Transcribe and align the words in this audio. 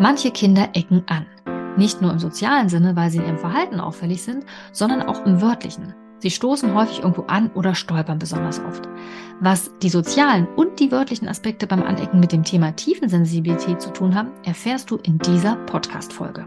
Manche 0.00 0.30
Kinder 0.30 0.68
ecken 0.74 1.02
an. 1.06 1.26
Nicht 1.76 2.00
nur 2.00 2.12
im 2.12 2.20
sozialen 2.20 2.68
Sinne, 2.68 2.94
weil 2.94 3.10
sie 3.10 3.18
in 3.18 3.24
ihrem 3.24 3.38
Verhalten 3.38 3.80
auffällig 3.80 4.22
sind, 4.22 4.44
sondern 4.70 5.02
auch 5.02 5.26
im 5.26 5.42
wörtlichen. 5.42 5.92
Sie 6.20 6.30
stoßen 6.30 6.72
häufig 6.72 7.00
irgendwo 7.00 7.22
an 7.22 7.50
oder 7.54 7.74
stolpern 7.74 8.18
besonders 8.18 8.60
oft. 8.60 8.88
Was 9.40 9.72
die 9.82 9.88
sozialen 9.88 10.46
und 10.54 10.78
die 10.78 10.92
wörtlichen 10.92 11.26
Aspekte 11.26 11.66
beim 11.66 11.82
Anecken 11.82 12.20
mit 12.20 12.30
dem 12.30 12.44
Thema 12.44 12.76
Tiefensensibilität 12.76 13.80
zu 13.80 13.92
tun 13.92 14.14
haben, 14.14 14.30
erfährst 14.44 14.90
du 14.90 14.96
in 14.96 15.18
dieser 15.18 15.56
Podcast-Folge. 15.66 16.46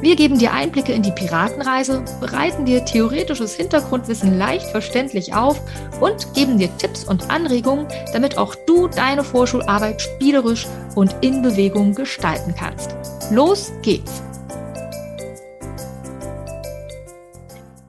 Wir 0.00 0.16
geben 0.16 0.38
dir 0.38 0.54
Einblicke 0.54 0.92
in 0.92 1.02
die 1.02 1.12
Piratenreise, 1.12 2.02
bereiten 2.20 2.64
dir 2.64 2.86
theoretisches 2.86 3.54
Hintergrundwissen 3.54 4.38
leicht 4.38 4.66
verständlich 4.68 5.34
auf 5.34 5.60
und 6.00 6.32
geben 6.32 6.56
dir 6.56 6.74
Tipps 6.78 7.04
und 7.04 7.28
Anregungen, 7.28 7.86
damit 8.14 8.38
auch 8.38 8.54
du 8.66 8.88
deine 8.88 9.22
Vorschularbeit 9.22 10.00
spielerisch 10.00 10.66
und 10.94 11.14
in 11.20 11.42
Bewegung 11.42 11.94
gestalten 11.94 12.54
kannst. 12.56 12.96
Los 13.30 13.72
geht's! 13.82 14.22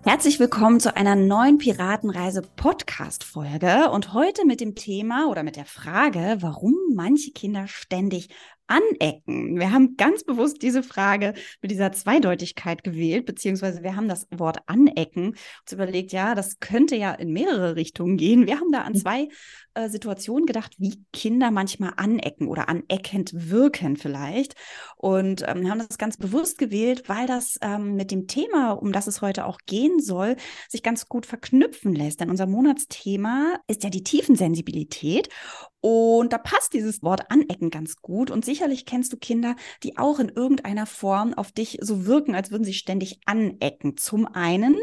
Herzlich 0.04 0.40
willkommen 0.40 0.80
zu 0.82 0.98
einer 0.98 1.16
neuen 1.16 1.60
Piratenreise 1.60 2.42
Podcast 2.58 3.24
Folge 3.24 3.90
und 3.92 4.14
heute 4.14 4.46
mit 4.46 4.60
dem 4.60 4.76
Thema 4.76 5.28
oder 5.30 5.44
mit 5.44 5.56
der 5.56 5.66
Frage, 5.66 6.38
warum 6.42 6.76
manche 6.94 7.32
Kinder 7.32 7.68
ständig 7.68 8.28
anecken? 8.72 9.60
Wir 9.60 9.72
haben 9.72 9.98
ganz 9.98 10.24
bewusst 10.24 10.62
diese 10.62 10.84
Frage 10.84 11.34
mit 11.62 11.72
dieser 11.72 11.92
Zweideutigkeit 11.92 12.84
gewählt, 12.84 13.26
beziehungsweise 13.26 13.84
wir 13.84 13.96
haben 13.96 14.08
das 14.08 14.28
Wort 14.32 14.60
anecken 14.68 15.36
uns 15.72 15.72
überlegt, 15.72 16.12
ja, 16.12 16.36
das 16.36 16.60
könnte 16.60 16.96
ja 16.96 17.14
in 17.14 17.32
mehrere 17.32 17.76
Richtungen 17.76 18.18
gehen. 18.18 18.48
Wir 18.48 18.60
haben 18.60 18.72
da 18.72 18.82
an 18.82 18.94
mhm. 18.94 18.98
zwei 18.98 19.28
äh, 19.74 19.90
Situationen 19.90 20.46
gedacht, 20.46 20.76
wie 20.78 21.04
Kinder 21.14 21.52
manchmal 21.52 21.94
anecken 21.98 22.48
oder 22.48 22.70
aneckend 22.70 23.32
wirken 23.34 23.98
vielleicht. 23.98 24.56
Und 24.98 25.44
ähm, 25.48 25.70
haben 25.70 25.80
das 25.80 25.98
ganz 25.98 26.18
bewusst 26.18 26.58
gewählt, 26.58 27.08
weil 27.08 27.28
das 27.28 27.58
ähm, 27.62 27.96
mit 27.96 28.12
dem 28.12 28.28
Thema, 28.28 28.72
um 28.72 28.92
das 28.92 29.08
es 29.08 29.22
heute 29.22 29.46
auch 29.46 29.60
gehen 29.66 30.00
soll, 30.00 30.36
sich 30.70 30.84
ganz 30.84 31.08
gut 31.08 31.26
verknüpfen 31.26 31.94
lässt. 31.94 32.22
Denn 32.22 32.30
unser 32.30 32.48
Monatsthema 32.48 33.60
ist 33.68 33.84
ja 33.84 33.90
die 33.90 34.04
Tiefensensibilität. 34.04 35.30
Und 35.82 36.32
da 36.32 36.38
passt 36.38 36.74
dieses 36.74 37.02
Wort 37.02 37.30
anecken 37.32 37.72
ganz 37.72 37.98
gut. 37.98 38.32
Und 38.32 38.46
sicherlich 38.46 38.86
kennst 38.86 39.12
du 39.14 39.18
Kinder, 39.18 39.56
die 39.84 39.98
auch 39.98 40.20
in 40.20 40.30
irgendeiner 40.30 40.86
Form 40.86 41.34
auf 41.34 41.52
dich 41.52 41.80
so 41.82 42.06
wirken, 42.06 42.36
als 42.36 42.52
würden 42.52 42.64
sie 42.64 42.74
ständig 42.74 43.20
anecken. 43.26 43.98
Zum 43.98 44.28
einen 44.28 44.78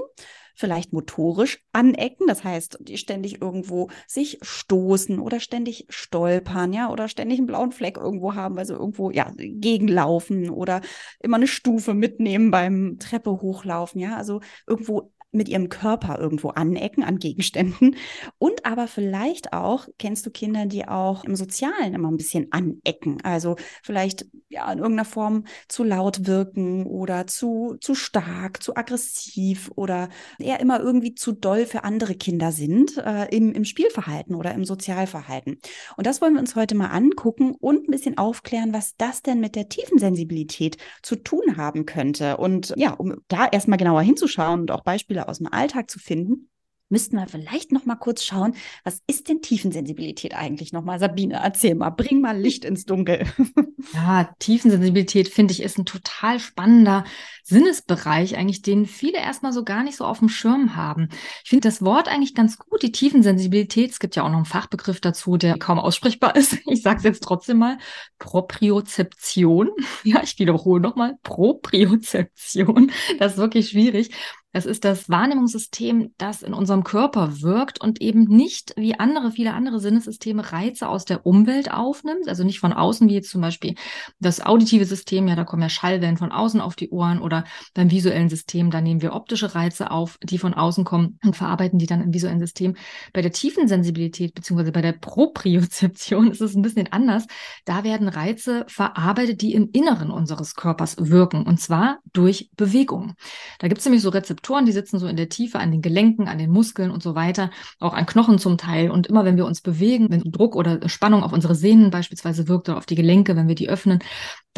vielleicht 0.58 0.92
motorisch 0.92 1.62
anecken, 1.72 2.26
das 2.26 2.42
heißt, 2.42 2.78
die 2.80 2.98
ständig 2.98 3.41
irgendwo 3.41 3.91
sich 4.08 4.38
stoßen 4.42 5.20
oder 5.20 5.38
ständig 5.38 5.86
stolpern, 5.88 6.72
ja, 6.72 6.91
oder 6.91 7.06
ständig 7.06 7.38
einen 7.38 7.46
blauen 7.46 7.70
Fleck 7.70 7.96
irgendwo 7.96 8.34
haben, 8.34 8.56
weil 8.56 8.66
sie 8.66 8.72
irgendwo, 8.72 9.12
ja, 9.12 9.32
gegenlaufen 9.36 10.50
oder 10.50 10.80
immer 11.20 11.36
eine 11.36 11.46
Stufe 11.46 11.94
mitnehmen 11.94 12.50
beim 12.50 12.98
Treppe 12.98 13.30
hochlaufen, 13.30 14.00
ja, 14.00 14.16
also 14.16 14.41
irgendwo 14.66 15.12
mit 15.30 15.48
ihrem 15.48 15.68
Körper 15.68 16.18
irgendwo 16.18 16.50
anecken 16.50 17.04
an 17.04 17.18
Gegenständen. 17.18 17.96
Und 18.38 18.64
aber 18.64 18.88
vielleicht 18.88 19.52
auch, 19.52 19.86
kennst 19.98 20.24
du 20.26 20.30
Kinder, 20.30 20.66
die 20.66 20.88
auch 20.88 21.24
im 21.24 21.36
Sozialen 21.36 21.94
immer 21.94 22.10
ein 22.10 22.16
bisschen 22.16 22.48
anecken. 22.50 23.18
Also 23.22 23.56
vielleicht 23.82 24.26
ja 24.48 24.70
in 24.72 24.78
irgendeiner 24.78 25.04
Form 25.04 25.44
zu 25.69 25.84
laut 25.84 26.26
wirken 26.26 26.86
oder 26.86 27.26
zu, 27.26 27.76
zu 27.80 27.94
stark, 27.94 28.62
zu 28.62 28.76
aggressiv 28.76 29.70
oder 29.76 30.08
eher 30.38 30.60
immer 30.60 30.80
irgendwie 30.80 31.14
zu 31.14 31.32
doll 31.32 31.66
für 31.66 31.84
andere 31.84 32.14
Kinder 32.14 32.53
sind 32.53 32.97
äh, 32.97 33.26
im, 33.34 33.53
im 33.53 33.64
Spielverhalten 33.64 34.34
oder 34.34 34.54
im 34.54 34.64
Sozialverhalten. 34.64 35.58
Und 35.97 36.06
das 36.06 36.22
wollen 36.22 36.34
wir 36.34 36.41
uns 36.41 36.56
heute 36.56 36.74
mal 36.74 36.88
angucken 36.88 37.54
und 37.54 37.86
ein 37.86 37.91
bisschen 37.91 38.16
aufklären, 38.16 38.72
was 38.72 38.97
das 38.97 39.22
denn 39.22 39.41
mit 39.41 39.54
der 39.54 39.69
tiefen 39.69 39.98
Sensibilität 39.98 40.78
zu 41.03 41.16
tun 41.16 41.56
haben 41.56 41.84
könnte. 41.84 42.38
Und 42.38 42.72
ja, 42.76 42.92
um 42.92 43.16
da 43.28 43.47
erstmal 43.47 43.78
genauer 43.78 44.03
hinzuschauen 44.03 44.60
und 44.60 44.70
auch 44.70 44.82
Beispiele 44.82 45.17
Beispiele 45.18 45.28
aus 45.28 45.38
dem 45.38 45.52
Alltag 45.52 45.90
zu 45.90 45.98
finden, 45.98 46.48
müssten 46.90 47.16
wir 47.16 47.26
vielleicht 47.26 47.72
noch 47.72 47.84
mal 47.84 47.96
kurz 47.96 48.24
schauen, 48.24 48.54
was 48.82 49.02
ist 49.06 49.28
denn 49.28 49.42
Tiefensensibilität 49.42 50.34
eigentlich 50.34 50.72
noch 50.72 50.82
mal? 50.82 50.98
Sabine, 50.98 51.34
erzähl 51.42 51.74
mal, 51.74 51.90
bring 51.90 52.22
mal 52.22 52.38
Licht 52.38 52.64
ins 52.64 52.84
Dunkel. 52.84 53.26
Ja, 53.94 54.28
Tiefensensibilität 54.40 55.28
finde 55.28 55.52
ich 55.52 55.62
ist 55.62 55.78
ein 55.78 55.86
total 55.86 56.40
spannender 56.40 57.04
Sinnesbereich 57.44 58.36
eigentlich, 58.36 58.60
den 58.60 58.86
viele 58.86 59.18
erstmal 59.18 59.52
so 59.52 59.64
gar 59.64 59.84
nicht 59.84 59.96
so 59.96 60.04
auf 60.04 60.18
dem 60.18 60.28
Schirm 60.28 60.74
haben. 60.74 61.08
Ich 61.44 61.50
finde 61.50 61.68
das 61.68 61.80
Wort 61.80 62.08
eigentlich 62.08 62.34
ganz 62.34 62.58
gut, 62.58 62.82
die 62.82 62.90
Tiefensensibilität. 62.90 63.92
Es 63.92 64.00
gibt 64.00 64.16
ja 64.16 64.24
auch 64.24 64.28
noch 64.28 64.36
einen 64.36 64.46
Fachbegriff 64.46 65.00
dazu, 65.00 65.36
der 65.36 65.58
kaum 65.58 65.78
aussprechbar 65.78 66.34
ist. 66.34 66.58
Ich 66.66 66.82
sage 66.82 66.98
es 66.98 67.04
jetzt 67.04 67.22
trotzdem 67.22 67.58
mal. 67.58 67.78
Propriozeption. 68.18 69.70
Ja, 70.02 70.22
ich 70.24 70.38
wiederhole 70.40 70.82
nochmal. 70.82 71.14
Propriozeption. 71.22 72.90
Das 73.20 73.32
ist 73.32 73.38
wirklich 73.38 73.68
schwierig. 73.70 74.10
Es 74.50 74.64
ist 74.64 74.84
das 74.84 75.10
Wahrnehmungssystem, 75.10 76.14
das 76.16 76.42
in 76.42 76.54
unserem 76.54 76.82
Körper 76.82 77.42
wirkt 77.42 77.82
und 77.82 78.00
eben 78.00 78.25
nicht 78.25 78.72
wie 78.76 78.98
andere, 78.98 79.31
viele 79.31 79.53
andere 79.53 79.78
Sinnessysteme 79.78 80.53
Reize 80.53 80.88
aus 80.88 81.04
der 81.04 81.26
Umwelt 81.26 81.70
aufnimmt. 81.70 82.28
Also 82.28 82.44
nicht 82.44 82.59
von 82.59 82.72
außen, 82.72 83.10
wie 83.10 83.14
jetzt 83.14 83.28
zum 83.28 83.42
Beispiel 83.42 83.75
das 84.20 84.41
auditive 84.41 84.86
System. 84.86 85.28
Ja, 85.28 85.36
da 85.36 85.44
kommen 85.44 85.60
ja 85.60 85.69
Schallwellen 85.69 86.16
von 86.16 86.32
außen 86.32 86.62
auf 86.62 86.76
die 86.76 86.88
Ohren 86.88 87.20
oder 87.20 87.44
beim 87.75 87.91
visuellen 87.91 88.31
System, 88.31 88.70
da 88.70 88.81
nehmen 88.81 89.03
wir 89.03 89.12
optische 89.12 89.54
Reize 89.54 89.91
auf, 89.91 90.19
die 90.22 90.38
von 90.38 90.54
außen 90.54 90.84
kommen 90.84 91.19
und 91.22 91.36
verarbeiten 91.36 91.78
die 91.78 91.86
dann 91.86 92.00
im 92.00 92.15
visuellen 92.15 92.41
System. 92.41 92.75
Bei 93.12 93.20
der 93.20 93.32
tiefen 93.32 93.69
Sensibilität 93.69 94.34
beziehungsweise 94.34 94.72
bei 94.72 94.80
der 94.80 94.92
Propriozeption 94.92 96.30
ist 96.30 96.41
es 96.41 96.54
ein 96.54 96.62
bisschen 96.62 96.91
anders. 96.91 97.26
Da 97.66 97.84
werden 97.84 98.09
Reize 98.09 98.65
verarbeitet, 98.66 99.42
die 99.42 99.53
im 99.53 99.69
Inneren 99.75 100.10
unseres 100.10 100.54
Körpers 100.54 100.97
wirken 100.98 101.42
und 101.42 101.60
zwar 101.60 101.98
durch 102.15 102.50
Bewegung. 102.56 103.12
Da 103.59 103.69
gibt 103.69 103.80
es 103.80 103.84
nämlich 103.84 104.00
so 104.00 104.09
Rezeptoren, 104.09 104.38
Rezeptoren, 104.38 104.66
die 104.66 104.72
sitzen 104.72 104.99
so 104.99 105.09
in 105.09 105.16
der 105.16 105.28
Tiefe 105.28 105.59
an 105.59 105.72
den 105.72 105.82
Gelenken, 105.82 106.28
an 106.28 106.38
den 106.38 106.50
Muskeln 106.50 106.91
und 106.91 107.03
so 107.03 107.15
weiter, 107.15 107.50
auch 107.81 107.93
an 107.93 108.06
Knochen 108.06 108.38
zum 108.38 108.56
Teil. 108.56 108.91
Und 108.91 109.09
immer 109.09 109.25
wenn 109.25 109.37
wir 109.37 109.47
uns 109.47 109.60
bewegen, 109.60 110.10
wenn 110.10 110.22
Druck 110.31 110.54
oder 110.54 110.88
Spannung 110.88 111.25
auf 111.25 111.32
unsere 111.32 111.54
Sehnen 111.56 111.91
beispielsweise 111.91 112.47
wirkt 112.47 112.69
oder 112.69 112.78
auf 112.78 112.87
die 112.87 112.94
Gelenke, 112.94 113.34
wenn 113.37 113.48
wir 113.48 113.56
die 113.56 113.69
öffnen, 113.69 113.98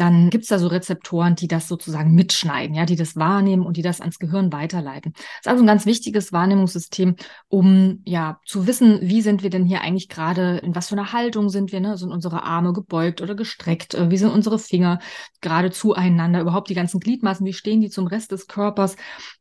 dann 0.01 0.31
gibt 0.31 0.45
es 0.45 0.49
da 0.49 0.57
so 0.57 0.65
Rezeptoren, 0.65 1.35
die 1.35 1.47
das 1.47 1.67
sozusagen 1.67 2.15
mitschneiden, 2.15 2.75
ja, 2.75 2.87
die 2.87 2.95
das 2.95 3.15
wahrnehmen 3.17 3.63
und 3.63 3.77
die 3.77 3.83
das 3.83 4.01
ans 4.01 4.17
Gehirn 4.17 4.51
weiterleiten. 4.51 5.13
Das 5.13 5.25
ist 5.41 5.47
also 5.47 5.63
ein 5.63 5.67
ganz 5.67 5.85
wichtiges 5.85 6.33
Wahrnehmungssystem, 6.33 7.17
um 7.49 8.01
ja 8.03 8.39
zu 8.43 8.65
wissen, 8.65 8.97
wie 9.03 9.21
sind 9.21 9.43
wir 9.43 9.51
denn 9.51 9.63
hier 9.63 9.81
eigentlich 9.81 10.09
gerade, 10.09 10.57
in 10.57 10.73
was 10.73 10.89
für 10.89 10.95
einer 10.95 11.13
Haltung 11.13 11.49
sind 11.49 11.71
wir, 11.71 11.81
ne? 11.81 11.97
Sind 11.97 12.11
unsere 12.11 12.41
Arme 12.41 12.73
gebeugt 12.73 13.21
oder 13.21 13.35
gestreckt? 13.35 13.93
Äh, 13.93 14.09
wie 14.09 14.17
sind 14.17 14.31
unsere 14.31 14.57
Finger 14.57 14.97
gerade 15.39 15.69
zueinander? 15.69 16.41
Überhaupt 16.41 16.71
die 16.71 16.73
ganzen 16.73 16.99
Gliedmaßen, 16.99 17.45
wie 17.45 17.53
stehen 17.53 17.79
die 17.79 17.91
zum 17.91 18.07
Rest 18.07 18.31
des 18.31 18.47
Körpers? 18.47 18.95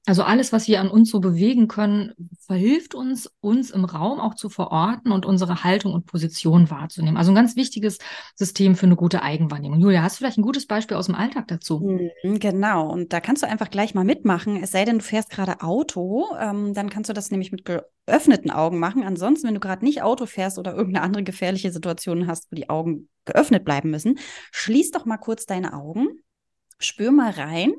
Also 0.05 0.25
alles, 0.25 0.53
was 0.53 0.69
wir 0.69 0.81
an 0.83 0.89
uns 0.89 1.11
so 1.11 1.21
bewegen 1.21 1.69
können, 1.69 2.13
verhilft 2.47 2.95
uns, 2.95 3.31
uns 3.41 3.71
im 3.71 3.87
Raum 3.87 4.21
auch 4.21 4.35
zu 4.35 4.51
verorten 4.51 5.11
und 5.11 5.25
unsere 5.25 5.65
Haltung 5.65 5.95
und 5.95 6.05
Position 6.05 6.69
wahrzunehmen. 6.69 7.17
Also 7.17 7.33
ein 7.33 7.37
ganz 7.37 7.57
wichtiges 7.57 7.99
System 8.35 8.77
für 8.77 8.85
eine 8.85 8.97
gute 8.97 9.23
Eigenwahrnehmung. 9.23 9.81
Julia, 9.81 10.03
hast 10.03 10.17
du 10.17 10.19
vielleicht 10.19 10.37
ein 10.37 10.43
gutes 10.51 10.67
Beispiel 10.67 10.97
aus 10.97 11.07
dem 11.07 11.15
Alltag 11.15 11.47
dazu? 11.47 11.79
Mhm, 12.25 12.41
genau, 12.41 12.91
und 12.91 13.13
da 13.13 13.21
kannst 13.21 13.45
du 13.45 13.47
einfach 13.47 13.71
gleich 13.71 13.95
mal 13.95 14.05
mitmachen. 14.05 14.61
Es 14.61 14.73
sei 14.73 14.85
denn, 14.85 14.99
du 14.99 15.05
fährst 15.05 15.31
gerade 15.31 15.61
Auto, 15.61 16.27
ähm, 16.41 16.75
dann 16.75 16.91
kannst 16.91 17.09
du 17.09 17.15
das 17.15 17.31
nämlich 17.31 17.53
mit 17.53 17.65
geöffneten 17.65 18.51
Augen 18.51 18.81
machen. 18.81 19.05
Ansonsten, 19.05 19.47
wenn 19.47 19.55
du 19.55 19.61
gerade 19.61 19.85
nicht 19.85 20.03
Auto 20.03 20.27
fährst 20.27 20.59
oder 20.59 20.75
irgendeine 20.75 21.05
andere 21.05 21.23
gefährliche 21.23 21.71
Situation 21.71 22.27
hast, 22.27 22.51
wo 22.51 22.57
die 22.57 22.69
Augen 22.69 23.09
geöffnet 23.27 23.65
bleiben 23.65 23.93
müssen, 23.93 24.19
schließ 24.51 24.91
doch 24.91 25.05
mal 25.05 25.19
kurz 25.19 25.47
deine 25.47 25.73
Augen 25.73 26.09
Spür 26.83 27.13
mal 27.13 27.31
rein 27.31 27.75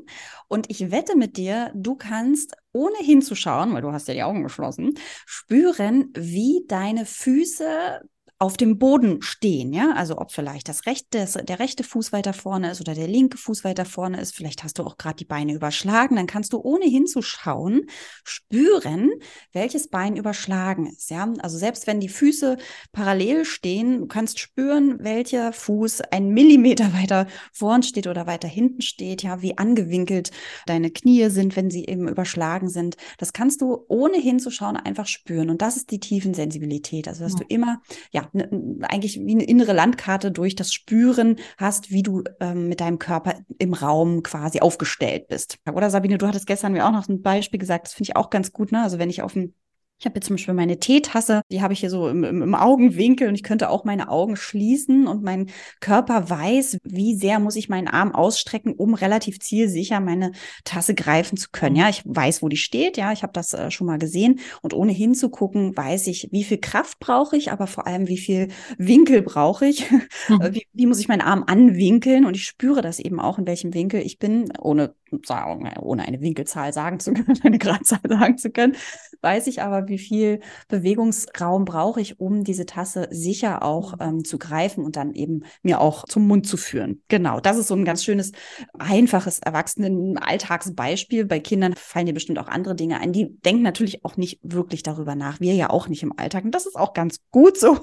und 0.47 0.69
ich 0.69 0.91
wette 0.91 1.17
mit 1.17 1.35
dir, 1.35 1.71
du 1.73 1.95
kannst, 1.95 2.55
ohne 2.71 2.97
hinzuschauen, 2.99 3.73
weil 3.73 3.81
du 3.81 3.91
hast 3.91 4.07
ja 4.07 4.13
die 4.13 4.21
Augen 4.21 4.43
geschlossen, 4.43 4.93
spüren, 5.25 6.11
wie 6.13 6.63
deine 6.67 7.07
Füße 7.07 8.01
auf 8.41 8.57
dem 8.57 8.79
Boden 8.79 9.21
stehen, 9.21 9.71
ja, 9.71 9.93
also 9.95 10.17
ob 10.17 10.31
vielleicht 10.31 10.67
das 10.67 10.87
rechte, 10.87 11.27
der 11.43 11.59
rechte 11.59 11.83
Fuß 11.83 12.11
weiter 12.11 12.33
vorne 12.33 12.71
ist 12.71 12.81
oder 12.81 12.95
der 12.95 13.07
linke 13.07 13.37
Fuß 13.37 13.63
weiter 13.63 13.85
vorne 13.85 14.19
ist, 14.19 14.33
vielleicht 14.33 14.63
hast 14.63 14.79
du 14.79 14.83
auch 14.83 14.97
gerade 14.97 15.17
die 15.17 15.25
Beine 15.25 15.53
überschlagen, 15.53 16.15
dann 16.15 16.25
kannst 16.25 16.51
du 16.53 16.59
ohne 16.59 16.85
hinzuschauen 16.85 17.85
spüren, 18.23 19.11
welches 19.53 19.89
Bein 19.89 20.15
überschlagen 20.15 20.87
ist, 20.87 21.11
ja, 21.11 21.31
also 21.37 21.59
selbst 21.59 21.85
wenn 21.85 21.99
die 21.99 22.09
Füße 22.09 22.57
parallel 22.91 23.45
stehen, 23.45 23.99
du 23.99 24.07
kannst 24.07 24.39
spüren, 24.39 24.97
welcher 25.03 25.53
Fuß 25.53 26.01
ein 26.09 26.29
Millimeter 26.29 26.93
weiter 26.99 27.27
vorn 27.53 27.83
steht 27.83 28.07
oder 28.07 28.25
weiter 28.25 28.47
hinten 28.47 28.81
steht, 28.81 29.21
ja, 29.21 29.43
wie 29.43 29.59
angewinkelt 29.59 30.31
deine 30.65 30.89
Knie 30.89 31.29
sind, 31.29 31.55
wenn 31.55 31.69
sie 31.69 31.85
eben 31.85 32.07
überschlagen 32.07 32.69
sind, 32.69 32.97
das 33.19 33.33
kannst 33.33 33.61
du 33.61 33.85
ohne 33.87 34.17
hinzuschauen 34.17 34.77
einfach 34.77 35.05
spüren 35.05 35.51
und 35.51 35.61
das 35.61 35.77
ist 35.77 35.91
die 35.91 35.99
Tiefensensibilität, 35.99 37.07
also 37.07 37.23
dass 37.23 37.33
ja. 37.33 37.39
du 37.41 37.45
immer, 37.47 37.83
ja, 38.11 38.30
ne, 38.33 38.49
eigentlich 38.81 39.19
wie 39.19 39.31
eine 39.31 39.43
innere 39.43 39.73
Landkarte 39.73 40.31
durch 40.31 40.55
das 40.55 40.73
Spüren 40.73 41.37
hast, 41.57 41.91
wie 41.91 42.03
du 42.03 42.23
ähm, 42.39 42.69
mit 42.69 42.81
deinem 42.81 42.99
Körper 42.99 43.35
im 43.57 43.73
Raum 43.73 44.23
quasi 44.23 44.59
aufgestellt 44.59 45.27
bist. 45.27 45.57
Oder 45.71 45.89
Sabine, 45.89 46.17
du 46.17 46.27
hattest 46.27 46.47
gestern 46.47 46.73
mir 46.73 46.85
auch 46.85 46.91
noch 46.91 47.07
ein 47.07 47.21
Beispiel 47.21 47.59
gesagt, 47.59 47.87
das 47.87 47.93
finde 47.93 48.09
ich 48.09 48.15
auch 48.15 48.29
ganz 48.29 48.51
gut, 48.51 48.71
ne? 48.71 48.81
Also 48.83 48.99
wenn 48.99 49.09
ich 49.09 49.21
auf 49.21 49.33
dem 49.33 49.53
ich 50.01 50.05
habe 50.05 50.15
jetzt 50.15 50.25
zum 50.25 50.35
Beispiel 50.35 50.55
meine 50.55 50.79
Teetasse, 50.79 51.43
die 51.51 51.61
habe 51.61 51.73
ich 51.73 51.79
hier 51.79 51.91
so 51.91 52.09
im, 52.09 52.23
im, 52.23 52.41
im, 52.41 52.55
Augenwinkel 52.55 53.27
und 53.27 53.35
ich 53.35 53.43
könnte 53.43 53.69
auch 53.69 53.83
meine 53.83 54.09
Augen 54.09 54.35
schließen 54.35 55.05
und 55.05 55.21
mein 55.21 55.51
Körper 55.79 56.27
weiß, 56.27 56.79
wie 56.83 57.13
sehr 57.13 57.37
muss 57.39 57.55
ich 57.55 57.69
meinen 57.69 57.87
Arm 57.87 58.11
ausstrecken, 58.11 58.73
um 58.73 58.95
relativ 58.95 59.39
zielsicher 59.39 59.99
meine 59.99 60.31
Tasse 60.63 60.95
greifen 60.95 61.37
zu 61.37 61.49
können. 61.51 61.75
Ja, 61.75 61.87
ich 61.87 62.01
weiß, 62.03 62.41
wo 62.41 62.49
die 62.49 62.57
steht. 62.57 62.97
Ja, 62.97 63.11
ich 63.11 63.21
habe 63.21 63.33
das 63.33 63.53
äh, 63.53 63.69
schon 63.69 63.85
mal 63.85 63.99
gesehen 63.99 64.39
und 64.63 64.73
ohne 64.73 64.91
hinzugucken, 64.91 65.77
weiß 65.77 66.07
ich, 66.07 66.29
wie 66.31 66.45
viel 66.45 66.57
Kraft 66.57 66.97
brauche 66.97 67.37
ich, 67.37 67.51
aber 67.51 67.67
vor 67.67 67.85
allem, 67.85 68.07
wie 68.07 68.17
viel 68.17 68.47
Winkel 68.79 69.21
brauche 69.21 69.67
ich. 69.67 69.89
Mhm. 69.91 70.01
Wie, 70.51 70.65
wie 70.73 70.85
muss 70.87 70.99
ich 70.99 71.07
meinen 71.07 71.21
Arm 71.21 71.43
anwinkeln 71.45 72.25
und 72.25 72.35
ich 72.35 72.45
spüre 72.45 72.81
das 72.81 72.99
eben 72.99 73.19
auch, 73.19 73.37
in 73.37 73.45
welchem 73.45 73.73
Winkel 73.73 74.01
ich 74.01 74.17
bin, 74.17 74.51
ohne 74.59 74.95
sagen, 75.23 75.69
ohne 75.79 76.03
eine 76.03 76.21
Winkelzahl 76.21 76.73
sagen 76.73 76.99
zu 76.99 77.13
können, 77.13 77.39
eine 77.43 77.57
Gradzahl 77.57 77.99
sagen 78.07 78.37
zu 78.37 78.51
können, 78.51 78.75
weiß 79.21 79.47
ich 79.47 79.61
aber, 79.61 79.87
wie 79.87 79.97
viel 79.97 80.39
Bewegungsraum 80.67 81.65
brauche 81.65 82.01
ich, 82.01 82.19
um 82.19 82.43
diese 82.43 82.65
Tasse 82.65 83.07
sicher 83.11 83.63
auch 83.63 83.93
mhm. 83.93 84.01
ähm, 84.01 84.25
zu 84.25 84.37
greifen 84.37 84.83
und 84.83 84.95
dann 84.95 85.13
eben 85.13 85.43
mir 85.61 85.79
auch 85.81 86.05
zum 86.05 86.27
Mund 86.27 86.47
zu 86.47 86.57
führen. 86.57 87.01
Genau, 87.07 87.39
das 87.39 87.57
ist 87.57 87.67
so 87.67 87.75
ein 87.75 87.85
ganz 87.85 88.03
schönes, 88.03 88.31
einfaches 88.77 89.39
Erwachsenen-Alltagsbeispiel. 89.39 91.25
Bei 91.25 91.39
Kindern 91.39 91.73
fallen 91.75 92.05
dir 92.05 92.13
bestimmt 92.13 92.39
auch 92.39 92.47
andere 92.47 92.75
Dinge 92.75 92.99
ein. 92.99 93.13
Die 93.13 93.39
denken 93.41 93.63
natürlich 93.63 94.03
auch 94.05 94.17
nicht 94.17 94.39
wirklich 94.43 94.83
darüber 94.83 95.15
nach. 95.15 95.39
Wir 95.39 95.53
ja 95.53 95.69
auch 95.69 95.87
nicht 95.87 96.03
im 96.03 96.17
Alltag. 96.17 96.43
Und 96.45 96.55
das 96.55 96.65
ist 96.65 96.75
auch 96.75 96.93
ganz 96.93 97.19
gut 97.31 97.57
so. 97.57 97.79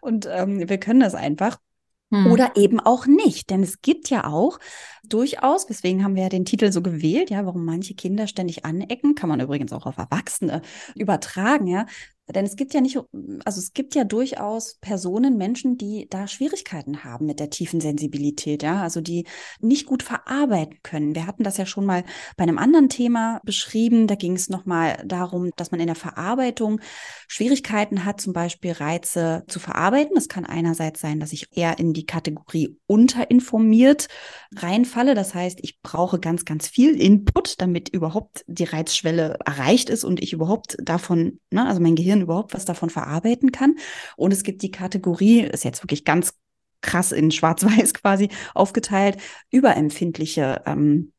Und 0.00 0.28
ähm, 0.30 0.68
wir 0.68 0.78
können 0.78 1.00
das 1.00 1.14
einfach. 1.14 1.58
Hm. 2.12 2.26
Oder 2.32 2.56
eben 2.56 2.80
auch 2.80 3.06
nicht. 3.06 3.50
Denn 3.50 3.62
es 3.62 3.82
gibt 3.82 4.10
ja 4.10 4.24
auch 4.24 4.58
durchaus, 5.04 5.66
deswegen 5.66 6.02
haben 6.02 6.16
wir 6.16 6.24
ja 6.24 6.28
den 6.28 6.44
Titel 6.44 6.72
so 6.72 6.82
gewählt, 6.82 7.30
ja, 7.30 7.46
warum 7.46 7.64
manche 7.64 7.94
Kinder 7.94 8.26
ständig 8.26 8.64
anecken, 8.64 9.14
kann 9.14 9.28
man 9.28 9.40
übrigens 9.40 9.72
auch 9.72 9.86
auf 9.86 9.98
Erwachsene 9.98 10.62
übertragen, 10.96 11.66
ja, 11.68 11.86
denn 12.32 12.44
es 12.44 12.56
gibt 12.56 12.74
ja 12.74 12.80
nicht, 12.80 12.96
also 13.44 13.58
es 13.58 13.72
gibt 13.72 13.94
ja 13.94 14.04
durchaus 14.04 14.76
Personen, 14.80 15.36
Menschen, 15.36 15.76
die 15.76 16.06
da 16.10 16.26
Schwierigkeiten 16.26 17.04
haben 17.04 17.26
mit 17.26 17.40
der 17.40 17.50
tiefen 17.50 17.80
Sensibilität, 17.80 18.62
ja, 18.62 18.82
also 18.82 19.00
die 19.00 19.26
nicht 19.60 19.86
gut 19.86 20.02
verarbeiten 20.02 20.78
können. 20.82 21.14
Wir 21.14 21.26
hatten 21.26 21.44
das 21.44 21.56
ja 21.56 21.66
schon 21.66 21.86
mal 21.86 22.04
bei 22.36 22.42
einem 22.42 22.58
anderen 22.58 22.88
Thema 22.88 23.40
beschrieben. 23.44 24.06
Da 24.06 24.14
ging 24.14 24.34
es 24.34 24.48
nochmal 24.48 25.02
darum, 25.06 25.50
dass 25.56 25.70
man 25.70 25.80
in 25.80 25.86
der 25.86 25.96
Verarbeitung 25.96 26.80
Schwierigkeiten 27.28 28.04
hat, 28.04 28.20
zum 28.20 28.32
Beispiel 28.32 28.72
Reize 28.72 29.44
zu 29.48 29.60
verarbeiten. 29.60 30.14
Das 30.14 30.28
kann 30.28 30.44
einerseits 30.44 31.00
sein, 31.00 31.20
dass 31.20 31.32
ich 31.32 31.48
eher 31.56 31.78
in 31.78 31.92
die 31.92 32.06
Kategorie 32.06 32.78
unterinformiert 32.86 34.08
reinfalle. 34.56 35.14
Das 35.14 35.34
heißt, 35.34 35.60
ich 35.62 35.80
brauche 35.82 36.18
ganz, 36.18 36.44
ganz 36.44 36.68
viel 36.68 37.00
Input, 37.00 37.60
damit 37.60 37.88
überhaupt 37.88 38.44
die 38.46 38.64
Reizschwelle 38.64 39.38
erreicht 39.44 39.90
ist 39.90 40.04
und 40.04 40.22
ich 40.22 40.32
überhaupt 40.32 40.76
davon, 40.82 41.40
ne, 41.50 41.66
also 41.66 41.80
mein 41.80 41.94
Gehirn 41.94 42.19
Gehirn 42.20 42.22
überhaupt 42.22 42.54
was 42.54 42.64
davon 42.64 42.90
verarbeiten 42.90 43.52
kann. 43.52 43.76
Und 44.16 44.32
es 44.32 44.42
gibt 44.42 44.62
die 44.62 44.70
Kategorie, 44.70 45.40
ist 45.40 45.64
jetzt 45.64 45.82
wirklich 45.82 46.04
ganz 46.04 46.34
krass 46.82 47.12
in 47.12 47.30
Schwarz-Weiß 47.30 47.94
quasi 48.02 48.28
aufgeteilt, 48.54 49.18
überempfindliche 49.50 50.62
ähm, 50.66 51.12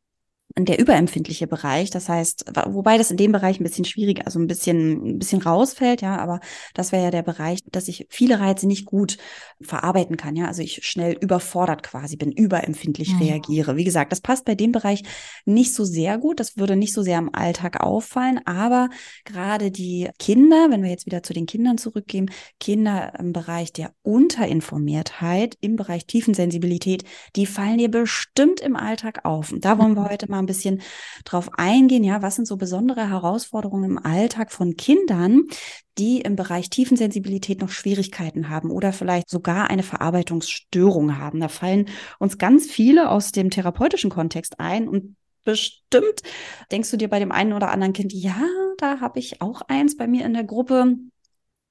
der 0.57 0.79
überempfindliche 0.79 1.47
Bereich. 1.47 1.89
Das 1.89 2.09
heißt, 2.09 2.45
wobei 2.67 2.97
das 2.97 3.11
in 3.11 3.17
dem 3.17 3.31
Bereich 3.31 3.59
ein 3.59 3.63
bisschen 3.63 3.85
schwierig, 3.85 4.25
also 4.25 4.39
ein 4.39 4.47
bisschen, 4.47 5.15
ein 5.15 5.19
bisschen 5.19 5.41
rausfällt, 5.41 6.01
ja, 6.01 6.17
aber 6.17 6.39
das 6.73 6.91
wäre 6.91 7.05
ja 7.05 7.11
der 7.11 7.23
Bereich, 7.23 7.59
dass 7.71 7.87
ich 7.87 8.05
viele 8.09 8.39
Reize 8.39 8.67
nicht 8.67 8.85
gut 8.85 9.17
verarbeiten 9.61 10.17
kann, 10.17 10.35
ja. 10.35 10.47
Also 10.47 10.61
ich 10.61 10.85
schnell 10.85 11.17
überfordert 11.19 11.83
quasi 11.83 12.17
bin, 12.17 12.31
überempfindlich 12.31 13.13
mhm. 13.13 13.21
reagiere. 13.21 13.77
Wie 13.77 13.83
gesagt, 13.83 14.11
das 14.11 14.21
passt 14.21 14.45
bei 14.45 14.55
dem 14.55 14.71
Bereich 14.71 15.03
nicht 15.45 15.73
so 15.73 15.85
sehr 15.85 16.17
gut. 16.17 16.39
Das 16.39 16.57
würde 16.57 16.75
nicht 16.75 16.93
so 16.93 17.01
sehr 17.01 17.17
im 17.17 17.33
Alltag 17.33 17.81
auffallen, 17.81 18.41
aber 18.45 18.89
gerade 19.23 19.71
die 19.71 20.09
Kinder, 20.19 20.67
wenn 20.69 20.83
wir 20.83 20.89
jetzt 20.89 21.05
wieder 21.05 21.23
zu 21.23 21.33
den 21.33 21.45
Kindern 21.45 21.77
zurückgehen, 21.77 22.29
Kinder 22.59 23.13
im 23.17 23.31
Bereich 23.31 23.71
der 23.71 23.93
Unterinformiertheit, 24.03 25.57
im 25.61 25.75
Bereich 25.75 26.05
Tiefensensibilität, 26.05 27.05
die 27.35 27.45
fallen 27.45 27.77
dir 27.77 27.89
bestimmt 27.89 28.59
im 28.59 28.75
Alltag 28.75 29.23
auf. 29.23 29.51
Und 29.51 29.63
da 29.63 29.79
wollen 29.79 29.95
wir 29.95 30.03
heute 30.09 30.29
mal 30.29 30.40
ein 30.41 30.47
bisschen 30.47 30.81
drauf 31.25 31.49
eingehen. 31.57 32.03
Ja, 32.03 32.21
was 32.21 32.35
sind 32.35 32.47
so 32.47 32.57
besondere 32.57 33.09
Herausforderungen 33.09 33.91
im 33.91 33.97
Alltag 33.97 34.51
von 34.51 34.75
Kindern, 34.75 35.43
die 35.97 36.21
im 36.21 36.35
Bereich 36.35 36.69
Tiefensensibilität 36.69 37.61
noch 37.61 37.69
Schwierigkeiten 37.69 38.49
haben 38.49 38.71
oder 38.71 38.93
vielleicht 38.93 39.29
sogar 39.29 39.69
eine 39.69 39.83
Verarbeitungsstörung 39.83 41.17
haben. 41.17 41.39
Da 41.39 41.47
fallen 41.47 41.89
uns 42.19 42.37
ganz 42.37 42.67
viele 42.67 43.09
aus 43.09 43.31
dem 43.31 43.49
therapeutischen 43.49 44.09
Kontext 44.09 44.59
ein 44.59 44.87
und 44.87 45.15
bestimmt 45.43 46.21
denkst 46.71 46.91
du 46.91 46.97
dir 46.97 47.09
bei 47.09 47.19
dem 47.19 47.31
einen 47.31 47.53
oder 47.53 47.71
anderen 47.71 47.93
Kind, 47.93 48.13
ja, 48.13 48.41
da 48.77 48.99
habe 48.99 49.19
ich 49.19 49.41
auch 49.41 49.61
eins 49.67 49.97
bei 49.97 50.07
mir 50.07 50.25
in 50.25 50.33
der 50.33 50.43
Gruppe 50.43 50.95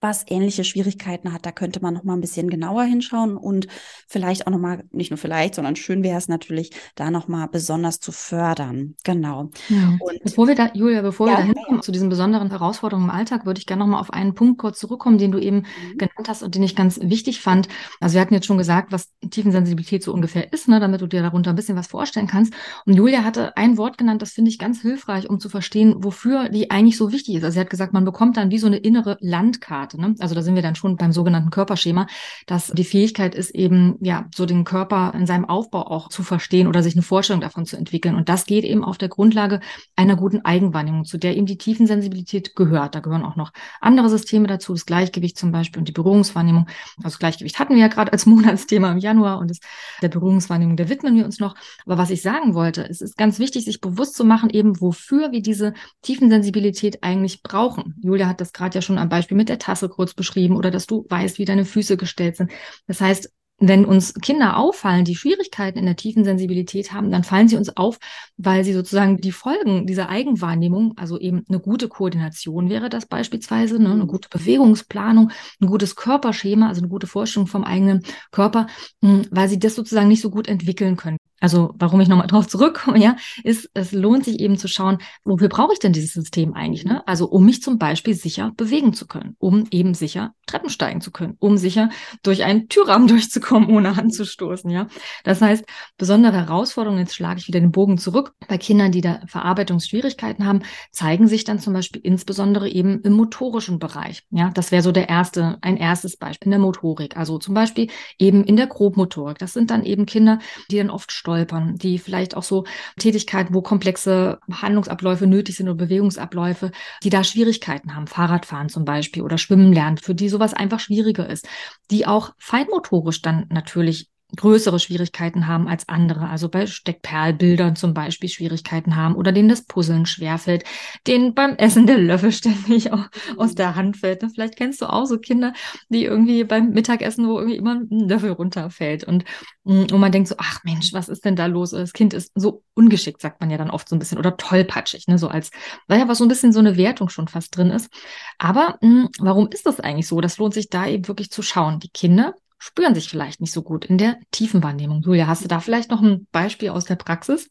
was 0.00 0.24
ähnliche 0.28 0.64
Schwierigkeiten 0.64 1.32
hat, 1.32 1.44
da 1.44 1.52
könnte 1.52 1.80
man 1.80 1.94
noch 1.94 2.04
mal 2.04 2.14
ein 2.14 2.20
bisschen 2.20 2.48
genauer 2.48 2.84
hinschauen 2.84 3.36
und 3.36 3.66
vielleicht 4.08 4.46
auch 4.46 4.50
noch 4.50 4.58
mal 4.58 4.84
nicht 4.92 5.10
nur 5.10 5.18
vielleicht, 5.18 5.54
sondern 5.54 5.76
schön 5.76 6.02
wäre 6.02 6.18
es 6.18 6.28
natürlich, 6.28 6.70
da 6.94 7.10
noch 7.10 7.28
mal 7.28 7.46
besonders 7.46 8.00
zu 8.00 8.12
fördern. 8.12 8.94
Genau. 9.04 9.50
Ja. 9.68 9.98
Und 10.00 10.22
bevor 10.22 10.48
wir 10.48 10.54
da, 10.54 10.70
Julia, 10.74 11.02
bevor 11.02 11.28
ja, 11.28 11.34
wir 11.34 11.38
da 11.38 11.44
hinkommen 11.44 11.78
ja. 11.78 11.82
zu 11.82 11.92
diesen 11.92 12.08
besonderen 12.08 12.50
Herausforderungen 12.50 13.08
im 13.08 13.14
Alltag, 13.14 13.46
würde 13.46 13.58
ich 13.58 13.66
gerne 13.66 13.80
noch 13.80 13.90
mal 13.90 14.00
auf 14.00 14.12
einen 14.12 14.34
Punkt 14.34 14.58
kurz 14.58 14.78
zurückkommen, 14.78 15.18
den 15.18 15.32
du 15.32 15.38
eben 15.38 15.58
mhm. 15.58 15.98
genannt 15.98 16.28
hast 16.28 16.42
und 16.42 16.54
den 16.54 16.62
ich 16.62 16.74
ganz 16.76 16.98
wichtig 17.02 17.40
fand. 17.40 17.68
Also 18.00 18.14
wir 18.14 18.20
hatten 18.20 18.34
jetzt 18.34 18.46
schon 18.46 18.58
gesagt, 18.58 18.92
was 18.92 19.10
Tiefensensibilität 19.28 20.02
so 20.02 20.12
ungefähr 20.12 20.52
ist, 20.52 20.68
ne, 20.68 20.80
damit 20.80 21.00
du 21.00 21.06
dir 21.06 21.22
darunter 21.22 21.50
ein 21.50 21.56
bisschen 21.56 21.76
was 21.76 21.88
vorstellen 21.88 22.26
kannst. 22.26 22.54
Und 22.86 22.94
Julia 22.94 23.24
hatte 23.24 23.56
ein 23.56 23.76
Wort 23.76 23.98
genannt, 23.98 24.22
das 24.22 24.32
finde 24.32 24.50
ich 24.50 24.58
ganz 24.58 24.80
hilfreich, 24.80 25.28
um 25.28 25.40
zu 25.40 25.48
verstehen, 25.48 25.96
wofür 25.98 26.48
die 26.48 26.70
eigentlich 26.70 26.96
so 26.96 27.12
wichtig 27.12 27.36
ist. 27.36 27.44
Also 27.44 27.54
sie 27.54 27.60
hat 27.60 27.70
gesagt, 27.70 27.92
man 27.92 28.04
bekommt 28.04 28.36
dann 28.36 28.50
wie 28.50 28.58
so 28.58 28.66
eine 28.66 28.78
innere 28.78 29.16
Landkarte. 29.20 29.89
Werte. 29.90 30.00
Ne? 30.00 30.14
Also 30.20 30.34
da 30.34 30.42
sind 30.42 30.54
wir 30.54 30.62
dann 30.62 30.74
schon 30.74 30.96
beim 30.96 31.12
sogenannten 31.12 31.50
Körperschema, 31.50 32.06
dass 32.46 32.68
die 32.68 32.84
Fähigkeit 32.84 33.34
ist 33.34 33.50
eben, 33.50 33.96
ja, 34.00 34.26
so 34.34 34.46
den 34.46 34.64
Körper 34.64 35.12
in 35.14 35.26
seinem 35.26 35.44
Aufbau 35.44 35.86
auch 35.86 36.08
zu 36.08 36.22
verstehen 36.22 36.66
oder 36.66 36.82
sich 36.82 36.94
eine 36.94 37.02
Vorstellung 37.02 37.40
davon 37.40 37.66
zu 37.66 37.76
entwickeln. 37.76 38.14
Und 38.14 38.28
das 38.28 38.46
geht 38.46 38.64
eben 38.64 38.84
auf 38.84 38.98
der 38.98 39.08
Grundlage 39.08 39.60
einer 39.96 40.16
guten 40.16 40.44
Eigenwahrnehmung, 40.44 41.04
zu 41.04 41.18
der 41.18 41.36
eben 41.36 41.46
die 41.46 41.58
Tiefensensibilität 41.58 42.54
gehört. 42.56 42.94
Da 42.94 43.00
gehören 43.00 43.24
auch 43.24 43.36
noch 43.36 43.52
andere 43.80 44.08
Systeme 44.08 44.46
dazu, 44.46 44.72
das 44.72 44.86
Gleichgewicht 44.86 45.38
zum 45.38 45.52
Beispiel 45.52 45.80
und 45.80 45.88
die 45.88 45.92
Berührungswahrnehmung. 45.92 46.66
Also 47.02 47.18
Gleichgewicht 47.18 47.58
hatten 47.58 47.74
wir 47.74 47.80
ja 47.80 47.88
gerade 47.88 48.12
als 48.12 48.26
Monatsthema 48.30 48.90
im 48.92 48.98
Januar 48.98 49.38
und 49.38 49.50
das, 49.50 49.58
der 50.02 50.08
Berührungswahrnehmung, 50.08 50.76
der 50.76 50.88
widmen 50.88 51.16
wir 51.16 51.24
uns 51.24 51.40
noch. 51.40 51.54
Aber 51.86 51.98
was 51.98 52.10
ich 52.10 52.22
sagen 52.22 52.54
wollte, 52.54 52.88
es 52.88 53.00
ist 53.00 53.16
ganz 53.16 53.38
wichtig, 53.38 53.64
sich 53.64 53.80
bewusst 53.80 54.14
zu 54.14 54.24
machen, 54.24 54.50
eben 54.50 54.80
wofür 54.80 55.32
wir 55.32 55.42
diese 55.42 55.74
Tiefensensibilität 56.02 57.02
eigentlich 57.02 57.42
brauchen. 57.42 57.94
Julia 58.00 58.28
hat 58.28 58.40
das 58.40 58.52
gerade 58.52 58.76
ja 58.76 58.82
schon 58.82 58.98
am 58.98 59.08
Beispiel 59.08 59.36
mit 59.36 59.48
der 59.48 59.58
Tasse 59.58 59.79
Straße 59.80 59.88
kurz 59.88 60.14
beschrieben 60.14 60.56
oder 60.56 60.70
dass 60.70 60.86
du 60.86 61.06
weißt, 61.08 61.38
wie 61.38 61.44
deine 61.44 61.64
Füße 61.64 61.96
gestellt 61.96 62.36
sind. 62.36 62.50
Das 62.86 63.00
heißt, 63.00 63.30
wenn 63.62 63.84
uns 63.84 64.14
Kinder 64.14 64.56
auffallen, 64.56 65.04
die 65.04 65.14
Schwierigkeiten 65.14 65.78
in 65.78 65.84
der 65.84 65.96
tiefen 65.96 66.24
Sensibilität 66.24 66.92
haben, 66.92 67.10
dann 67.10 67.24
fallen 67.24 67.46
sie 67.46 67.58
uns 67.58 67.76
auf, 67.76 67.98
weil 68.38 68.64
sie 68.64 68.72
sozusagen 68.72 69.18
die 69.18 69.32
Folgen 69.32 69.86
dieser 69.86 70.08
Eigenwahrnehmung, 70.08 70.94
also 70.96 71.18
eben 71.18 71.44
eine 71.46 71.60
gute 71.60 71.88
Koordination 71.88 72.70
wäre 72.70 72.88
das 72.88 73.04
beispielsweise, 73.04 73.78
ne, 73.78 73.92
eine 73.92 74.06
gute 74.06 74.30
Bewegungsplanung, 74.30 75.30
ein 75.60 75.66
gutes 75.66 75.94
Körperschema, 75.94 76.68
also 76.68 76.80
eine 76.80 76.88
gute 76.88 77.06
Vorstellung 77.06 77.48
vom 77.48 77.64
eigenen 77.64 78.02
Körper, 78.30 78.66
hm, 79.02 79.26
weil 79.30 79.50
sie 79.50 79.58
das 79.58 79.74
sozusagen 79.74 80.08
nicht 80.08 80.22
so 80.22 80.30
gut 80.30 80.48
entwickeln 80.48 80.96
können. 80.96 81.18
Also 81.40 81.74
warum 81.78 82.00
ich 82.00 82.08
nochmal 82.08 82.26
drauf 82.28 82.46
zurückkomme, 82.46 82.98
ja, 82.98 83.16
ist, 83.42 83.70
es 83.74 83.92
lohnt 83.92 84.24
sich 84.24 84.40
eben 84.40 84.58
zu 84.58 84.68
schauen, 84.68 84.98
wofür 85.24 85.48
brauche 85.48 85.72
ich 85.72 85.78
denn 85.78 85.92
dieses 85.92 86.12
System 86.12 86.54
eigentlich? 86.54 86.84
Ne? 86.84 87.06
Also 87.06 87.26
um 87.26 87.44
mich 87.44 87.62
zum 87.62 87.78
Beispiel 87.78 88.14
sicher 88.14 88.52
bewegen 88.56 88.92
zu 88.92 89.06
können, 89.06 89.36
um 89.38 89.66
eben 89.70 89.94
sicher 89.94 90.34
Treppen 90.46 90.70
steigen 90.70 91.00
zu 91.00 91.10
können, 91.10 91.36
um 91.38 91.56
sicher 91.56 91.90
durch 92.22 92.44
einen 92.44 92.68
Türrahmen 92.68 93.08
durchzukommen, 93.08 93.68
ohne 93.70 93.96
anzustoßen. 93.96 94.70
Ja, 94.70 94.86
das 95.24 95.40
heißt, 95.40 95.64
besondere 95.96 96.34
Herausforderungen. 96.34 97.00
Jetzt 97.00 97.14
schlage 97.14 97.40
ich 97.40 97.48
wieder 97.48 97.60
den 97.60 97.72
Bogen 97.72 97.98
zurück. 97.98 98.34
Bei 98.48 98.58
Kindern, 98.58 98.92
die 98.92 99.00
da 99.00 99.20
Verarbeitungsschwierigkeiten 99.26 100.46
haben, 100.46 100.60
zeigen 100.90 101.28
sich 101.28 101.44
dann 101.44 101.58
zum 101.58 101.72
Beispiel 101.72 102.00
insbesondere 102.02 102.68
eben 102.68 103.00
im 103.02 103.12
motorischen 103.14 103.78
Bereich. 103.78 104.24
Ja, 104.30 104.50
das 104.50 104.72
wäre 104.72 104.82
so 104.82 104.92
der 104.92 105.08
erste, 105.08 105.58
ein 105.62 105.76
erstes 105.76 106.16
Beispiel 106.16 106.46
in 106.46 106.52
der 106.52 106.60
Motorik. 106.60 107.16
Also 107.16 107.38
zum 107.38 107.54
Beispiel 107.54 107.88
eben 108.18 108.44
in 108.44 108.56
der 108.56 108.66
Grobmotorik. 108.66 109.38
Das 109.38 109.52
sind 109.52 109.70
dann 109.70 109.84
eben 109.84 110.06
Kinder, 110.06 110.38
die 110.70 110.78
dann 110.78 110.90
oft 110.90 111.12
stolpern, 111.30 111.76
die 111.76 111.98
vielleicht 111.98 112.36
auch 112.36 112.42
so 112.42 112.64
Tätigkeiten, 112.98 113.54
wo 113.54 113.62
komplexe 113.62 114.38
Handlungsabläufe 114.50 115.26
nötig 115.26 115.56
sind 115.56 115.68
oder 115.68 115.76
Bewegungsabläufe, 115.76 116.72
die 117.02 117.10
da 117.10 117.24
Schwierigkeiten 117.24 117.94
haben, 117.94 118.06
Fahrradfahren 118.06 118.68
zum 118.68 118.84
Beispiel 118.84 119.22
oder 119.22 119.38
Schwimmen 119.38 119.72
lernen, 119.72 119.96
für 119.96 120.14
die 120.14 120.28
sowas 120.28 120.54
einfach 120.54 120.80
schwieriger 120.80 121.28
ist, 121.28 121.48
die 121.90 122.06
auch 122.06 122.32
feinmotorisch 122.38 123.22
dann 123.22 123.46
natürlich 123.50 124.08
größere 124.36 124.78
Schwierigkeiten 124.78 125.46
haben 125.46 125.68
als 125.68 125.88
andere, 125.88 126.28
also 126.28 126.48
bei 126.48 126.66
Steckperlbildern 126.66 127.76
zum 127.76 127.94
Beispiel 127.94 128.28
Schwierigkeiten 128.28 128.96
haben 128.96 129.14
oder 129.14 129.32
denen 129.32 129.48
das 129.48 129.64
Puzzeln 129.64 130.06
schwerfällt, 130.06 130.64
denen 131.06 131.34
beim 131.34 131.56
Essen 131.56 131.86
der 131.86 131.98
Löffel 131.98 132.32
ständig 132.40 132.90
aus 133.36 133.54
der 133.54 133.76
Hand 133.76 133.96
fällt. 133.96 134.24
Vielleicht 134.32 134.56
kennst 134.56 134.82
du 134.82 134.86
auch 134.86 135.06
so 135.06 135.18
Kinder, 135.18 135.52
die 135.88 136.04
irgendwie 136.04 136.44
beim 136.44 136.70
Mittagessen, 136.70 137.26
wo 137.28 137.38
irgendwie 137.38 137.56
immer 137.56 137.74
ein 137.74 138.08
Löffel 138.08 138.30
runterfällt 138.32 139.04
und, 139.04 139.24
mm, 139.64 139.86
und 139.92 140.00
man 140.00 140.12
denkt 140.12 140.28
so, 140.28 140.34
ach 140.38 140.62
Mensch, 140.64 140.92
was 140.92 141.08
ist 141.08 141.24
denn 141.24 141.36
da 141.36 141.46
los? 141.46 141.70
Das 141.70 141.92
Kind 141.92 142.14
ist 142.14 142.32
so 142.34 142.62
ungeschickt, 142.74 143.20
sagt 143.20 143.40
man 143.40 143.50
ja 143.50 143.58
dann 143.58 143.70
oft 143.70 143.88
so 143.88 143.96
ein 143.96 143.98
bisschen, 143.98 144.18
oder 144.18 144.36
tollpatschig, 144.36 145.06
ne, 145.08 145.18
so 145.18 145.28
als, 145.28 145.50
weil 145.88 145.98
ja 145.98 146.08
was 146.08 146.18
so 146.18 146.24
ein 146.24 146.28
bisschen 146.28 146.52
so 146.52 146.60
eine 146.60 146.76
Wertung 146.76 147.08
schon 147.08 147.28
fast 147.28 147.56
drin 147.56 147.70
ist. 147.70 147.90
Aber 148.38 148.78
mh, 148.80 148.88
mm, 148.88 149.08
warum 149.20 149.48
ist 149.50 149.66
das 149.66 149.80
eigentlich 149.80 150.06
so? 150.06 150.20
Das 150.20 150.38
lohnt 150.38 150.54
sich 150.54 150.68
da 150.68 150.86
eben 150.86 151.08
wirklich 151.08 151.30
zu 151.30 151.42
schauen. 151.42 151.80
Die 151.80 151.90
Kinder 151.90 152.34
spüren 152.60 152.94
sich 152.94 153.08
vielleicht 153.08 153.40
nicht 153.40 153.52
so 153.52 153.62
gut 153.62 153.86
in 153.86 153.98
der 153.98 154.18
tiefen 154.30 154.62
Wahrnehmung. 154.62 155.02
Julia, 155.02 155.26
hast 155.26 155.42
du 155.42 155.48
da 155.48 155.60
vielleicht 155.60 155.90
noch 155.90 156.02
ein 156.02 156.28
Beispiel 156.30 156.68
aus 156.68 156.84
der 156.84 156.96
Praxis? 156.96 157.50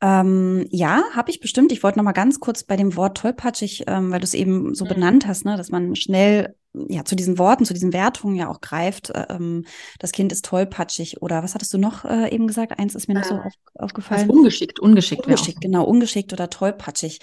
Ähm, 0.00 0.66
ja, 0.70 1.02
habe 1.12 1.30
ich 1.30 1.40
bestimmt. 1.40 1.72
Ich 1.72 1.82
wollte 1.82 1.98
noch 1.98 2.04
mal 2.04 2.12
ganz 2.12 2.38
kurz 2.38 2.62
bei 2.62 2.76
dem 2.76 2.94
Wort 2.96 3.18
tollpatschig, 3.18 3.84
ähm, 3.88 4.12
weil 4.12 4.20
du 4.20 4.24
es 4.24 4.34
eben 4.34 4.74
so 4.74 4.84
mhm. 4.84 4.90
benannt 4.90 5.26
hast, 5.26 5.44
ne, 5.44 5.56
dass 5.56 5.70
man 5.70 5.96
schnell 5.96 6.54
ja 6.72 7.04
zu 7.04 7.16
diesen 7.16 7.38
Worten, 7.38 7.64
zu 7.64 7.74
diesen 7.74 7.92
Wertungen 7.92 8.36
ja 8.36 8.48
auch 8.48 8.60
greift. 8.60 9.12
Ähm, 9.28 9.64
das 9.98 10.12
Kind 10.12 10.30
ist 10.30 10.44
tollpatschig 10.44 11.20
oder 11.20 11.42
was 11.42 11.54
hattest 11.54 11.74
du 11.74 11.78
noch 11.78 12.04
äh, 12.04 12.32
eben 12.32 12.46
gesagt? 12.46 12.78
Eins 12.78 12.94
ist 12.94 13.08
mir 13.08 13.14
noch 13.14 13.24
so 13.24 13.34
äh, 13.34 13.38
auf, 13.38 13.52
aufgefallen. 13.74 14.30
ungeschickt, 14.30 14.78
ungeschickt. 14.78 15.26
Ungeschickt, 15.26 15.60
genau, 15.60 15.84
ungeschickt 15.84 16.32
oder 16.32 16.48
tollpatschig. 16.48 17.18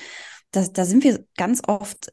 Da, 0.52 0.66
da 0.68 0.84
sind 0.84 1.06
wir 1.06 1.24
ganz 1.38 1.62
oft 1.68 2.12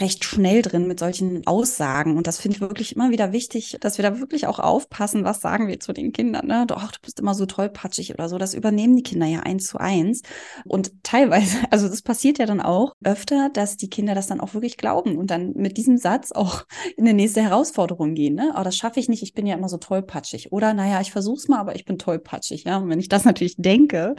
recht 0.00 0.24
schnell 0.24 0.62
drin 0.62 0.86
mit 0.86 0.98
solchen 0.98 1.46
Aussagen. 1.46 2.16
Und 2.16 2.26
das 2.26 2.38
finde 2.38 2.56
ich 2.56 2.60
wirklich 2.60 2.94
immer 2.94 3.10
wieder 3.10 3.32
wichtig, 3.32 3.76
dass 3.80 3.98
wir 3.98 4.02
da 4.02 4.18
wirklich 4.20 4.46
auch 4.46 4.58
aufpassen, 4.58 5.24
was 5.24 5.40
sagen 5.40 5.68
wir 5.68 5.80
zu 5.80 5.92
den 5.92 6.12
Kindern. 6.12 6.46
Ne? 6.46 6.64
Doch, 6.66 6.90
du 6.90 6.98
bist 7.02 7.20
immer 7.20 7.34
so 7.34 7.46
tollpatschig 7.46 8.12
oder 8.12 8.28
so. 8.28 8.38
Das 8.38 8.54
übernehmen 8.54 8.96
die 8.96 9.02
Kinder 9.02 9.26
ja 9.26 9.40
eins 9.40 9.66
zu 9.66 9.78
eins. 9.78 10.22
Und 10.64 10.92
teilweise, 11.02 11.58
also 11.70 11.88
das 11.88 12.02
passiert 12.02 12.38
ja 12.38 12.46
dann 12.46 12.60
auch 12.60 12.94
öfter, 13.04 13.50
dass 13.52 13.76
die 13.76 13.88
Kinder 13.88 14.14
das 14.14 14.26
dann 14.26 14.40
auch 14.40 14.54
wirklich 14.54 14.76
glauben 14.76 15.16
und 15.16 15.30
dann 15.30 15.52
mit 15.54 15.76
diesem 15.76 15.96
Satz 15.96 16.32
auch 16.32 16.64
in 16.96 17.04
die 17.04 17.12
nächste 17.12 17.42
Herausforderung 17.42 18.14
gehen. 18.14 18.34
Ne? 18.34 18.54
Oh, 18.58 18.62
das 18.62 18.76
schaffe 18.76 19.00
ich 19.00 19.08
nicht, 19.08 19.22
ich 19.22 19.34
bin 19.34 19.46
ja 19.46 19.54
immer 19.54 19.68
so 19.68 19.76
tollpatschig. 19.76 20.52
Oder 20.52 20.74
naja, 20.74 21.00
ich 21.00 21.12
versuche 21.12 21.36
es 21.36 21.48
mal, 21.48 21.60
aber 21.60 21.74
ich 21.74 21.84
bin 21.84 21.98
tollpatschig. 21.98 22.64
Ja? 22.64 22.78
Und 22.78 22.88
wenn 22.88 23.00
ich 23.00 23.08
das 23.08 23.24
natürlich 23.24 23.56
denke, 23.56 24.14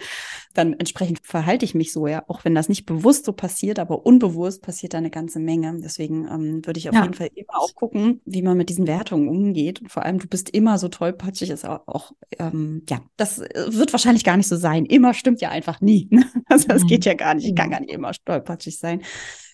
dann 0.53 0.73
entsprechend 0.73 1.19
verhalte 1.23 1.65
ich 1.65 1.75
mich 1.75 1.91
so, 1.91 2.07
ja, 2.07 2.23
auch 2.27 2.45
wenn 2.45 2.55
das 2.55 2.69
nicht 2.69 2.85
bewusst 2.85 3.25
so 3.25 3.33
passiert, 3.33 3.79
aber 3.79 4.05
unbewusst 4.05 4.61
passiert 4.61 4.93
da 4.93 4.97
eine 4.99 5.09
ganze 5.09 5.39
Menge. 5.39 5.64
Deswegen 5.73 6.25
ähm, 6.25 6.65
würde 6.65 6.77
ich 6.77 6.89
auf 6.89 6.95
ja. 6.95 7.03
jeden 7.03 7.13
Fall 7.13 7.29
immer 7.33 7.57
auch 7.57 7.73
gucken, 7.75 8.21
wie 8.25 8.41
man 8.41 8.57
mit 8.57 8.69
diesen 8.69 8.87
Wertungen 8.87 9.29
umgeht. 9.29 9.81
Und 9.81 9.91
vor 9.91 10.03
allem, 10.03 10.19
du 10.19 10.27
bist 10.27 10.49
immer 10.49 10.77
so 10.77 10.87
tollpatschig, 10.87 11.49
ist 11.49 11.65
auch, 11.65 11.87
auch 11.87 12.11
ähm, 12.39 12.83
ja, 12.89 13.01
das 13.17 13.39
äh, 13.39 13.67
wird 13.69 13.93
wahrscheinlich 13.93 14.23
gar 14.23 14.37
nicht 14.37 14.47
so 14.47 14.55
sein. 14.55 14.85
Immer 14.85 15.13
stimmt 15.13 15.41
ja 15.41 15.49
einfach 15.49 15.81
nie. 15.81 16.07
Ne? 16.11 16.25
Also 16.47 16.67
das 16.67 16.83
mhm. 16.83 16.87
geht 16.87 17.05
ja 17.05 17.15
gar 17.15 17.33
nicht. 17.33 17.47
Ich 17.47 17.55
kann 17.55 17.71
gar 17.71 17.79
nicht 17.79 17.91
immer 17.91 18.11
tollpatschig 18.11 18.77
sein. 18.77 19.01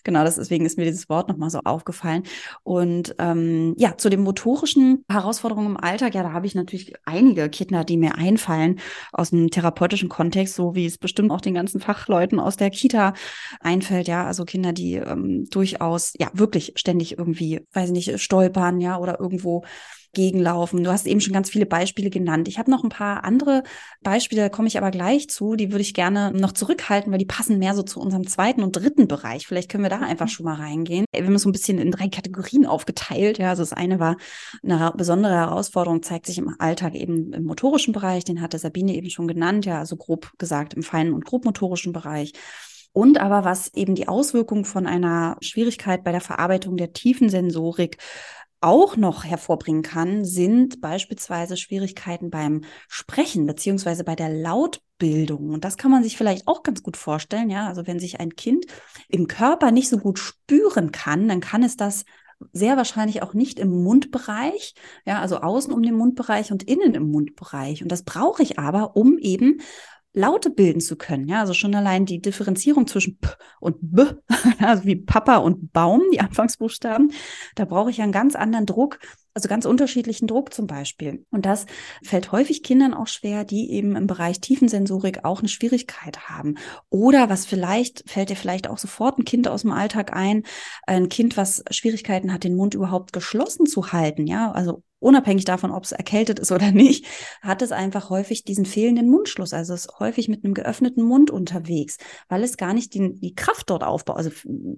Genau, 0.04 0.24
deswegen 0.24 0.64
ist 0.66 0.78
mir 0.78 0.84
dieses 0.84 1.08
Wort 1.08 1.28
nochmal 1.28 1.50
so 1.50 1.60
aufgefallen. 1.64 2.24
Und 2.62 3.14
ähm, 3.18 3.74
ja, 3.78 3.96
zu 3.96 4.10
den 4.10 4.22
motorischen 4.22 5.04
Herausforderungen 5.08 5.68
im 5.68 5.76
Alltag, 5.76 6.14
ja, 6.14 6.22
da 6.22 6.32
habe 6.32 6.46
ich 6.46 6.54
natürlich 6.54 6.94
einige 7.04 7.48
Kinder, 7.48 7.84
die 7.84 7.96
mir 7.96 8.16
einfallen 8.16 8.80
aus 9.12 9.30
dem 9.30 9.50
therapeutischen 9.50 10.08
Kontext, 10.08 10.54
so 10.54 10.74
wie 10.74 10.86
es 10.86 10.98
bestimmt 10.98 11.30
auch 11.30 11.40
den 11.40 11.54
ganzen 11.54 11.80
Fachleuten 11.80 12.40
aus 12.40 12.56
der 12.56 12.70
Kita 12.70 13.14
einfällt, 13.60 14.08
ja, 14.08 14.26
also 14.26 14.44
Kinder, 14.44 14.72
die 14.72 14.94
ähm, 14.94 15.46
durchaus, 15.50 16.14
ja, 16.18 16.30
wirklich 16.32 16.72
ständig 16.76 17.18
irgendwie, 17.18 17.60
weiß 17.72 17.88
ich 17.88 17.92
nicht, 17.92 18.20
stolpern, 18.20 18.80
ja, 18.80 18.98
oder 18.98 19.20
irgendwo 19.20 19.64
gegenlaufen. 20.12 20.84
Du 20.84 20.90
hast 20.90 21.06
eben 21.06 21.20
schon 21.20 21.32
ganz 21.32 21.48
viele 21.50 21.66
Beispiele 21.66 22.10
genannt. 22.10 22.46
Ich 22.48 22.58
habe 22.58 22.70
noch 22.70 22.84
ein 22.84 22.90
paar 22.90 23.24
andere 23.24 23.62
Beispiele, 24.02 24.42
da 24.42 24.48
komme 24.48 24.68
ich 24.68 24.76
aber 24.76 24.90
gleich 24.90 25.28
zu. 25.30 25.56
Die 25.56 25.72
würde 25.72 25.82
ich 25.82 25.94
gerne 25.94 26.32
noch 26.32 26.52
zurückhalten, 26.52 27.10
weil 27.10 27.18
die 27.18 27.24
passen 27.24 27.58
mehr 27.58 27.74
so 27.74 27.82
zu 27.82 28.00
unserem 28.00 28.26
zweiten 28.26 28.62
und 28.62 28.72
dritten 28.72 29.08
Bereich. 29.08 29.46
Vielleicht 29.46 29.70
können 29.70 29.84
wir 29.84 29.90
da 29.90 30.00
einfach 30.00 30.26
mhm. 30.26 30.30
schon 30.30 30.44
mal 30.44 30.56
reingehen. 30.56 31.06
Wir 31.12 31.24
haben 31.24 31.34
es 31.34 31.42
so 31.42 31.48
ein 31.48 31.52
bisschen 31.52 31.78
in 31.78 31.90
drei 31.90 32.08
Kategorien 32.08 32.66
aufgeteilt. 32.66 33.38
Ja, 33.38 33.50
also 33.50 33.62
das 33.62 33.72
eine 33.72 33.98
war 33.98 34.16
eine 34.62 34.92
besondere 34.96 35.34
Herausforderung, 35.34 36.02
zeigt 36.02 36.26
sich 36.26 36.38
im 36.38 36.54
Alltag 36.58 36.94
eben 36.94 37.32
im 37.32 37.44
motorischen 37.44 37.92
Bereich. 37.92 38.24
Den 38.24 38.42
hatte 38.42 38.58
Sabine 38.58 38.94
eben 38.94 39.08
schon 39.08 39.28
genannt. 39.28 39.64
Ja, 39.64 39.78
also 39.78 39.96
grob 39.96 40.32
gesagt 40.38 40.74
im 40.74 40.82
feinen 40.82 41.14
und 41.14 41.24
grobmotorischen 41.24 41.92
Bereich. 41.92 42.32
Und 42.92 43.18
aber 43.18 43.44
was 43.44 43.72
eben 43.74 43.94
die 43.94 44.06
Auswirkungen 44.06 44.66
von 44.66 44.86
einer 44.86 45.38
Schwierigkeit 45.40 46.04
bei 46.04 46.12
der 46.12 46.20
Verarbeitung 46.20 46.76
der 46.76 46.92
tiefen 46.92 47.30
Sensorik 47.30 47.96
auch 48.62 48.96
noch 48.96 49.24
hervorbringen 49.24 49.82
kann, 49.82 50.24
sind 50.24 50.80
beispielsweise 50.80 51.56
Schwierigkeiten 51.56 52.30
beim 52.30 52.62
Sprechen 52.88 53.46
beziehungsweise 53.46 54.04
bei 54.04 54.16
der 54.16 54.28
Lautbildung. 54.28 55.50
Und 55.50 55.64
das 55.64 55.76
kann 55.76 55.90
man 55.90 56.02
sich 56.02 56.16
vielleicht 56.16 56.46
auch 56.46 56.62
ganz 56.62 56.82
gut 56.82 56.96
vorstellen. 56.96 57.50
Ja, 57.50 57.66
also 57.66 57.86
wenn 57.86 57.98
sich 57.98 58.20
ein 58.20 58.36
Kind 58.36 58.66
im 59.08 59.26
Körper 59.26 59.70
nicht 59.70 59.88
so 59.88 59.98
gut 59.98 60.18
spüren 60.18 60.92
kann, 60.92 61.28
dann 61.28 61.40
kann 61.40 61.62
es 61.62 61.76
das 61.76 62.04
sehr 62.52 62.76
wahrscheinlich 62.76 63.22
auch 63.22 63.34
nicht 63.34 63.58
im 63.58 63.82
Mundbereich, 63.82 64.74
ja, 65.06 65.20
also 65.20 65.38
außen 65.38 65.72
um 65.72 65.82
den 65.82 65.94
Mundbereich 65.94 66.50
und 66.50 66.64
innen 66.64 66.94
im 66.94 67.10
Mundbereich. 67.10 67.82
Und 67.82 67.92
das 67.92 68.02
brauche 68.02 68.42
ich 68.42 68.58
aber, 68.58 68.96
um 68.96 69.18
eben 69.18 69.60
Laute 70.14 70.50
bilden 70.50 70.80
zu 70.80 70.96
können. 70.96 71.26
Ja, 71.26 71.40
also 71.40 71.54
schon 71.54 71.74
allein 71.74 72.04
die 72.04 72.20
Differenzierung 72.20 72.86
zwischen 72.86 73.18
P 73.18 73.28
und 73.60 73.76
B, 73.80 74.04
also 74.60 74.84
wie 74.84 74.96
Papa 74.96 75.36
und 75.36 75.72
Baum, 75.72 76.02
die 76.12 76.20
Anfangsbuchstaben, 76.20 77.12
da 77.54 77.64
brauche 77.64 77.90
ich 77.90 78.02
einen 78.02 78.12
ganz 78.12 78.34
anderen 78.34 78.66
Druck, 78.66 78.98
also 79.34 79.48
ganz 79.48 79.64
unterschiedlichen 79.64 80.26
Druck 80.26 80.52
zum 80.52 80.66
Beispiel. 80.66 81.24
Und 81.30 81.46
das 81.46 81.66
fällt 82.02 82.32
häufig 82.32 82.62
Kindern 82.62 82.94
auch 82.94 83.06
schwer, 83.06 83.44
die 83.44 83.70
eben 83.70 83.96
im 83.96 84.06
Bereich 84.06 84.40
Tiefensensorik 84.40 85.24
auch 85.24 85.40
eine 85.40 85.48
Schwierigkeit 85.48 86.28
haben. 86.28 86.56
Oder 86.90 87.30
was 87.30 87.46
vielleicht, 87.46 88.08
fällt 88.08 88.30
dir 88.30 88.36
vielleicht 88.36 88.68
auch 88.68 88.78
sofort 88.78 89.18
ein 89.18 89.24
Kind 89.24 89.48
aus 89.48 89.62
dem 89.62 89.72
Alltag 89.72 90.14
ein, 90.14 90.42
ein 90.86 91.08
Kind, 91.08 91.36
was 91.36 91.64
Schwierigkeiten 91.70 92.32
hat, 92.32 92.44
den 92.44 92.56
Mund 92.56 92.74
überhaupt 92.74 93.12
geschlossen 93.12 93.66
zu 93.66 93.92
halten. 93.92 94.26
Ja, 94.26 94.52
also 94.52 94.82
unabhängig 95.02 95.44
davon, 95.44 95.72
ob 95.72 95.84
es 95.84 95.92
erkältet 95.92 96.38
ist 96.38 96.52
oder 96.52 96.70
nicht, 96.72 97.06
hat 97.42 97.60
es 97.60 97.72
einfach 97.72 98.08
häufig 98.08 98.44
diesen 98.44 98.64
fehlenden 98.64 99.10
Mundschluss. 99.10 99.52
Also 99.52 99.74
ist 99.74 99.98
häufig 99.98 100.28
mit 100.28 100.44
einem 100.44 100.54
geöffneten 100.54 101.02
Mund 101.02 101.30
unterwegs, 101.30 101.98
weil 102.28 102.42
es 102.42 102.56
gar 102.56 102.72
nicht 102.72 102.94
die, 102.94 103.14
die 103.14 103.34
Kraft 103.34 103.68
dort 103.68 103.82
aufbaut, 103.82 104.16
also 104.16 104.30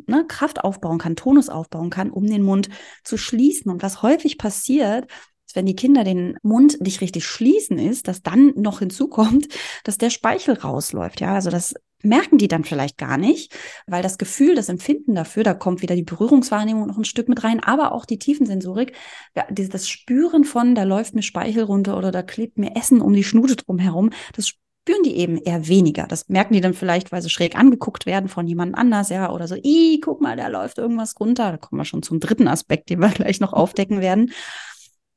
ne, 0.06 0.25
Kraft 0.26 0.64
aufbauen 0.64 0.99
kann, 0.99 1.16
Tonus 1.16 1.49
aufbauen 1.49 1.90
kann, 1.90 2.11
um 2.11 2.26
den 2.26 2.42
Mund 2.42 2.70
zu 3.04 3.16
schließen. 3.16 3.70
Und 3.70 3.82
was 3.82 4.02
häufig 4.02 4.38
passiert, 4.44 5.06
wenn 5.54 5.66
die 5.66 5.76
Kinder 5.76 6.04
den 6.04 6.36
Mund 6.42 6.80
nicht 6.80 7.00
richtig 7.00 7.24
schließen, 7.24 7.78
ist, 7.78 8.08
dass 8.08 8.22
dann 8.22 8.52
noch 8.56 8.80
hinzukommt, 8.80 9.48
dass 9.84 9.98
der 9.98 10.10
Speichel 10.10 10.54
rausläuft. 10.54 11.20
Ja, 11.20 11.34
also 11.34 11.48
das 11.48 11.74
merken 12.02 12.36
die 12.36 12.48
dann 12.48 12.64
vielleicht 12.64 12.98
gar 12.98 13.16
nicht, 13.16 13.56
weil 13.86 14.02
das 14.02 14.18
Gefühl, 14.18 14.54
das 14.54 14.68
Empfinden 14.68 15.14
dafür, 15.14 15.42
da 15.42 15.54
kommt 15.54 15.80
wieder 15.80 15.96
die 15.96 16.02
Berührungswahrnehmung 16.02 16.86
noch 16.86 16.98
ein 16.98 17.06
Stück 17.06 17.30
mit 17.30 17.42
rein, 17.44 17.60
aber 17.60 17.92
auch 17.92 18.04
die 18.04 18.18
Tiefensensorik, 18.18 18.92
das 19.34 19.88
Spüren 19.88 20.44
von, 20.44 20.74
da 20.74 20.82
läuft 20.82 21.14
mir 21.14 21.22
Speichel 21.22 21.62
runter 21.62 21.96
oder 21.96 22.12
da 22.12 22.22
klebt 22.22 22.58
mir 22.58 22.76
Essen 22.76 23.00
um 23.00 23.14
die 23.14 23.24
Schnute 23.24 23.56
drum 23.56 23.78
herum, 23.78 24.10
das 24.34 24.52
spüren 24.84 25.02
die 25.02 25.16
eben 25.16 25.38
eher 25.38 25.66
weniger. 25.66 26.06
Das 26.06 26.28
merken 26.28 26.52
die 26.52 26.60
dann 26.60 26.74
vielleicht, 26.74 27.10
weil 27.10 27.22
sie 27.22 27.30
schräg 27.30 27.56
angeguckt 27.56 28.04
werden 28.04 28.28
von 28.28 28.46
jemand 28.46 28.76
anders, 28.76 29.08
ja, 29.08 29.32
oder 29.32 29.48
so, 29.48 29.54
i, 29.56 29.98
guck 30.04 30.20
mal, 30.20 30.36
da 30.36 30.48
läuft 30.48 30.76
irgendwas 30.76 31.18
runter. 31.18 31.52
Da 31.52 31.56
kommen 31.56 31.80
wir 31.80 31.86
schon 31.86 32.02
zum 32.02 32.20
dritten 32.20 32.48
Aspekt, 32.48 32.90
den 32.90 33.00
wir 33.00 33.08
gleich 33.14 33.40
noch 33.40 33.52
aufdecken 33.52 34.00
werden. 34.00 34.32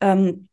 Ähm, 0.01 0.47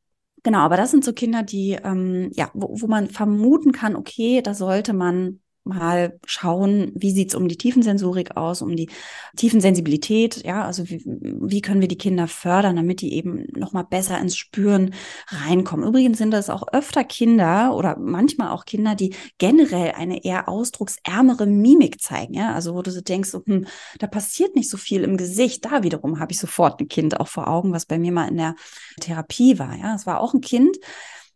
Genau, 0.46 0.58
aber 0.58 0.76
das 0.76 0.90
sind 0.90 1.06
so 1.06 1.14
Kinder, 1.14 1.42
die, 1.42 1.78
ähm, 1.82 2.30
ja, 2.34 2.50
wo, 2.52 2.78
wo 2.78 2.86
man 2.86 3.08
vermuten 3.08 3.72
kann, 3.72 3.96
okay, 3.96 4.42
da 4.42 4.52
sollte 4.52 4.92
man 4.92 5.40
mal 5.64 6.18
schauen, 6.26 6.92
wie 6.94 7.10
sieht's 7.10 7.34
um 7.34 7.48
die 7.48 7.56
Tiefensensorik 7.56 8.36
aus, 8.36 8.62
um 8.62 8.76
die 8.76 8.90
Tiefensensibilität, 9.36 10.44
ja, 10.44 10.64
also 10.64 10.88
wie, 10.88 11.02
wie 11.04 11.62
können 11.62 11.80
wir 11.80 11.88
die 11.88 11.98
Kinder 11.98 12.28
fördern, 12.28 12.76
damit 12.76 13.00
die 13.00 13.14
eben 13.14 13.46
nochmal 13.56 13.84
besser 13.84 14.20
ins 14.20 14.36
Spüren 14.36 14.94
reinkommen. 15.28 15.88
Übrigens 15.88 16.18
sind 16.18 16.30
das 16.30 16.50
auch 16.50 16.64
öfter 16.72 17.02
Kinder 17.02 17.74
oder 17.74 17.98
manchmal 17.98 18.50
auch 18.50 18.66
Kinder, 18.66 18.94
die 18.94 19.14
generell 19.38 19.92
eine 19.92 20.24
eher 20.24 20.48
ausdrucksärmere 20.48 21.46
Mimik 21.46 22.00
zeigen, 22.00 22.34
ja, 22.34 22.52
also 22.52 22.74
wo 22.74 22.82
du 22.82 22.90
so 22.90 23.00
denkst, 23.00 23.32
hm, 23.32 23.66
da 23.98 24.06
passiert 24.06 24.54
nicht 24.54 24.68
so 24.70 24.76
viel 24.76 25.02
im 25.02 25.16
Gesicht. 25.16 25.64
Da 25.64 25.82
wiederum 25.82 26.20
habe 26.20 26.32
ich 26.32 26.38
sofort 26.38 26.80
ein 26.80 26.88
Kind 26.88 27.18
auch 27.18 27.28
vor 27.28 27.48
Augen, 27.48 27.72
was 27.72 27.86
bei 27.86 27.98
mir 27.98 28.12
mal 28.12 28.28
in 28.28 28.36
der 28.36 28.54
Therapie 29.00 29.58
war, 29.58 29.76
ja, 29.76 29.94
es 29.94 30.06
war 30.06 30.20
auch 30.20 30.34
ein 30.34 30.40
Kind, 30.40 30.76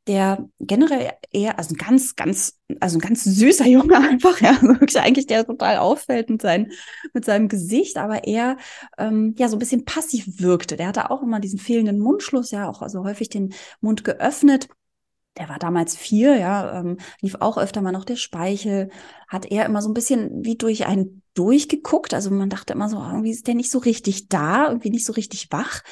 der 0.09 0.49
generell 0.59 1.13
eher, 1.31 1.59
also 1.59 1.75
ein 1.75 1.79
ganz, 1.79 2.17
ganz, 2.17 2.59
also 2.81 2.99
ein 2.99 3.01
ganz 3.01 3.25
süßer 3.25 3.67
Junge 3.67 3.97
einfach, 4.11 4.41
ja, 4.41 4.61
wirklich 4.63 4.99
eigentlich 4.99 5.27
der 5.27 5.47
total 5.47 5.77
auffällt 5.79 6.31
mit, 6.31 6.43
seinen, 6.43 6.73
mit 7.13 7.25
seinem 7.25 7.49
Gesicht, 7.49 7.99
aber 7.99 8.25
eher, 8.25 8.57
ähm, 8.99 9.35
ja, 9.39 9.49
so 9.49 9.57
ein 9.57 9.59
bisschen 9.61 9.85
passiv 9.85 10.41
wirkte. 10.41 10.77
Der 10.77 10.89
hatte 10.89 11.11
auch 11.11 11.23
immer 11.23 11.41
diesen 11.41 11.59
fehlenden 11.59 12.01
Mundschluss, 12.01 12.51
ja, 12.51 12.69
auch 12.69 12.83
also 12.83 13.05
häufig 13.05 13.29
den 13.29 13.55
Mund 13.81 14.05
geöffnet. 14.05 14.69
Der 15.37 15.49
war 15.49 15.59
damals 15.59 15.95
vier, 15.97 16.37
ja, 16.37 16.81
ähm, 16.81 16.97
lief 17.21 17.37
auch 17.39 17.59
öfter 17.59 17.81
mal 17.81 17.93
noch 17.93 18.05
der 18.05 18.17
Speichel, 18.17 18.91
hat 19.29 19.47
er 19.47 19.67
immer 19.67 19.83
so 19.83 19.89
ein 19.89 19.95
bisschen 19.95 20.45
wie 20.45 20.57
durch 20.57 20.87
einen 20.87 21.23
durchgeguckt. 21.35 22.15
Also 22.15 22.31
man 22.31 22.51
dachte 22.51 22.73
immer 22.73 22.89
so, 22.89 22.97
irgendwie 22.97 23.31
ist 23.31 23.47
der 23.47 23.55
nicht 23.55 23.71
so 23.71 23.79
richtig 23.79 24.29
da, 24.29 24.69
irgendwie 24.69 24.91
nicht 24.91 25.07
so 25.07 25.13
richtig 25.13 25.53
wach. 25.53 25.83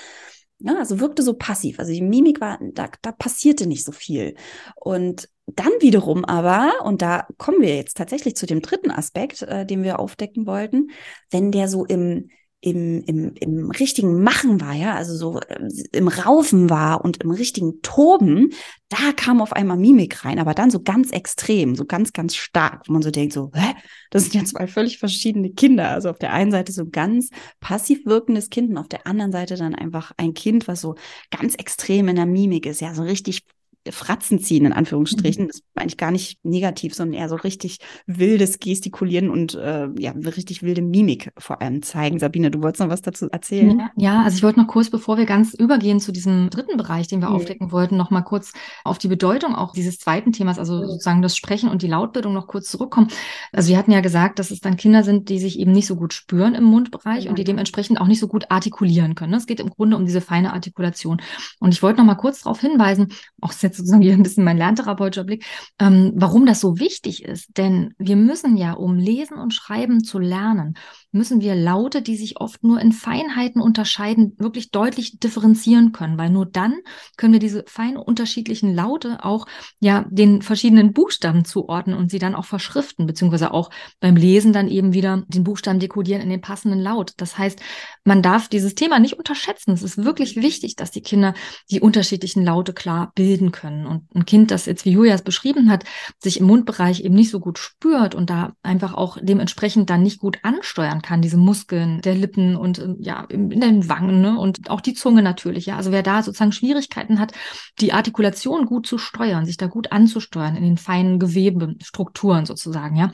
Ja, 0.59 0.79
also 0.79 1.01
wirkte 1.01 1.23
so 1.23 1.35
passiv. 1.35 1.79
Also 1.79 1.93
die 1.93 2.01
Mimik 2.03 2.41
war, 2.41 2.59
da, 2.73 2.89
da 3.03 3.13
passierte 3.13 3.67
nicht 3.67 3.85
so 3.85 3.93
viel. 3.93 4.35
Und 4.75 5.29
dann 5.47 5.71
wiederum 5.81 6.25
aber, 6.25 6.73
und 6.85 7.03
da 7.03 7.27
kommen 7.37 7.61
wir 7.61 7.77
jetzt 7.77 7.97
tatsächlich 7.97 8.37
zu 8.37 8.47
dem 8.47 8.63
dritten 8.63 8.91
Aspekt, 8.91 9.43
äh, 9.43 9.67
den 9.67 9.83
wir 9.83 9.99
aufdecken 10.01 10.47
wollten, 10.47 10.91
wenn 11.31 11.53
der 11.53 11.69
so 11.69 11.85
im 11.85 12.31
im, 12.61 13.03
im, 13.05 13.35
im 13.35 13.71
richtigen 13.71 14.23
Machen 14.23 14.61
war, 14.61 14.73
ja, 14.73 14.95
also 14.95 15.15
so 15.15 15.41
äh, 15.41 15.69
im 15.93 16.09
Raufen 16.09 16.71
war 16.71 17.05
und 17.05 17.23
im 17.23 17.31
richtigen 17.31 17.81
Toben, 17.83 18.51
da 18.89 19.13
kam 19.15 19.41
auf 19.41 19.53
einmal 19.53 19.77
Mimik 19.77 20.25
rein, 20.25 20.39
aber 20.39 20.55
dann 20.55 20.71
so 20.71 20.81
ganz 20.83 21.11
extrem, 21.11 21.77
so 21.77 21.85
ganz, 21.85 22.13
ganz 22.13 22.35
stark, 22.35 22.89
wo 22.89 22.93
man 22.93 23.03
so 23.03 23.11
denkt, 23.11 23.35
so, 23.35 23.51
hä, 23.55 23.75
das 24.11 24.25
sind 24.25 24.35
ja 24.35 24.45
zwei 24.45 24.67
völlig 24.67 24.99
verschiedene 24.99 25.51
Kinder. 25.51 25.91
Also 25.91 26.11
auf 26.11 26.19
der 26.19 26.33
einen 26.33 26.51
Seite 26.51 26.73
so 26.73 26.89
ganz 26.89 27.31
passiv 27.61 28.07
wirkendes 28.07 28.49
Kind 28.51 28.71
und 28.71 28.79
auf 28.79 28.89
der 28.89 29.07
anderen 29.07 29.33
Seite 29.33 29.57
dann 29.57 29.75
einfach 29.75 30.13
ein 30.17 30.35
Kind, 30.35 30.67
was 30.67 30.81
so 30.81 30.95
ganz 31.31 31.55
extrem 31.57 32.09
in 32.09 32.17
der 32.17 32.27
Mimik 32.27 32.67
ist, 32.67 32.81
ja, 32.81 32.95
so 32.95 33.03
richtig 33.03 33.43
Fratzen 33.91 34.39
ziehen, 34.39 34.67
in 34.67 34.73
Anführungsstrichen. 34.73 35.45
Mhm. 35.45 35.49
Das 35.49 35.63
meine 35.75 35.89
ich 35.89 35.97
gar 35.97 36.11
nicht 36.11 36.45
negativ, 36.45 36.95
sondern 36.95 37.21
eher 37.21 37.29
so 37.29 37.37
richtig 37.37 37.79
wildes 38.07 38.59
Gestikulieren 38.59 39.31
und 39.31 39.55
äh, 39.55 39.89
ja, 39.99 40.13
richtig 40.13 40.63
wilde 40.63 40.83
Mimik 40.83 41.33
vor 41.39 41.61
allem 41.61 41.83
zeigen. 41.83 42.19
Sabine, 42.19 42.51
du 42.51 42.63
wolltest 42.63 42.81
noch 42.81 42.89
was 42.89 43.03
dazu 43.03 43.29
erzählen? 43.29 43.83
Ja, 43.97 44.23
also 44.23 44.37
ich 44.37 44.43
wollte 44.43 44.61
noch 44.61 44.69
kurz, 44.69 44.91
bevor 44.91 45.19
wir 45.19 45.27
ganz 45.27 45.55
übergehen 45.55 46.01
zu 46.01 46.13
diesem 46.13 46.51
dritten 46.51 46.77
Bereich, 46.77 47.09
den 47.09 47.21
wir 47.21 47.31
mhm. 47.31 47.37
aufdecken 47.37 47.73
wollten, 47.73 47.97
noch 47.97 48.11
mal 48.11 48.23
kurz 48.23 48.53
auf 48.85 48.99
die 48.99 49.09
Bedeutung 49.09 49.55
auch 49.55 49.73
dieses 49.73 49.99
zweiten 49.99 50.33
Themas, 50.33 50.59
also 50.59 50.75
mhm. 50.75 50.87
sozusagen 50.87 51.23
das 51.23 51.37
Sprechen 51.37 51.69
und 51.69 51.83
die 51.83 51.89
Lautbildung 51.89 52.33
noch 52.33 52.47
kurz 52.47 52.71
zurückkommen. 52.71 53.09
Also 53.53 53.69
wir 53.69 53.79
hatten 53.79 53.93
ja 53.93 54.01
gesagt, 54.01 54.39
dass 54.39 54.51
es 54.51 54.61
dann 54.61 54.77
Kinder 54.77 55.03
sind, 55.03 55.29
die 55.29 55.39
sich 55.39 55.59
eben 55.59 55.73
nicht 55.73 55.87
so 55.87 55.97
gut 55.97 56.13
spüren 56.13 56.55
im 56.55 56.65
Mundbereich 56.65 57.25
mhm. 57.25 57.31
und 57.31 57.39
die 57.39 57.45
dementsprechend 57.45 58.01
auch 58.01 58.07
nicht 58.07 58.21
so 58.21 58.29
gut 58.29 58.51
artikulieren 58.51 59.15
können. 59.15 59.35
Es 59.35 59.47
geht 59.47 59.61
im 59.61 59.71
Grunde 59.71 59.97
um 59.97 60.07
diese 60.07 60.21
feine 60.21 60.53
Artikulation. 60.53 61.21
Und 61.61 61.75
ich 61.75 61.83
wollte 61.83 61.99
noch 61.99 62.07
mal 62.07 62.15
kurz 62.15 62.43
darauf 62.43 62.61
hinweisen, 62.61 63.13
auch 63.41 63.53
jetzt 63.61 63.76
jetzt 63.77 63.87
sozusagen 63.89 64.03
hier 64.03 64.15
ein 64.15 64.23
bisschen 64.23 64.45
mein 64.45 64.57
lerntherapeutischer 64.57 65.25
Blick, 65.25 65.45
ähm, 65.79 66.13
warum 66.15 66.47
das 66.47 66.61
so 66.61 66.79
wichtig 66.79 67.25
ist. 67.25 67.57
Denn 67.57 67.95
wir 67.99 68.17
müssen 68.17 68.57
ja, 68.57 68.73
um 68.73 68.97
lesen 68.97 69.39
und 69.39 69.55
schreiben 69.55 70.03
zu 70.03 70.19
lernen, 70.19 70.75
müssen 71.17 71.41
wir 71.41 71.55
Laute, 71.55 72.03
die 72.03 72.17
sich 72.17 72.41
oft 72.41 72.63
nur 72.63 72.81
in 72.81 72.93
Feinheiten 72.93 73.61
unterscheiden, 73.61 74.35
wirklich 74.39 74.71
deutlich 74.71 75.19
differenzieren 75.19 75.93
können, 75.93 76.19
weil 76.19 76.31
nur 76.31 76.47
dann 76.47 76.75
können 77.17 77.33
wir 77.33 77.41
diese 77.41 77.65
fein 77.67 77.97
unterschiedlichen 77.97 78.75
Laute 78.75 79.25
auch 79.25 79.47
ja 79.81 80.05
den 80.11 80.43
verschiedenen 80.43 80.93
Buchstaben 80.93 81.45
zuordnen 81.45 81.97
und 81.97 82.11
sie 82.11 82.19
dann 82.19 82.35
auch 82.35 82.45
verschriften, 82.45 83.07
beziehungsweise 83.07 83.53
auch 83.53 83.71
beim 84.01 84.17
Lesen 84.17 84.53
dann 84.53 84.69
eben 84.69 84.93
wieder 84.93 85.25
den 85.29 85.45
Buchstaben 85.45 85.81
dekodieren 85.81 86.23
in 86.23 86.31
den 86.31 86.41
passenden 86.41 86.81
Laut. 86.81 87.13
Das 87.17 87.39
heißt, 87.39 87.61
man 88.05 88.23
darf 88.23 88.49
dieses 88.49 88.75
Thema 88.75 88.99
nicht 88.99 89.15
unterschätzen. 89.15 89.73
Es 89.73 89.83
ist 89.83 90.05
wirklich 90.05 90.37
wichtig, 90.37 90.77
dass 90.77 90.91
die 90.91 91.03
Kinder 91.03 91.35
die 91.71 91.81
unterschiedlichen 91.81 92.45
Laute 92.45 92.73
klar 92.73 93.13
bilden 93.15 93.53
können. 93.53 93.87
Und 93.87 94.15
ein 94.15 94.27
Kind, 94.27 94.51
das 94.51 94.67
jetzt, 94.67 94.85
wie 94.85 94.93
Julia 94.93 95.15
es 95.15 95.23
beschrieben 95.23 95.71
hat, 95.71 95.85
sich 96.19 96.39
im 96.41 96.47
Mundbereich 96.47 97.01
eben 97.01 97.15
nicht 97.15 97.31
so 97.31 97.41
gut 97.41 97.59
spürt 97.59 98.15
und 98.15 98.31
da 98.31 98.53
einfach 98.63 98.95
auch 98.95 99.19
dementsprechend 99.21 99.91
dann 99.91 100.03
nicht 100.03 100.21
gut 100.21 100.39
ansteuern 100.43 101.03
kann, 101.07 101.23
diese 101.23 101.37
Muskeln 101.37 102.01
der 102.03 102.15
Lippen 102.15 102.57
und 102.57 102.81
ähm, 102.81 102.97
ja, 103.01 103.25
in 103.29 103.49
den 103.49 103.89
Wangen 103.89 104.21
ne? 104.21 104.39
und 104.39 104.69
auch 104.69 104.81
die 104.81 104.95
Zunge 104.95 105.23
natürlich. 105.23 105.67
Ja, 105.67 105.77
also 105.77 105.93
wer 105.93 106.03
da 106.03 106.23
sozusagen 106.23 106.53
Schwierigkeiten 106.53 107.21
hat, 107.21 107.33
die 107.81 107.93
Artikulation 107.93 108.67
gut 108.67 108.87
zu 108.87 108.99
steuern, 108.99 109.47
sich 109.47 109.57
da 109.57 109.69
gut 109.69 109.93
anzusteuern 109.93 110.57
in 110.57 110.65
den 110.65 110.77
feinen 110.77 111.19
Gewebestrukturen 111.19 112.45
sozusagen, 112.45 112.97
ja, 112.97 113.13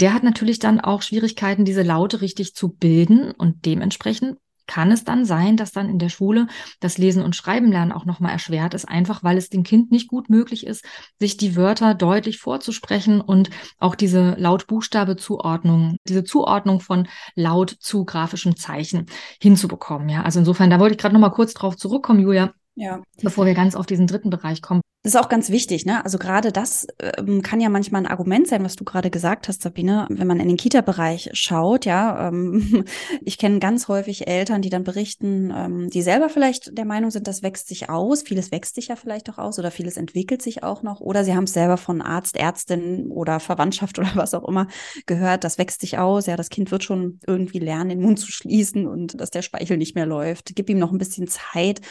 der 0.00 0.14
hat 0.14 0.22
natürlich 0.22 0.60
dann 0.60 0.80
auch 0.80 1.02
Schwierigkeiten, 1.02 1.64
diese 1.64 1.82
Laute 1.82 2.20
richtig 2.20 2.54
zu 2.54 2.68
bilden 2.68 3.32
und 3.32 3.66
dementsprechend 3.66 4.38
kann 4.66 4.90
es 4.90 5.04
dann 5.04 5.24
sein, 5.24 5.56
dass 5.56 5.72
dann 5.72 5.88
in 5.88 5.98
der 5.98 6.08
Schule 6.08 6.46
das 6.80 6.98
Lesen 6.98 7.22
und 7.22 7.36
Schreiben 7.36 7.70
lernen 7.70 7.92
auch 7.92 8.04
nochmal 8.04 8.32
erschwert 8.32 8.74
ist, 8.74 8.88
einfach 8.88 9.22
weil 9.22 9.36
es 9.36 9.48
dem 9.48 9.62
Kind 9.62 9.90
nicht 9.90 10.08
gut 10.08 10.30
möglich 10.30 10.66
ist, 10.66 10.84
sich 11.18 11.36
die 11.36 11.56
Wörter 11.56 11.94
deutlich 11.94 12.38
vorzusprechen 12.38 13.20
und 13.20 13.50
auch 13.78 13.94
diese 13.94 14.34
Laut-Buchstabe-Zuordnung, 14.38 15.96
diese 16.08 16.24
Zuordnung 16.24 16.80
von 16.80 17.08
Laut 17.34 17.70
zu 17.70 18.04
grafischen 18.04 18.56
Zeichen 18.56 19.06
hinzubekommen. 19.40 20.08
Ja, 20.08 20.22
also 20.22 20.38
insofern, 20.38 20.70
da 20.70 20.80
wollte 20.80 20.94
ich 20.94 21.00
gerade 21.00 21.14
nochmal 21.14 21.32
kurz 21.32 21.54
drauf 21.54 21.76
zurückkommen, 21.76 22.20
Julia. 22.20 22.52
Ja. 22.76 23.02
Bevor 23.22 23.46
wir 23.46 23.54
ganz 23.54 23.76
auf 23.76 23.86
diesen 23.86 24.06
dritten 24.06 24.30
Bereich 24.30 24.60
kommen. 24.60 24.80
Das 25.04 25.14
ist 25.14 25.20
auch 25.20 25.28
ganz 25.28 25.50
wichtig, 25.50 25.84
ne? 25.84 26.02
Also 26.02 26.16
gerade 26.16 26.50
das 26.50 26.86
ähm, 27.18 27.42
kann 27.42 27.60
ja 27.60 27.68
manchmal 27.68 28.00
ein 28.00 28.10
Argument 28.10 28.48
sein, 28.48 28.64
was 28.64 28.74
du 28.74 28.84
gerade 28.84 29.10
gesagt 29.10 29.48
hast, 29.48 29.60
Sabine, 29.60 30.06
wenn 30.08 30.26
man 30.26 30.40
in 30.40 30.48
den 30.48 30.56
Kita-Bereich 30.56 31.28
schaut, 31.34 31.84
ja. 31.84 32.28
Ähm, 32.28 32.86
ich 33.22 33.36
kenne 33.36 33.58
ganz 33.58 33.86
häufig 33.88 34.26
Eltern, 34.26 34.62
die 34.62 34.70
dann 34.70 34.82
berichten, 34.82 35.52
ähm, 35.54 35.90
die 35.90 36.00
selber 36.00 36.30
vielleicht 36.30 36.78
der 36.78 36.86
Meinung 36.86 37.10
sind, 37.10 37.28
das 37.28 37.42
wächst 37.42 37.68
sich 37.68 37.90
aus. 37.90 38.22
Vieles 38.22 38.50
wächst 38.50 38.76
sich 38.76 38.88
ja 38.88 38.96
vielleicht 38.96 39.28
auch 39.28 39.36
aus 39.36 39.58
oder 39.58 39.70
vieles 39.70 39.98
entwickelt 39.98 40.40
sich 40.40 40.62
auch 40.62 40.82
noch. 40.82 41.00
Oder 41.00 41.22
sie 41.22 41.34
haben 41.34 41.44
es 41.44 41.52
selber 41.52 41.76
von 41.76 42.00
Arzt, 42.00 42.38
Ärztin 42.38 43.08
oder 43.10 43.40
Verwandtschaft 43.40 43.98
oder 44.00 44.12
was 44.14 44.32
auch 44.32 44.48
immer 44.48 44.68
gehört, 45.04 45.44
das 45.44 45.58
wächst 45.58 45.82
sich 45.82 45.98
aus. 45.98 46.24
Ja, 46.24 46.36
das 46.36 46.48
Kind 46.48 46.70
wird 46.70 46.82
schon 46.82 47.20
irgendwie 47.26 47.58
lernen, 47.58 47.90
den 47.90 48.00
Mund 48.00 48.18
zu 48.18 48.32
schließen 48.32 48.86
und 48.86 49.20
dass 49.20 49.30
der 49.30 49.42
Speichel 49.42 49.76
nicht 49.76 49.94
mehr 49.94 50.06
läuft. 50.06 50.56
Gib 50.56 50.70
ihm 50.70 50.78
noch 50.78 50.92
ein 50.92 50.98
bisschen 50.98 51.28
Zeit 51.28 51.82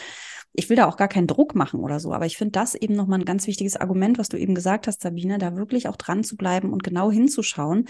ich 0.56 0.70
will 0.70 0.76
da 0.76 0.86
auch 0.86 0.96
gar 0.96 1.08
keinen 1.08 1.26
Druck 1.26 1.54
machen 1.54 1.80
oder 1.80 1.98
so, 1.98 2.12
aber 2.12 2.26
ich 2.26 2.36
finde 2.36 2.52
das 2.52 2.74
eben 2.76 2.94
nochmal 2.94 3.18
ein 3.18 3.24
ganz 3.24 3.46
wichtiges 3.48 3.76
Argument, 3.76 4.18
was 4.18 4.28
du 4.28 4.36
eben 4.36 4.54
gesagt 4.54 4.86
hast, 4.86 5.02
Sabine, 5.02 5.38
da 5.38 5.56
wirklich 5.56 5.88
auch 5.88 5.96
dran 5.96 6.22
zu 6.22 6.36
bleiben 6.36 6.72
und 6.72 6.84
genau 6.84 7.10
hinzuschauen 7.10 7.88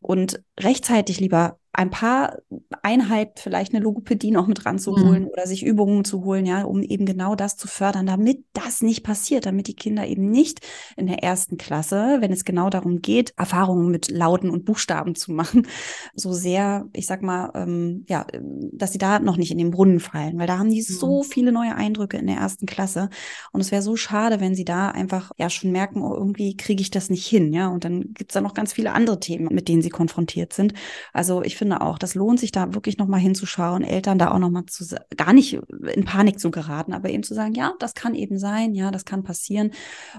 und 0.00 0.42
rechtzeitig 0.58 1.20
lieber 1.20 1.58
ein 1.76 1.90
paar 1.90 2.38
Einheiten, 2.82 3.34
vielleicht 3.36 3.74
eine 3.74 3.84
Logopädie 3.84 4.30
noch 4.30 4.46
mit 4.46 4.64
ranzuholen 4.64 5.24
mhm. 5.24 5.28
oder 5.28 5.46
sich 5.46 5.62
Übungen 5.62 6.04
zu 6.04 6.24
holen, 6.24 6.46
ja, 6.46 6.62
um 6.62 6.82
eben 6.82 7.04
genau 7.04 7.34
das 7.34 7.58
zu 7.58 7.68
fördern, 7.68 8.06
damit 8.06 8.44
das 8.54 8.80
nicht 8.80 9.04
passiert, 9.04 9.44
damit 9.44 9.66
die 9.66 9.76
Kinder 9.76 10.06
eben 10.06 10.30
nicht 10.30 10.60
in 10.96 11.06
der 11.06 11.22
ersten 11.22 11.58
Klasse, 11.58 12.16
wenn 12.20 12.32
es 12.32 12.46
genau 12.46 12.70
darum 12.70 13.02
geht, 13.02 13.34
Erfahrungen 13.36 13.90
mit 13.90 14.10
Lauten 14.10 14.48
und 14.48 14.64
Buchstaben 14.64 15.14
zu 15.14 15.32
machen, 15.32 15.66
so 16.14 16.32
sehr, 16.32 16.88
ich 16.94 17.06
sag 17.06 17.20
mal, 17.20 17.50
ähm, 17.54 18.06
ja, 18.08 18.26
dass 18.72 18.92
sie 18.92 18.98
da 18.98 19.18
noch 19.18 19.36
nicht 19.36 19.50
in 19.50 19.58
den 19.58 19.70
Brunnen 19.70 20.00
fallen, 20.00 20.38
weil 20.38 20.46
da 20.46 20.58
haben 20.58 20.70
die 20.70 20.80
mhm. 20.80 20.94
so 20.94 21.22
viele 21.22 21.52
neue 21.52 21.74
Eindrücke 21.74 22.16
in 22.16 22.26
der 22.26 22.36
ersten 22.36 22.64
Klasse 22.64 23.10
und 23.52 23.60
es 23.60 23.70
wäre 23.70 23.82
so 23.82 23.96
schade, 23.96 24.40
wenn 24.40 24.54
sie 24.54 24.64
da 24.64 24.88
einfach 24.88 25.30
ja 25.36 25.50
schon 25.50 25.72
merken, 25.72 26.00
oh, 26.00 26.14
irgendwie 26.14 26.56
kriege 26.56 26.80
ich 26.80 26.90
das 26.90 27.10
nicht 27.10 27.26
hin, 27.26 27.52
ja, 27.52 27.68
und 27.68 27.84
dann 27.84 28.14
gibt's 28.14 28.32
da 28.32 28.40
noch 28.40 28.54
ganz 28.54 28.72
viele 28.72 28.92
andere 28.92 29.20
Themen, 29.20 29.48
mit 29.52 29.68
denen 29.68 29.82
sie 29.82 29.90
konfrontiert 29.90 30.54
sind. 30.54 30.72
Also 31.12 31.42
ich 31.42 31.56
finde 31.56 31.65
finde 31.66 31.80
auch, 31.80 31.98
das 31.98 32.14
lohnt 32.14 32.38
sich 32.38 32.52
da 32.52 32.74
wirklich 32.74 32.96
nochmal 32.96 33.18
hinzuschauen, 33.18 33.82
Eltern 33.82 34.18
da 34.18 34.30
auch 34.30 34.38
nochmal 34.38 34.66
zu, 34.66 34.84
gar 35.16 35.32
nicht 35.32 35.58
in 35.92 36.04
Panik 36.04 36.38
zu 36.38 36.52
geraten, 36.52 36.92
aber 36.92 37.10
eben 37.10 37.24
zu 37.24 37.34
sagen, 37.34 37.54
ja, 37.54 37.72
das 37.80 37.94
kann 37.94 38.14
eben 38.14 38.38
sein, 38.38 38.74
ja, 38.74 38.92
das 38.92 39.04
kann 39.04 39.24
passieren. 39.24 39.72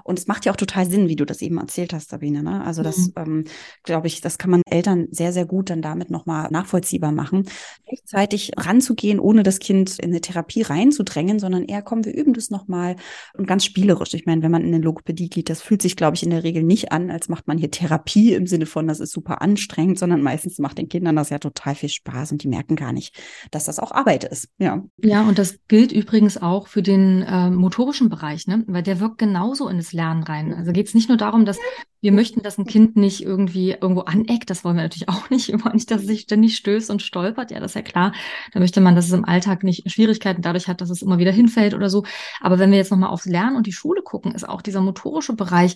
Und 0.04 0.20
es 0.20 0.28
macht 0.28 0.46
ja 0.46 0.52
auch 0.52 0.58
total 0.58 0.86
Sinn, 0.90 1.08
wie 1.08 1.16
du 1.16 1.26
das 1.26 1.42
eben 1.42 1.58
erzählt 1.58 1.94
hast, 1.94 2.10
Sabine. 2.10 2.44
Ne? 2.44 2.64
Also 2.66 2.84
das, 2.84 2.98
mhm. 2.98 3.14
ähm, 3.16 3.44
glaube 3.84 4.08
ich, 4.08 4.20
das 4.20 4.38
kann 4.38 4.52
man 4.52 4.62
Eltern 4.70 5.08
sehr, 5.12 5.32
sehr 5.32 5.46
gut 5.46 5.70
dann 5.70 5.82
damit 5.82 6.10
nochmal 6.10 6.50
nachvollziehbar 6.52 7.14
machen. 7.14 7.46
Rechtzeitig 7.90 8.52
ranzugehen, 8.58 9.20
ohne 9.20 9.44
das 9.44 9.60
Kind 9.60 10.00
in 10.00 10.10
eine 10.10 10.20
Therapie 10.20 10.64
reinzudrängen, 10.64 11.40
sondern 11.40 11.64
eher, 11.64 11.82
komm, 11.82 12.04
wir 12.04 12.14
üben 12.14 12.34
das 12.34 12.50
nochmal 12.50 12.98
und 13.38 13.48
ganz 13.48 13.64
spielerisch. 13.64 14.14
Ich 14.14 14.26
meine, 14.26 14.42
wenn 14.42 14.52
man 14.52 14.64
in 14.64 14.74
eine 14.74 14.84
Logopädie 14.84 15.30
geht, 15.30 15.50
das 15.50 15.62
fühlt 15.62 15.82
sich, 15.82 15.96
glaube 15.96 16.16
ich, 16.16 16.24
in 16.24 16.30
der 16.30 16.44
Regel 16.44 16.64
nicht 16.64 16.92
an, 16.92 17.10
als 17.10 17.30
macht 17.30 17.48
man 17.48 17.58
hier 17.58 17.72
Therapie 17.72 18.34
im 18.34 18.48
Sinne 18.48 18.66
von, 18.66 18.88
das 18.88 19.00
ist 19.00 19.14
super 19.14 19.42
anstrengend, 19.42 19.98
sondern 19.98 20.22
meistens 20.22 20.60
macht 20.60 20.78
den 20.78 20.90
Kindern 20.90 21.16
das 21.16 21.30
ja 21.30 21.37
total 21.40 21.76
viel 21.76 21.90
Spaß 21.90 22.32
und 22.32 22.44
die 22.44 22.48
merken 22.48 22.76
gar 22.76 22.94
nicht, 22.94 23.16
dass 23.52 23.66
das 23.66 23.80
auch 23.80 23.92
Arbeit 23.92 24.24
ist. 24.24 24.50
Ja, 24.58 24.84
ja 24.98 25.28
und 25.28 25.38
das 25.38 25.60
gilt 25.68 25.92
übrigens 25.92 26.42
auch 26.42 26.68
für 26.68 26.82
den 26.82 27.22
äh, 27.22 27.50
motorischen 27.50 28.10
Bereich, 28.10 28.48
ne? 28.48 28.64
weil 28.68 28.84
der 28.84 29.00
wirkt 29.00 29.18
genauso 29.18 29.68
in 29.68 29.78
das 29.78 29.94
Lernen 29.94 30.24
rein. 30.24 30.54
Also 30.54 30.72
geht 30.72 30.88
es 30.88 30.94
nicht 30.94 31.10
nur 31.10 31.18
darum, 31.18 31.46
dass 31.46 31.58
Wir 32.00 32.12
möchten, 32.12 32.44
dass 32.44 32.60
ein 32.60 32.66
Kind 32.66 32.96
nicht 32.96 33.24
irgendwie 33.24 33.72
irgendwo 33.72 34.02
aneckt. 34.02 34.50
Das 34.50 34.64
wollen 34.64 34.76
wir 34.76 34.84
natürlich 34.84 35.10
auch 35.10 35.30
nicht. 35.30 35.48
Wir 35.48 35.64
wollen 35.64 35.76
nicht, 35.76 35.90
dass 35.90 36.02
es 36.02 36.08
sich 36.08 36.22
ständig 36.22 36.56
stößt 36.56 36.90
und 36.90 37.02
stolpert. 37.02 37.52
Ja, 37.52 37.60
das 37.60 37.72
ist 37.72 37.76
ja 37.76 37.82
klar. 37.82 38.14
Da 38.54 38.60
möchte 38.60 38.82
man, 38.82 38.96
dass 38.96 39.08
es 39.08 39.14
im 39.14 39.26
Alltag 39.26 39.64
nicht 39.64 39.90
Schwierigkeiten 39.92 40.42
dadurch 40.42 40.68
hat, 40.68 40.82
dass 40.82 40.90
es 40.90 41.02
immer 41.02 41.18
wieder 41.18 41.32
hinfällt 41.32 41.74
oder 41.74 41.90
so. 41.90 42.04
Aber 42.40 42.60
wenn 42.60 42.72
wir 42.72 42.78
jetzt 42.78 42.92
nochmal 42.92 43.10
aufs 43.10 43.26
Lernen 43.26 43.56
und 43.56 43.68
die 43.68 43.74
Schule 43.74 44.02
gucken, 44.04 44.34
ist 44.34 44.48
auch 44.48 44.62
dieser 44.62 44.82
motorische 44.82 45.34
Bereich 45.34 45.76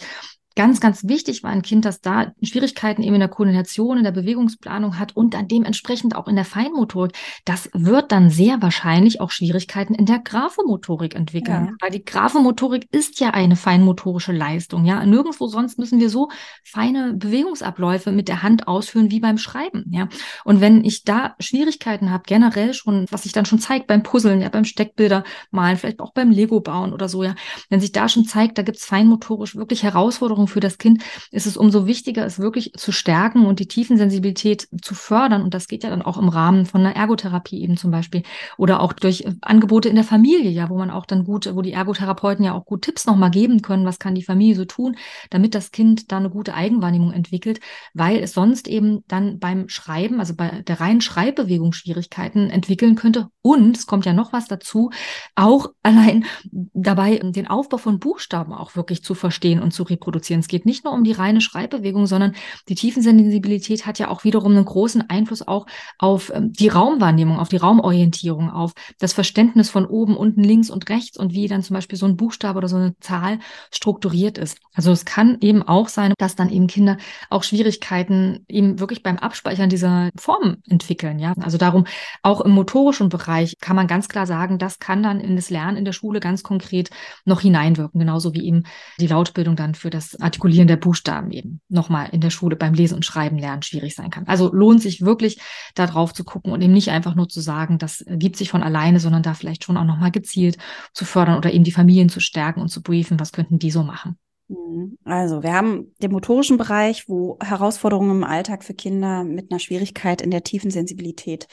ganz, 0.55 0.79
ganz 0.79 1.07
wichtig 1.07 1.43
war 1.43 1.51
ein 1.51 1.61
Kind, 1.61 1.85
das 1.85 2.01
da 2.01 2.33
Schwierigkeiten 2.41 3.03
eben 3.03 3.15
in 3.15 3.19
der 3.19 3.29
Koordination, 3.29 3.97
in 3.97 4.03
der 4.03 4.11
Bewegungsplanung 4.11 4.99
hat 4.99 5.15
und 5.15 5.33
dann 5.33 5.47
dementsprechend 5.47 6.15
auch 6.15 6.27
in 6.27 6.35
der 6.35 6.45
Feinmotorik. 6.45 7.13
Das 7.45 7.69
wird 7.73 8.11
dann 8.11 8.29
sehr 8.29 8.61
wahrscheinlich 8.61 9.21
auch 9.21 9.31
Schwierigkeiten 9.31 9.93
in 9.93 10.05
der 10.05 10.19
Graphomotorik 10.19 11.15
entwickeln. 11.15 11.67
Ja. 11.67 11.73
Weil 11.79 11.91
die 11.91 12.03
Graphomotorik 12.03 12.87
ist 12.91 13.19
ja 13.19 13.31
eine 13.31 13.55
feinmotorische 13.55 14.33
Leistung. 14.33 14.85
Ja, 14.85 15.05
nirgendwo 15.05 15.47
sonst 15.47 15.79
müssen 15.79 15.99
wir 15.99 16.09
so 16.09 16.29
feine 16.63 17.13
Bewegungsabläufe 17.13 18.11
mit 18.11 18.27
der 18.27 18.43
Hand 18.43 18.67
ausführen 18.67 19.11
wie 19.11 19.19
beim 19.19 19.37
Schreiben. 19.37 19.85
Ja, 19.91 20.09
und 20.43 20.61
wenn 20.61 20.83
ich 20.83 21.03
da 21.03 21.35
Schwierigkeiten 21.39 22.11
habe, 22.11 22.23
generell 22.27 22.73
schon, 22.73 23.05
was 23.09 23.23
sich 23.23 23.31
dann 23.31 23.45
schon 23.45 23.59
zeigt 23.59 23.87
beim 23.87 24.03
Puzzeln, 24.03 24.41
ja, 24.41 24.49
beim 24.49 24.65
Steckbilder 24.65 25.23
malen, 25.51 25.77
vielleicht 25.77 25.99
auch 25.99 26.13
beim 26.13 26.31
Lego 26.31 26.59
bauen 26.59 26.93
oder 26.93 27.07
so, 27.07 27.23
ja, 27.23 27.35
wenn 27.69 27.79
sich 27.79 27.91
da 27.91 28.09
schon 28.09 28.25
zeigt, 28.25 28.57
da 28.57 28.63
gibt 28.63 28.77
es 28.77 28.85
feinmotorisch 28.85 29.55
wirklich 29.55 29.83
Herausforderungen 29.83 30.40
Veränderung 30.41 30.47
für 30.47 30.59
das 30.59 30.77
Kind 30.77 31.03
ist 31.31 31.45
es 31.45 31.57
umso 31.57 31.85
wichtiger, 31.85 32.25
es 32.25 32.39
wirklich 32.39 32.73
zu 32.73 32.91
stärken 32.91 33.45
und 33.45 33.59
die 33.59 33.67
Tiefensensibilität 33.67 34.67
zu 34.81 34.95
fördern. 34.95 35.43
Und 35.43 35.53
das 35.53 35.67
geht 35.67 35.83
ja 35.83 35.89
dann 35.89 36.01
auch 36.01 36.17
im 36.17 36.29
Rahmen 36.29 36.65
von 36.65 36.81
einer 36.81 36.95
Ergotherapie 36.95 37.61
eben 37.61 37.77
zum 37.77 37.91
Beispiel 37.91 38.23
oder 38.57 38.81
auch 38.81 38.93
durch 38.93 39.21
äh, 39.21 39.33
Angebote 39.41 39.89
in 39.89 39.95
der 39.95 40.03
Familie, 40.03 40.49
ja, 40.49 40.69
wo 40.69 40.77
man 40.77 40.89
auch 40.89 41.05
dann 41.05 41.23
gut, 41.23 41.49
wo 41.53 41.61
die 41.61 41.73
Ergotherapeuten 41.73 42.45
ja 42.45 42.53
auch 42.53 42.65
gut 42.65 42.83
Tipps 42.83 43.05
nochmal 43.05 43.31
geben 43.31 43.61
können, 43.61 43.85
was 43.85 43.99
kann 43.99 44.15
die 44.15 44.23
Familie 44.23 44.55
so 44.55 44.65
tun, 44.65 44.95
damit 45.29 45.55
das 45.55 45.71
Kind 45.71 46.11
da 46.11 46.17
eine 46.17 46.29
gute 46.29 46.53
Eigenwahrnehmung 46.53 47.13
entwickelt, 47.13 47.59
weil 47.93 48.17
es 48.17 48.33
sonst 48.33 48.67
eben 48.67 49.03
dann 49.07 49.39
beim 49.39 49.69
Schreiben, 49.69 50.19
also 50.19 50.35
bei 50.35 50.61
der 50.61 50.79
reinen 50.79 51.01
Schreibbewegung 51.01 51.73
Schwierigkeiten 51.73 52.49
entwickeln 52.49 52.95
könnte. 52.95 53.27
Und 53.41 53.77
es 53.77 53.87
kommt 53.87 54.05
ja 54.05 54.13
noch 54.13 54.33
was 54.33 54.47
dazu, 54.47 54.91
auch 55.35 55.67
allein 55.83 56.25
dabei 56.73 57.19
den 57.21 57.47
Aufbau 57.47 57.77
von 57.77 57.99
Buchstaben 57.99 58.53
auch 58.53 58.75
wirklich 58.75 59.03
zu 59.03 59.13
verstehen 59.13 59.61
und 59.61 59.71
zu 59.71 59.83
reproduzieren 59.83 60.30
reduzieren. 60.31 60.39
Es 60.39 60.47
geht 60.47 60.65
nicht 60.65 60.83
nur 60.83 60.93
um 60.93 61.03
die 61.03 61.11
reine 61.11 61.41
Schreibbewegung, 61.41 62.07
sondern 62.07 62.33
die 62.69 62.75
Tiefensensibilität 62.75 63.85
hat 63.85 63.99
ja 63.99 64.09
auch 64.09 64.23
wiederum 64.23 64.53
einen 64.53 64.65
großen 64.65 65.09
Einfluss 65.09 65.47
auch 65.47 65.65
auf 65.97 66.31
ähm, 66.33 66.51
die 66.53 66.69
Raumwahrnehmung, 66.69 67.37
auf 67.37 67.49
die 67.49 67.57
Raumorientierung, 67.57 68.49
auf 68.49 68.73
das 68.99 69.13
Verständnis 69.13 69.69
von 69.69 69.85
oben, 69.85 70.15
unten, 70.15 70.43
links 70.43 70.69
und 70.69 70.89
rechts 70.89 71.17
und 71.17 71.33
wie 71.33 71.47
dann 71.47 71.63
zum 71.63 71.75
Beispiel 71.75 71.97
so 71.97 72.05
ein 72.05 72.17
Buchstabe 72.17 72.57
oder 72.57 72.67
so 72.67 72.77
eine 72.77 72.95
Zahl 72.99 73.39
strukturiert 73.71 74.37
ist. 74.37 74.57
Also 74.73 74.91
es 74.91 75.05
kann 75.05 75.37
eben 75.41 75.63
auch 75.63 75.89
sein, 75.89 76.13
dass 76.17 76.35
dann 76.35 76.49
eben 76.49 76.67
Kinder 76.67 76.97
auch 77.29 77.43
Schwierigkeiten 77.43 78.45
eben 78.47 78.79
wirklich 78.79 79.03
beim 79.03 79.17
Abspeichern 79.17 79.69
dieser 79.69 80.09
Formen 80.15 80.63
entwickeln. 80.67 81.19
Ja, 81.19 81.33
also 81.41 81.57
darum 81.57 81.85
auch 82.23 82.41
im 82.41 82.51
motorischen 82.51 83.09
Bereich 83.09 83.55
kann 83.59 83.75
man 83.75 83.87
ganz 83.87 84.07
klar 84.07 84.25
sagen, 84.25 84.57
das 84.57 84.79
kann 84.79 85.03
dann 85.03 85.19
in 85.19 85.35
das 85.35 85.49
Lernen 85.49 85.77
in 85.77 85.85
der 85.85 85.91
Schule 85.91 86.19
ganz 86.19 86.43
konkret 86.43 86.89
noch 87.25 87.41
hineinwirken, 87.41 87.99
genauso 87.99 88.33
wie 88.33 88.45
eben 88.45 88.63
die 88.99 89.07
Lautbildung 89.07 89.55
dann 89.55 89.75
für 89.75 89.89
das 89.89 90.20
Artikulieren 90.21 90.67
der 90.67 90.77
Buchstaben 90.77 91.31
eben 91.31 91.61
nochmal 91.69 92.09
in 92.11 92.21
der 92.21 92.29
Schule 92.29 92.55
beim 92.55 92.73
Lesen 92.73 92.95
und 92.95 93.05
Schreiben 93.05 93.37
lernen 93.37 93.61
schwierig 93.61 93.95
sein 93.95 94.09
kann. 94.09 94.27
Also 94.27 94.53
lohnt 94.53 94.81
sich 94.81 95.01
wirklich 95.01 95.39
da 95.75 95.87
drauf 95.87 96.13
zu 96.13 96.23
gucken 96.23 96.51
und 96.51 96.61
eben 96.61 96.73
nicht 96.73 96.89
einfach 96.89 97.15
nur 97.15 97.29
zu 97.29 97.41
sagen, 97.41 97.77
das 97.77 98.03
gibt 98.07 98.35
sich 98.35 98.49
von 98.49 98.63
alleine, 98.63 98.99
sondern 98.99 99.23
da 99.23 99.33
vielleicht 99.33 99.63
schon 99.63 99.77
auch 99.77 99.85
nochmal 99.85 100.11
gezielt 100.11 100.57
zu 100.93 101.05
fördern 101.05 101.37
oder 101.37 101.53
eben 101.53 101.63
die 101.63 101.71
Familien 101.71 102.09
zu 102.09 102.19
stärken 102.19 102.61
und 102.61 102.69
zu 102.69 102.81
briefen, 102.81 103.19
was 103.19 103.31
könnten 103.31 103.59
die 103.59 103.71
so 103.71 103.83
machen. 103.83 104.17
Mhm. 104.47 104.97
Also, 105.05 105.43
wir 105.43 105.53
haben 105.53 105.93
den 106.01 106.11
motorischen 106.11 106.57
Bereich, 106.57 107.07
wo 107.07 107.37
Herausforderungen 107.41 108.17
im 108.17 108.23
Alltag 108.23 108.63
für 108.63 108.73
Kinder 108.73 109.23
mit 109.23 109.51
einer 109.51 109.59
Schwierigkeit 109.59 110.21
in 110.21 110.31
der 110.31 110.43
tiefen 110.43 110.71
Sensibilität 110.71 111.47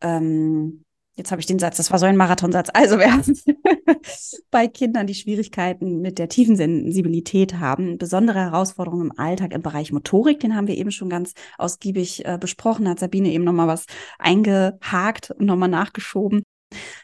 ähm, 0.00 0.84
Jetzt 1.20 1.32
habe 1.32 1.40
ich 1.42 1.46
den 1.46 1.58
Satz, 1.58 1.76
das 1.76 1.90
war 1.90 1.98
so 1.98 2.06
ein 2.06 2.16
Marathonsatz. 2.16 2.70
Also 2.72 2.98
wir 2.98 3.12
haben 3.12 3.38
bei 4.50 4.68
Kindern, 4.68 5.06
die 5.06 5.14
Schwierigkeiten 5.14 6.00
mit 6.00 6.18
der 6.18 6.30
tiefen 6.30 6.56
Sensibilität 6.56 7.58
haben, 7.58 7.98
besondere 7.98 8.38
Herausforderungen 8.38 9.10
im 9.10 9.18
Alltag 9.18 9.52
im 9.52 9.60
Bereich 9.60 9.92
Motorik, 9.92 10.40
den 10.40 10.56
haben 10.56 10.66
wir 10.66 10.78
eben 10.78 10.90
schon 10.90 11.10
ganz 11.10 11.34
ausgiebig 11.58 12.24
äh, 12.24 12.38
besprochen, 12.40 12.88
hat 12.88 13.00
Sabine 13.00 13.28
eben 13.32 13.44
nochmal 13.44 13.68
was 13.68 13.84
eingehakt 14.18 15.30
und 15.32 15.44
nochmal 15.44 15.68
nachgeschoben. 15.68 16.42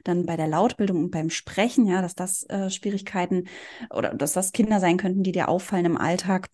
Dann 0.02 0.24
bei 0.24 0.38
der 0.38 0.48
Lautbildung 0.48 1.05
und 1.05 1.11
beim 1.11 1.29
Sprechen, 1.29 1.87
ja, 1.87 2.00
dass 2.00 2.14
das 2.14 2.44
äh, 2.44 2.70
Schwierigkeiten 2.70 3.48
oder 3.90 4.14
dass 4.14 4.33
das 4.33 4.52
Kinder 4.52 4.81
sein 4.81 4.96
könnten, 4.96 5.24
die 5.24 5.33
dir 5.33 5.50
auffallen 5.50 5.85
im 5.85 5.98
Alltag 5.98 6.48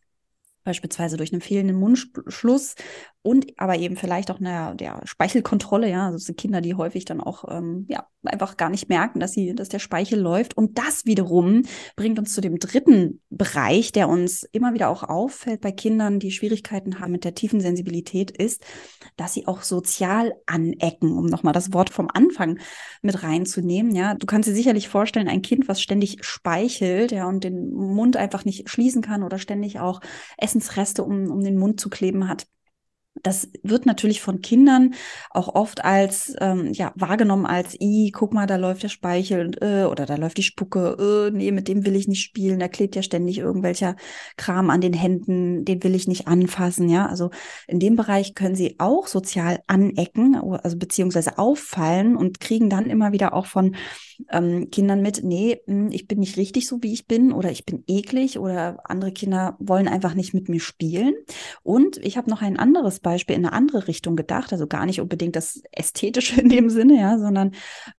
beispielsweise 0.64 1.16
durch 1.16 1.32
einen 1.32 1.42
fehlenden 1.42 1.76
Mundschluss 1.76 2.74
und 3.22 3.46
aber 3.56 3.76
eben 3.76 3.96
vielleicht 3.96 4.30
auch 4.32 4.40
eine 4.40 4.74
der 4.74 5.00
Speichelkontrolle, 5.04 5.88
ja, 5.88 6.06
also 6.06 6.18
sind 6.18 6.38
Kinder, 6.38 6.60
die 6.60 6.74
häufig 6.74 7.04
dann 7.04 7.20
auch 7.20 7.44
ähm, 7.48 7.86
ja 7.88 8.06
einfach 8.24 8.56
gar 8.56 8.68
nicht 8.68 8.88
merken, 8.88 9.20
dass 9.20 9.32
sie, 9.32 9.54
dass 9.54 9.68
der 9.68 9.78
Speichel 9.78 10.18
läuft. 10.18 10.56
Und 10.56 10.78
das 10.78 11.06
wiederum 11.06 11.62
bringt 11.94 12.18
uns 12.18 12.34
zu 12.34 12.40
dem 12.40 12.58
dritten 12.58 13.20
Bereich, 13.30 13.92
der 13.92 14.08
uns 14.08 14.42
immer 14.52 14.74
wieder 14.74 14.88
auch 14.88 15.04
auffällt 15.04 15.60
bei 15.60 15.70
Kindern, 15.70 16.18
die 16.18 16.32
Schwierigkeiten 16.32 16.98
haben 16.98 17.12
mit 17.12 17.24
der 17.24 17.34
tiefen 17.34 17.60
Sensibilität, 17.60 18.30
ist, 18.30 18.64
dass 19.16 19.34
sie 19.34 19.46
auch 19.46 19.62
sozial 19.62 20.34
anecken, 20.46 21.16
um 21.16 21.26
nochmal 21.26 21.52
das 21.52 21.72
Wort 21.72 21.90
vom 21.90 22.08
Anfang 22.12 22.58
mit 23.02 23.22
reinzunehmen. 23.22 23.94
Ja, 23.94 24.14
du 24.14 24.26
kannst 24.26 24.48
dir 24.48 24.54
sicherlich 24.54 24.88
vorstellen, 24.88 25.28
ein 25.28 25.42
Kind, 25.42 25.68
was 25.68 25.80
ständig 25.80 26.24
speichelt, 26.24 27.12
ja, 27.12 27.26
und 27.26 27.44
den 27.44 27.72
Mund 27.72 28.16
einfach 28.16 28.44
nicht 28.44 28.68
schließen 28.68 29.02
kann 29.02 29.22
oder 29.22 29.38
ständig 29.38 29.78
auch 29.78 30.00
Essensreste 30.38 31.04
um, 31.04 31.30
um 31.30 31.42
den 31.42 31.56
Mund 31.56 31.80
zu 31.80 31.88
kleben 31.88 32.28
hat 32.28 32.46
das 33.22 33.48
wird 33.62 33.86
natürlich 33.86 34.22
von 34.22 34.40
Kindern 34.40 34.94
auch 35.30 35.54
oft 35.54 35.84
als 35.84 36.34
ähm, 36.40 36.72
ja 36.72 36.92
wahrgenommen 36.96 37.46
als 37.46 37.78
i 37.80 38.10
guck 38.10 38.32
mal 38.32 38.46
da 38.46 38.56
läuft 38.56 38.82
der 38.82 38.88
Speichel 38.88 39.50
äh, 39.60 39.84
oder 39.84 40.06
da 40.06 40.16
läuft 40.16 40.38
die 40.38 40.42
Spucke 40.42 41.28
äh, 41.28 41.36
nee 41.36 41.52
mit 41.52 41.68
dem 41.68 41.84
will 41.84 41.94
ich 41.94 42.08
nicht 42.08 42.22
spielen 42.22 42.58
da 42.58 42.68
klebt 42.68 42.96
ja 42.96 43.02
ständig 43.02 43.38
irgendwelcher 43.38 43.96
Kram 44.36 44.70
an 44.70 44.80
den 44.80 44.94
Händen 44.94 45.64
den 45.64 45.82
will 45.82 45.94
ich 45.94 46.08
nicht 46.08 46.26
anfassen 46.26 46.88
ja. 46.88 47.06
Also 47.06 47.30
in 47.68 47.80
dem 47.80 47.96
Bereich 47.96 48.34
können 48.34 48.56
sie 48.56 48.76
auch 48.78 49.06
sozial 49.06 49.60
anecken 49.66 50.36
also 50.36 50.78
beziehungsweise 50.78 51.38
auffallen 51.38 52.16
und 52.16 52.40
kriegen 52.40 52.70
dann 52.70 52.86
immer 52.86 53.12
wieder 53.12 53.34
auch 53.34 53.46
von 53.46 53.76
ähm, 54.30 54.70
Kindern 54.70 55.02
mit 55.02 55.22
nee 55.22 55.60
hm, 55.66 55.90
ich 55.90 56.06
bin 56.06 56.20
nicht 56.20 56.36
richtig 56.36 56.66
so 56.66 56.82
wie 56.82 56.92
ich 56.92 57.06
bin 57.06 57.32
oder 57.32 57.50
ich 57.50 57.64
bin 57.64 57.84
eklig 57.86 58.38
oder 58.38 58.78
andere 58.84 59.12
Kinder 59.12 59.56
wollen 59.58 59.88
einfach 59.88 60.14
nicht 60.14 60.34
mit 60.34 60.48
mir 60.48 60.60
spielen 60.60 61.14
und 61.62 61.98
ich 61.98 62.16
habe 62.16 62.30
noch 62.30 62.42
ein 62.42 62.58
anderes 62.58 63.00
Beispiel 63.00 63.36
in 63.36 63.46
eine 63.46 63.54
andere 63.54 63.88
Richtung 63.88 64.16
gedacht, 64.16 64.52
also 64.52 64.66
gar 64.66 64.86
nicht 64.86 65.00
unbedingt 65.00 65.36
das 65.36 65.62
Ästhetische 65.72 66.40
in 66.40 66.48
dem 66.48 66.70
Sinne, 66.70 67.00
ja, 67.00 67.18
sondern 67.18 67.52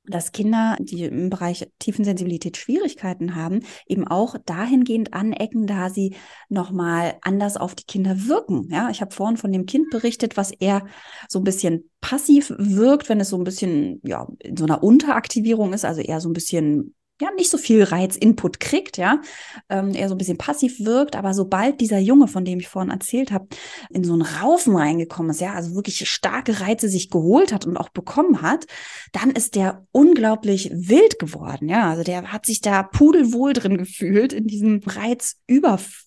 dass 0.05 0.31
Kinder, 0.31 0.77
die 0.79 1.03
im 1.03 1.29
Bereich 1.29 1.67
Tiefensensibilität 1.79 2.57
Schwierigkeiten 2.57 3.35
haben, 3.35 3.61
eben 3.87 4.07
auch 4.07 4.35
dahingehend 4.45 5.13
anecken, 5.13 5.67
da 5.67 5.89
sie 5.89 6.15
nochmal 6.49 7.15
anders 7.21 7.57
auf 7.57 7.75
die 7.75 7.85
Kinder 7.85 8.27
wirken. 8.27 8.67
Ja, 8.69 8.89
ich 8.89 9.01
habe 9.01 9.13
vorhin 9.13 9.37
von 9.37 9.51
dem 9.51 9.65
Kind 9.65 9.89
berichtet, 9.89 10.37
was 10.37 10.51
eher 10.51 10.85
so 11.27 11.39
ein 11.39 11.43
bisschen 11.43 11.89
passiv 12.03 12.53
wirkt, 12.57 13.07
wenn 13.07 13.21
es 13.21 13.29
so 13.29 13.37
ein 13.37 13.45
bisschen, 13.45 14.01
ja, 14.03 14.27
in 14.39 14.57
so 14.57 14.65
einer 14.65 14.83
Unteraktivierung 14.83 15.71
ist, 15.71 15.85
also 15.85 16.01
eher 16.01 16.19
so 16.19 16.29
ein 16.29 16.33
bisschen 16.33 16.93
ja 17.21 17.29
nicht 17.31 17.49
so 17.49 17.57
viel 17.57 17.83
Reiz-Input 17.83 18.59
kriegt, 18.59 18.97
ja, 18.97 19.21
ähm, 19.69 19.93
eher 19.93 20.09
so 20.09 20.15
ein 20.15 20.17
bisschen 20.17 20.37
passiv 20.37 20.83
wirkt, 20.83 21.15
aber 21.15 21.33
sobald 21.33 21.79
dieser 21.79 21.99
Junge, 21.99 22.27
von 22.27 22.43
dem 22.43 22.59
ich 22.59 22.67
vorhin 22.67 22.91
erzählt 22.91 23.31
habe, 23.31 23.47
in 23.89 24.03
so 24.03 24.13
einen 24.13 24.23
Raufen 24.23 24.75
reingekommen 24.75 25.31
ist, 25.31 25.39
ja, 25.39 25.53
also 25.53 25.75
wirklich 25.75 26.09
starke 26.09 26.59
Reize 26.59 26.89
sich 26.89 27.09
geholt 27.09 27.53
hat 27.53 27.65
und 27.65 27.77
auch 27.77 27.89
bekommen 27.89 28.41
hat, 28.41 28.65
dann 29.13 29.31
ist 29.31 29.55
der 29.55 29.85
unglaublich 29.91 30.71
wild 30.73 31.19
geworden, 31.19 31.69
ja, 31.69 31.89
also 31.89 32.03
der 32.03 32.33
hat 32.33 32.45
sich 32.45 32.59
da 32.59 32.83
pudelwohl 32.83 33.53
drin 33.53 33.77
gefühlt 33.77 34.33
in 34.33 34.47
diesem 34.47 34.81
Reizüberfluss, 34.85 36.02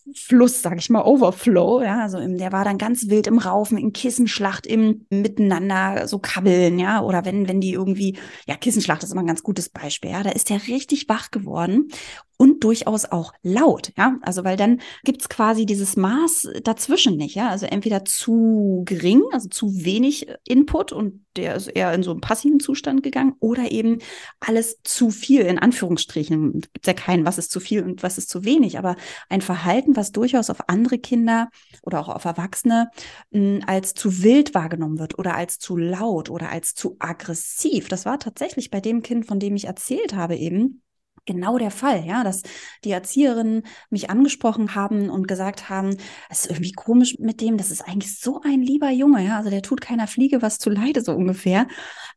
sag 0.46 0.78
ich 0.78 0.90
mal, 0.90 1.04
Overflow, 1.04 1.82
ja, 1.82 2.02
also 2.02 2.18
im, 2.18 2.38
der 2.38 2.52
war 2.52 2.64
dann 2.64 2.78
ganz 2.78 3.08
wild 3.08 3.26
im 3.26 3.38
Raufen, 3.38 3.76
in 3.76 3.92
Kissenschlacht, 3.92 4.66
im 4.66 5.06
Miteinander 5.10 6.06
so 6.06 6.18
kabbeln, 6.18 6.78
ja, 6.78 7.02
oder 7.02 7.24
wenn, 7.24 7.48
wenn 7.48 7.60
die 7.60 7.72
irgendwie, 7.72 8.16
ja, 8.46 8.56
Kissenschlacht 8.56 9.02
ist 9.02 9.12
immer 9.12 9.22
ein 9.22 9.26
ganz 9.26 9.42
gutes 9.42 9.68
Beispiel, 9.68 10.10
ja, 10.10 10.22
da 10.22 10.30
ist 10.30 10.50
der 10.50 10.66
richtig 10.68 11.08
wach 11.08 11.30
geworden 11.30 11.88
und 12.36 12.64
durchaus 12.64 13.04
auch 13.06 13.32
laut, 13.42 13.92
ja. 13.96 14.18
Also 14.22 14.44
weil 14.44 14.56
dann 14.56 14.80
gibt's 15.04 15.28
quasi 15.28 15.66
dieses 15.66 15.96
Maß 15.96 16.48
dazwischen 16.62 17.16
nicht, 17.16 17.34
ja. 17.34 17.48
Also 17.48 17.66
entweder 17.66 18.04
zu 18.04 18.82
gering, 18.84 19.22
also 19.32 19.48
zu 19.48 19.84
wenig 19.84 20.26
Input 20.46 20.92
und 20.92 21.24
der 21.36 21.54
ist 21.54 21.68
eher 21.68 21.92
in 21.92 22.02
so 22.02 22.10
einen 22.12 22.20
passiven 22.20 22.60
Zustand 22.60 23.02
gegangen, 23.02 23.34
oder 23.40 23.70
eben 23.70 23.98
alles 24.40 24.78
zu 24.82 25.10
viel, 25.10 25.42
in 25.42 25.58
Anführungsstrichen. 25.58 26.60
Gibt's 26.72 26.86
ja 26.86 26.94
keinen, 26.94 27.26
was 27.26 27.38
ist 27.38 27.50
zu 27.50 27.60
viel 27.60 27.82
und 27.82 28.02
was 28.02 28.18
ist 28.18 28.30
zu 28.30 28.44
wenig, 28.44 28.78
aber 28.78 28.96
ein 29.28 29.42
Verhalten, 29.42 29.96
was 29.96 30.12
durchaus 30.12 30.50
auf 30.50 30.68
andere 30.68 30.98
Kinder 30.98 31.50
oder 31.82 32.00
auch 32.00 32.08
auf 32.08 32.24
Erwachsene 32.24 32.90
mh, 33.30 33.66
als 33.66 33.94
zu 33.94 34.22
wild 34.22 34.54
wahrgenommen 34.54 34.98
wird 34.98 35.18
oder 35.18 35.34
als 35.34 35.58
zu 35.58 35.76
laut 35.76 36.30
oder 36.30 36.50
als 36.50 36.74
zu 36.74 36.96
aggressiv. 36.98 37.88
Das 37.88 38.06
war 38.06 38.18
tatsächlich 38.18 38.70
bei 38.70 38.80
dem 38.80 39.02
Kind, 39.02 39.26
von 39.26 39.38
dem 39.38 39.56
ich 39.56 39.66
erzählt 39.66 40.14
habe 40.14 40.36
eben 40.36 40.82
genau 41.26 41.58
der 41.58 41.70
Fall, 41.70 42.04
ja, 42.06 42.24
dass 42.24 42.42
die 42.84 42.92
Erzieherinnen 42.92 43.64
mich 43.90 44.10
angesprochen 44.10 44.74
haben 44.74 45.10
und 45.10 45.28
gesagt 45.28 45.68
haben, 45.68 45.96
es 46.30 46.44
ist 46.44 46.50
irgendwie 46.50 46.72
komisch 46.72 47.16
mit 47.18 47.40
dem, 47.40 47.56
das 47.56 47.70
ist 47.70 47.82
eigentlich 47.86 48.18
so 48.18 48.40
ein 48.42 48.62
lieber 48.62 48.90
Junge, 48.90 49.24
ja, 49.24 49.38
also 49.38 49.50
der 49.50 49.62
tut 49.62 49.80
keiner 49.80 50.06
Fliege 50.06 50.42
was 50.42 50.58
zu 50.58 50.70
leide, 50.70 51.02
so 51.02 51.12
ungefähr. 51.12 51.66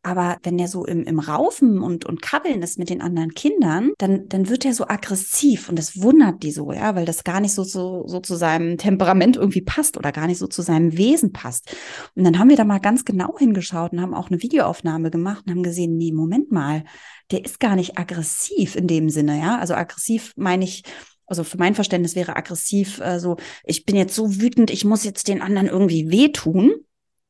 Aber 0.04 0.38
wenn 0.44 0.58
der 0.58 0.68
so 0.68 0.86
im, 0.86 1.04
im 1.04 1.20
Raufen 1.20 1.82
und, 1.82 2.06
und 2.06 2.22
Kabbeln 2.22 2.62
ist 2.62 2.80
mit 2.80 2.90
den 2.90 3.02
anderen 3.02 3.34
Kindern, 3.34 3.92
dann, 3.98 4.30
dann 4.30 4.50
wird 4.50 4.66
er 4.66 4.74
so 4.74 4.88
aggressiv 4.88 5.68
und 5.70 5.78
das 5.78 6.02
wundert 6.02 6.44
die 6.44 6.52
so, 6.52 6.72
ja, 6.72 6.96
weil 6.96 7.06
das 7.06 7.24
gar 7.24 7.40
nicht 7.42 7.54
so, 7.54 7.64
so, 7.64 8.08
so 8.08 8.20
zu 8.20 8.36
seinem 8.36 8.78
Temperament 8.78 9.36
irgendwie 9.36 9.62
passt 9.62 9.98
oder 9.98 10.12
gar 10.12 10.28
nicht 10.28 10.38
so 10.38 10.48
zu 10.48 10.62
seinem 10.62 10.98
Wesen 10.98 11.34
passt. 11.34 11.76
Und 12.16 12.24
dann 12.24 12.40
haben 12.40 12.50
wir 12.50 12.58
da 12.58 12.64
mal 12.64 12.80
ganz 12.80 13.06
genau 13.06 13.38
hingeschaut 13.38 13.92
und 13.92 14.02
haben 14.02 14.14
auch 14.14 14.30
eine 14.30 14.42
Videoaufnahme 14.42 15.12
gemacht 15.12 15.44
und 15.46 15.52
haben 15.52 15.64
gesehen, 15.64 15.98
nee, 15.98 16.12
Moment 16.12 16.52
mal, 16.52 16.84
der 17.32 17.46
ist 17.46 17.60
gar 17.60 17.76
nicht 17.76 17.98
aggressiv 17.98 18.76
in 18.76 18.88
dem 18.88 19.10
Sinne, 19.10 19.40
ja. 19.40 19.60
Also 19.60 19.74
aggressiv 19.74 20.34
meine 20.36 20.64
ich, 20.64 20.84
also 21.26 21.44
für 21.44 21.58
mein 21.58 21.76
Verständnis 21.76 22.16
wäre 22.16 22.36
aggressiv 22.36 23.00
äh, 23.00 23.20
so, 23.20 23.38
ich 23.64 23.86
bin 23.86 23.96
jetzt 23.96 24.16
so 24.16 24.42
wütend, 24.42 24.72
ich 24.72 24.86
muss 24.86 25.04
jetzt 25.04 25.28
den 25.28 25.42
anderen 25.42 25.68
irgendwie 25.68 26.10
wehtun. 26.10 26.74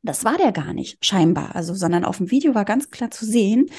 Das 0.02 0.24
war 0.24 0.38
der 0.38 0.54
gar 0.54 0.74
nicht, 0.74 1.04
scheinbar. 1.04 1.56
Also, 1.56 1.74
sondern 1.74 2.06
auf 2.06 2.18
dem 2.18 2.32
Video 2.32 2.56
war 2.56 2.64
ganz 2.64 2.90
klar 2.90 3.12
zu 3.12 3.26
sehen, 3.26 3.70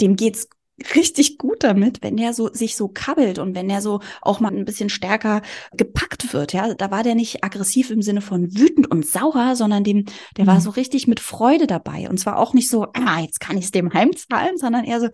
dem 0.00 0.16
geht's 0.16 0.48
richtig 0.94 1.38
gut 1.38 1.64
damit, 1.64 2.02
wenn 2.02 2.16
der 2.16 2.32
so 2.32 2.52
sich 2.52 2.76
so 2.76 2.88
kabbelt 2.88 3.38
und 3.38 3.54
wenn 3.54 3.68
er 3.68 3.82
so 3.82 4.00
auch 4.22 4.40
mal 4.40 4.54
ein 4.54 4.64
bisschen 4.64 4.88
stärker 4.88 5.42
gepackt 5.72 6.32
wird. 6.32 6.52
Ja, 6.52 6.74
da 6.74 6.90
war 6.90 7.02
der 7.02 7.14
nicht 7.14 7.42
aggressiv 7.44 7.90
im 7.90 8.02
Sinne 8.02 8.20
von 8.20 8.56
wütend 8.56 8.90
und 8.90 9.04
sauer, 9.04 9.56
sondern 9.56 9.84
dem, 9.84 10.04
der 10.36 10.44
mhm. 10.44 10.48
war 10.48 10.60
so 10.60 10.70
richtig 10.70 11.06
mit 11.06 11.20
Freude 11.20 11.66
dabei. 11.66 12.08
Und 12.08 12.18
zwar 12.18 12.38
auch 12.38 12.54
nicht 12.54 12.70
so, 12.70 12.86
ah, 12.94 13.20
jetzt 13.20 13.40
kann 13.40 13.58
ich 13.58 13.66
es 13.66 13.70
dem 13.72 13.92
heimzahlen, 13.92 14.56
sondern 14.56 14.84
eher 14.84 15.00
so, 15.00 15.08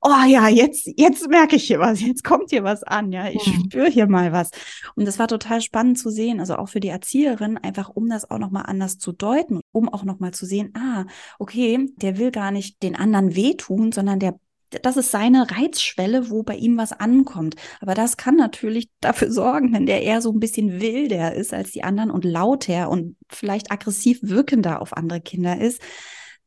oh 0.00 0.24
ja, 0.26 0.48
jetzt, 0.48 0.88
jetzt 0.96 1.28
merke 1.28 1.56
ich 1.56 1.64
hier 1.64 1.80
was, 1.80 2.00
jetzt 2.00 2.24
kommt 2.24 2.50
hier 2.50 2.64
was 2.64 2.82
an, 2.82 3.12
ja, 3.12 3.28
ich 3.28 3.46
mhm. 3.46 3.64
spüre 3.64 3.88
hier 3.88 4.06
mal 4.06 4.32
was. 4.32 4.50
Und 4.94 5.06
das 5.06 5.18
war 5.18 5.28
total 5.28 5.60
spannend 5.60 5.98
zu 5.98 6.10
sehen, 6.10 6.40
also 6.40 6.56
auch 6.56 6.68
für 6.68 6.80
die 6.80 6.88
Erzieherin, 6.88 7.58
einfach 7.58 7.88
um 7.88 8.08
das 8.08 8.30
auch 8.30 8.38
nochmal 8.38 8.64
anders 8.66 8.98
zu 8.98 9.12
deuten, 9.12 9.60
um 9.72 9.88
auch 9.88 10.04
nochmal 10.04 10.32
zu 10.32 10.46
sehen, 10.46 10.72
ah, 10.76 11.04
okay, 11.38 11.88
der 11.96 12.18
will 12.18 12.30
gar 12.30 12.50
nicht 12.50 12.82
den 12.82 12.96
anderen 12.96 13.34
wehtun, 13.34 13.92
sondern 13.92 14.18
der 14.20 14.38
das 14.82 14.98
ist 14.98 15.10
seine 15.10 15.50
Reizschwelle, 15.50 16.30
wo 16.30 16.42
bei 16.42 16.54
ihm 16.54 16.76
was 16.76 16.92
ankommt. 16.92 17.56
Aber 17.80 17.94
das 17.94 18.16
kann 18.16 18.36
natürlich 18.36 18.90
dafür 19.00 19.30
sorgen, 19.30 19.72
wenn 19.72 19.86
der 19.86 20.02
eher 20.02 20.20
so 20.20 20.30
ein 20.30 20.40
bisschen 20.40 20.80
wilder 20.80 21.34
ist 21.34 21.54
als 21.54 21.70
die 21.70 21.84
anderen 21.84 22.10
und 22.10 22.24
lauter 22.24 22.90
und 22.90 23.16
vielleicht 23.30 23.72
aggressiv 23.72 24.18
wirkender 24.22 24.82
auf 24.82 24.94
andere 24.94 25.22
Kinder 25.22 25.58
ist, 25.58 25.80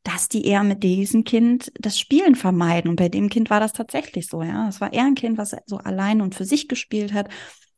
dass 0.04 0.30
die 0.30 0.46
eher 0.46 0.64
mit 0.64 0.84
diesem 0.84 1.24
Kind 1.24 1.72
das 1.80 2.00
Spielen 2.00 2.36
vermeiden. 2.36 2.90
Und 2.90 2.96
bei 2.96 3.10
dem 3.10 3.30
Kind 3.30 3.50
war 3.50 3.60
das 3.60 3.74
tatsächlich 3.74 4.28
so, 4.28 4.42
ja. 4.42 4.68
Es 4.68 4.82
war 4.82 4.94
eher 4.94 5.06
ein 5.06 5.16
Kind, 5.16 5.38
was 5.38 5.56
so 5.66 5.78
allein 5.78 6.22
und 6.22 6.36
für 6.36 6.46
sich 6.46 6.68
gespielt 6.68 7.14
hat, 7.14 7.30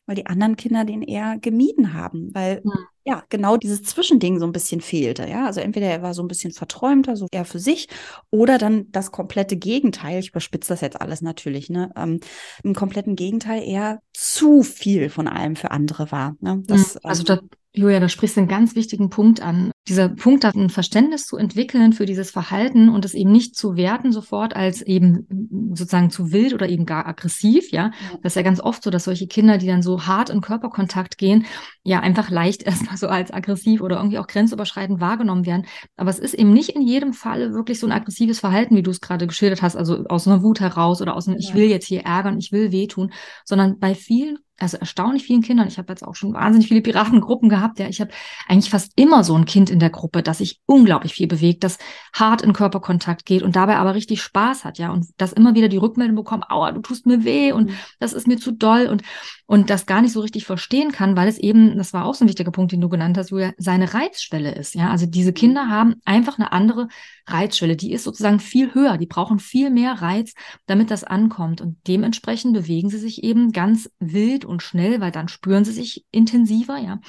weil 0.05 0.15
die 0.15 0.25
anderen 0.25 0.55
Kinder 0.55 0.83
den 0.85 1.01
eher 1.01 1.37
gemieden 1.39 1.93
haben, 1.93 2.29
weil 2.33 2.61
ja, 2.65 3.15
ja 3.15 3.23
genau 3.29 3.57
dieses 3.57 3.83
Zwischending 3.83 4.39
so 4.39 4.45
ein 4.45 4.51
bisschen 4.51 4.81
fehlte, 4.81 5.27
ja. 5.27 5.45
Also 5.45 5.59
entweder 5.61 5.87
er 5.87 6.01
war 6.01 6.13
so 6.13 6.21
ein 6.21 6.27
bisschen 6.27 6.51
verträumter, 6.51 7.15
so 7.15 7.27
eher 7.31 7.45
für 7.45 7.59
sich, 7.59 7.87
oder 8.29 8.57
dann 8.57 8.91
das 8.91 9.11
komplette 9.11 9.57
Gegenteil. 9.57 10.19
Ich 10.19 10.29
überspitze 10.29 10.73
das 10.73 10.81
jetzt 10.81 10.99
alles 10.99 11.21
natürlich, 11.21 11.69
ne? 11.69 11.91
Ähm, 11.95 12.19
Im 12.63 12.73
kompletten 12.73 13.15
Gegenteil 13.15 13.63
eher 13.63 14.01
zu 14.13 14.63
viel 14.63 15.09
von 15.09 15.27
allem 15.27 15.55
für 15.55 15.71
andere 15.71 16.11
war. 16.11 16.35
Ne? 16.39 16.61
Das, 16.67 16.97
also 16.97 17.21
ähm, 17.21 17.25
da 17.49 17.57
Julia, 17.75 17.99
da 17.99 18.07
sprichst 18.07 18.37
du 18.37 18.41
einen 18.41 18.47
ganz 18.47 18.75
wichtigen 18.75 19.09
Punkt 19.09 19.41
an. 19.41 19.71
Dieser 19.87 20.07
Punkt 20.07 20.45
ein 20.45 20.69
Verständnis 20.69 21.25
zu 21.25 21.37
entwickeln 21.37 21.91
für 21.91 22.05
dieses 22.05 22.29
Verhalten 22.29 22.87
und 22.87 23.03
es 23.03 23.15
eben 23.15 23.31
nicht 23.31 23.55
zu 23.55 23.75
werten 23.75 24.11
sofort 24.11 24.55
als 24.55 24.83
eben 24.83 25.73
sozusagen 25.73 26.11
zu 26.11 26.31
wild 26.31 26.53
oder 26.53 26.69
eben 26.69 26.85
gar 26.85 27.07
aggressiv, 27.07 27.71
ja. 27.71 27.89
Das 28.21 28.33
ist 28.33 28.35
ja 28.35 28.43
ganz 28.43 28.59
oft 28.59 28.83
so, 28.83 28.91
dass 28.91 29.05
solche 29.05 29.25
Kinder, 29.25 29.57
die 29.57 29.65
dann 29.65 29.81
so 29.81 30.05
hart 30.05 30.29
in 30.29 30.39
Körperkontakt 30.39 31.17
gehen, 31.17 31.47
ja 31.81 31.99
einfach 31.99 32.29
leicht 32.29 32.61
erstmal 32.67 32.97
so 32.97 33.07
als 33.07 33.33
aggressiv 33.33 33.81
oder 33.81 33.97
irgendwie 33.97 34.19
auch 34.19 34.27
grenzüberschreitend 34.27 35.01
wahrgenommen 35.01 35.47
werden. 35.47 35.65
Aber 35.97 36.11
es 36.11 36.19
ist 36.19 36.35
eben 36.35 36.53
nicht 36.53 36.69
in 36.69 36.83
jedem 36.83 37.13
Fall 37.13 37.53
wirklich 37.53 37.79
so 37.79 37.87
ein 37.87 37.91
aggressives 37.91 38.39
Verhalten, 38.39 38.75
wie 38.75 38.83
du 38.83 38.91
es 38.91 39.01
gerade 39.01 39.25
geschildert 39.25 39.63
hast, 39.63 39.75
also 39.75 40.05
aus 40.05 40.27
einer 40.27 40.43
Wut 40.43 40.59
heraus 40.59 41.01
oder 41.01 41.15
aus 41.15 41.27
einem, 41.27 41.39
ja. 41.39 41.49
ich 41.49 41.55
will 41.55 41.65
jetzt 41.65 41.87
hier 41.87 42.01
ärgern, 42.01 42.37
ich 42.37 42.51
will 42.51 42.71
wehtun, 42.71 43.11
sondern 43.45 43.79
bei 43.79 43.95
vielen 43.95 44.37
also 44.63 44.77
erstaunlich 44.77 45.23
vielen 45.23 45.41
Kindern. 45.41 45.67
Ich 45.67 45.77
habe 45.77 45.91
jetzt 45.91 46.03
auch 46.03 46.15
schon 46.15 46.33
wahnsinnig 46.33 46.67
viele 46.67 46.81
Piratengruppen 46.81 47.49
gehabt. 47.49 47.79
Ja, 47.79 47.87
ich 47.87 48.01
habe 48.01 48.11
eigentlich 48.47 48.69
fast 48.69 48.93
immer 48.95 49.23
so 49.23 49.35
ein 49.35 49.45
Kind 49.45 49.69
in 49.69 49.79
der 49.79 49.89
Gruppe, 49.89 50.23
das 50.23 50.39
sich 50.39 50.59
unglaublich 50.65 51.13
viel 51.13 51.27
bewegt, 51.27 51.63
das 51.63 51.77
hart 52.13 52.41
in 52.41 52.53
Körperkontakt 52.53 53.25
geht 53.25 53.43
und 53.43 53.55
dabei 53.55 53.77
aber 53.77 53.93
richtig 53.93 54.21
Spaß 54.21 54.65
hat, 54.65 54.79
ja, 54.79 54.91
und 54.91 55.05
das 55.17 55.33
immer 55.33 55.53
wieder 55.55 55.67
die 55.67 55.77
Rückmeldung 55.77 56.15
bekommt, 56.15 56.49
aua, 56.49 56.71
du 56.71 56.81
tust 56.81 57.05
mir 57.05 57.23
weh 57.23 57.51
und 57.51 57.69
mhm. 57.69 57.75
das 57.99 58.13
ist 58.13 58.27
mir 58.27 58.37
zu 58.37 58.51
doll 58.51 58.87
und 58.87 59.03
und 59.45 59.69
das 59.69 59.85
gar 59.85 60.01
nicht 60.01 60.13
so 60.13 60.21
richtig 60.21 60.45
verstehen 60.45 60.91
kann, 60.91 61.15
weil 61.17 61.27
es 61.27 61.37
eben, 61.37 61.77
das 61.77 61.93
war 61.93 62.05
auch 62.05 62.15
so 62.15 62.23
ein 62.23 62.27
wichtiger 62.27 62.51
Punkt, 62.51 62.71
den 62.71 62.81
du 62.81 62.87
genannt 62.87 63.17
hast, 63.17 63.29
Julia, 63.29 63.51
seine 63.57 63.93
Reizschwelle 63.93 64.55
ist. 64.55 64.73
Ja, 64.73 64.89
also 64.89 65.05
diese 65.05 65.33
Kinder 65.33 65.69
haben 65.69 65.95
einfach 66.05 66.39
eine 66.39 66.53
andere 66.53 66.87
Reizschwelle. 67.27 67.75
Die 67.75 67.91
ist 67.91 68.03
sozusagen 68.03 68.39
viel 68.39 68.73
höher. 68.73 68.97
Die 68.97 69.05
brauchen 69.05 69.39
viel 69.39 69.69
mehr 69.69 70.01
Reiz, 70.01 70.33
damit 70.65 70.91
das 70.91 71.03
ankommt. 71.03 71.59
Und 71.59 71.77
dementsprechend 71.87 72.53
bewegen 72.53 72.89
sie 72.89 72.97
sich 72.97 73.23
eben 73.23 73.51
ganz 73.51 73.89
wild 73.99 74.45
und 74.45 74.52
schnell, 74.59 75.01
weil 75.01 75.11
dann 75.11 75.27
spüren 75.27 75.65
sie 75.65 75.71
sich 75.71 76.05
intensiver, 76.11 76.77
ja, 76.77 76.99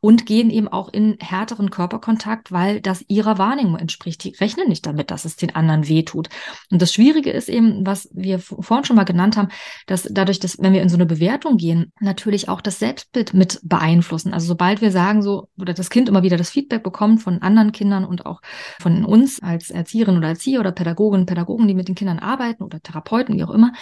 und 0.00 0.26
gehen 0.26 0.50
eben 0.50 0.68
auch 0.68 0.88
in 0.92 1.16
härteren 1.20 1.70
Körperkontakt, 1.70 2.52
weil 2.52 2.80
das 2.80 3.04
ihrer 3.08 3.38
Wahrnehmung 3.38 3.76
entspricht. 3.76 4.24
Die 4.24 4.30
rechnen 4.30 4.68
nicht 4.68 4.86
damit, 4.86 5.10
dass 5.10 5.24
es 5.24 5.36
den 5.36 5.54
anderen 5.54 5.88
wehtut. 5.88 6.28
Und 6.70 6.82
das 6.82 6.92
Schwierige 6.92 7.30
ist 7.30 7.48
eben, 7.48 7.86
was 7.86 8.08
wir 8.12 8.38
vorhin 8.38 8.84
schon 8.84 8.96
mal 8.96 9.04
genannt 9.04 9.36
haben, 9.36 9.48
dass 9.86 10.08
dadurch, 10.10 10.40
dass, 10.40 10.58
wenn 10.60 10.72
wir 10.72 10.82
in 10.82 10.88
so 10.88 10.96
eine 10.96 11.06
Bewertung 11.06 11.56
gehen, 11.56 11.92
natürlich 12.00 12.48
auch 12.48 12.60
das 12.60 12.78
Selbstbild 12.78 13.34
mit 13.34 13.60
beeinflussen. 13.62 14.32
Also 14.32 14.46
sobald 14.46 14.80
wir 14.80 14.90
sagen 14.90 15.22
so, 15.22 15.48
oder 15.58 15.74
das 15.74 15.90
Kind 15.90 16.08
immer 16.08 16.22
wieder 16.22 16.36
das 16.36 16.50
Feedback 16.50 16.82
bekommt 16.82 17.22
von 17.22 17.42
anderen 17.42 17.72
Kindern 17.72 18.04
und 18.04 18.26
auch 18.26 18.40
von 18.80 19.04
uns 19.04 19.42
als 19.42 19.70
Erzieherin 19.70 20.16
oder 20.16 20.28
Erzieher 20.28 20.60
oder 20.60 20.72
Pädagogen, 20.72 21.26
Pädagogen, 21.26 21.68
die 21.68 21.74
mit 21.74 21.88
den 21.88 21.94
Kindern 21.94 22.18
arbeiten 22.18 22.62
oder 22.62 22.80
Therapeuten, 22.80 23.36
wie 23.36 23.44
auch 23.44 23.50
immer, 23.50 23.72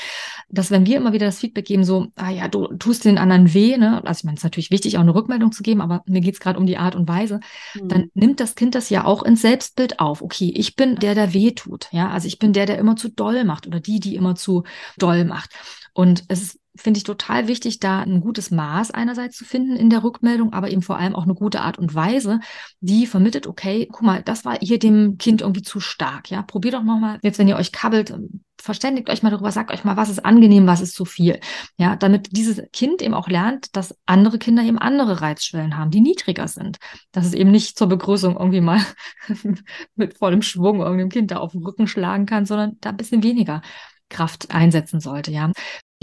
dass 0.49 0.71
wenn 0.71 0.87
wir 0.87 0.97
immer 0.97 1.13
wieder 1.13 1.27
das 1.27 1.39
Feedback 1.39 1.67
geben, 1.67 1.85
so, 1.85 2.09
ah 2.17 2.31
ja, 2.31 2.49
du 2.49 2.67
tust 2.77 3.02
den 3.05 3.19
anderen 3.19 3.55
weh, 3.55 3.77
ne? 3.77 4.03
Also 4.05 4.21
ich 4.21 4.25
meine, 4.25 4.37
es 4.37 4.41
ist 4.41 4.45
natürlich 4.45 4.71
wichtig, 4.71 4.97
auch 4.97 5.03
eine 5.03 5.15
Rückmeldung 5.15 5.53
zu 5.53 5.63
geben, 5.63 5.81
aber 5.81 6.03
mir 6.07 6.21
geht 6.21 6.35
es 6.35 6.41
gerade 6.41 6.59
um 6.59 6.67
die 6.67 6.79
Art 6.79 6.95
und 6.95 7.09
Weise, 7.09 7.41
mhm. 7.75 7.89
dann 7.89 8.11
nimmt 8.15 8.41
das 8.41 8.55
Kind 8.55 8.75
das 8.75 8.91
ja 8.91 9.05
auch 9.05 9.23
ins 9.23 9.43
Selbstbild 9.43 10.01
auf. 10.01 10.23
Okay, 10.23 10.53
ich 10.55 10.77
bin 10.77 10.97
der, 10.97 11.15
der 11.15 11.33
weh 11.35 11.53
tut, 11.53 11.89
ja, 11.93 12.11
also 12.11 12.27
ich 12.27 12.39
bin 12.39 12.53
der, 12.53 12.67
der 12.67 12.79
immer 12.79 12.97
zu 12.97 13.09
doll 13.09 13.45
macht 13.45 13.67
oder 13.67 13.81
die, 13.81 14.01
die 14.01 14.17
immer 14.17 14.35
zu 14.35 14.65
doll 14.99 15.25
macht. 15.25 15.51
Und 15.95 16.25
es 16.29 16.43
ist 16.43 16.62
finde 16.77 16.99
ich 16.99 17.05
total 17.05 17.49
wichtig, 17.49 17.81
da 17.81 18.01
ein 18.01 18.21
gutes 18.21 18.51
Maß 18.51 18.91
einerseits 18.91 19.37
zu 19.37 19.45
finden 19.45 19.77
in 19.77 19.91
der 19.91 20.03
Rückmeldung, 20.03 20.53
aber 20.53 20.71
eben 20.71 20.83
vor 20.83 20.97
allem 20.97 21.15
auch 21.15 21.25
eine 21.25 21.35
gute 21.35 21.61
Art 21.61 21.79
und 21.79 21.95
Weise, 21.95 22.41
die 22.81 23.07
vermittelt, 23.07 23.47
okay, 23.47 23.89
guck 23.91 24.03
mal, 24.03 24.23
das 24.23 24.45
war 24.45 24.59
hier 24.61 24.79
dem 24.79 25.19
Kind 25.19 25.43
irgendwie 25.43 25.63
zu 25.63 25.81
stark, 25.81 26.31
ja, 26.31 26.43
probiert 26.43 26.75
doch 26.75 26.83
nochmal, 26.83 27.19
jetzt 27.23 27.39
wenn 27.39 27.49
ihr 27.49 27.57
euch 27.57 27.73
kabbelt, 27.73 28.15
verständigt 28.61 29.11
euch 29.11 29.23
mal 29.23 29.31
darüber, 29.31 29.51
sagt 29.51 29.73
euch 29.73 29.85
mal, 29.85 29.97
was 29.97 30.09
ist 30.09 30.25
angenehm, 30.25 30.67
was 30.67 30.81
ist 30.81 30.95
zu 30.95 31.05
viel, 31.05 31.41
ja, 31.77 31.97
damit 31.97 32.37
dieses 32.37 32.63
Kind 32.73 33.03
eben 33.03 33.15
auch 33.15 33.29
lernt, 33.29 33.77
dass 33.77 33.97
andere 34.07 34.39
Kinder 34.39 34.63
eben 34.63 34.79
andere 34.79 35.21
Reizschwellen 35.21 35.77
haben, 35.77 35.91
die 35.91 36.01
niedriger 36.01 36.49
sind, 36.49 36.79
dass 37.11 37.27
es 37.27 37.35
eben 37.35 37.51
nicht 37.51 37.77
zur 37.77 37.89
Begrüßung 37.89 38.37
irgendwie 38.37 38.61
mal 38.61 38.81
mit 39.95 40.17
vollem 40.17 40.43
Schwung 40.43 40.81
irgendeinem 40.81 41.11
Kind 41.11 41.31
da 41.33 41.39
auf 41.39 41.53
den 41.53 41.63
Rücken 41.63 41.87
schlagen 41.87 42.25
kann, 42.25 42.47
sondern 42.47 42.79
da 42.81 42.91
ein 42.91 42.97
bisschen 42.97 43.23
weniger 43.23 43.63
Kraft 44.09 44.55
einsetzen 44.55 45.01
sollte, 45.01 45.33
ja. 45.33 45.51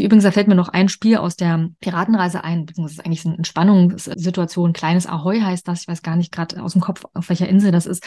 Übrigens, 0.03 0.23
da 0.23 0.31
fällt 0.31 0.47
mir 0.47 0.55
noch 0.55 0.69
ein 0.69 0.89
Spiel 0.89 1.17
aus 1.17 1.35
der 1.35 1.69
Piratenreise 1.81 2.43
ein, 2.43 2.65
beziehungsweise 2.65 3.05
eigentlich 3.05 3.25
eine 3.25 3.38
Entspannungssituation. 3.38 4.73
Kleines 4.73 5.07
Ahoi 5.07 5.41
heißt 5.41 5.67
das. 5.67 5.81
Ich 5.81 5.88
weiß 5.88 6.01
gar 6.01 6.15
nicht 6.15 6.31
gerade 6.31 6.62
aus 6.62 6.73
dem 6.73 6.81
Kopf, 6.81 7.05
auf 7.13 7.29
welcher 7.29 7.47
Insel 7.47 7.71
das 7.71 7.85
ist. 7.85 8.03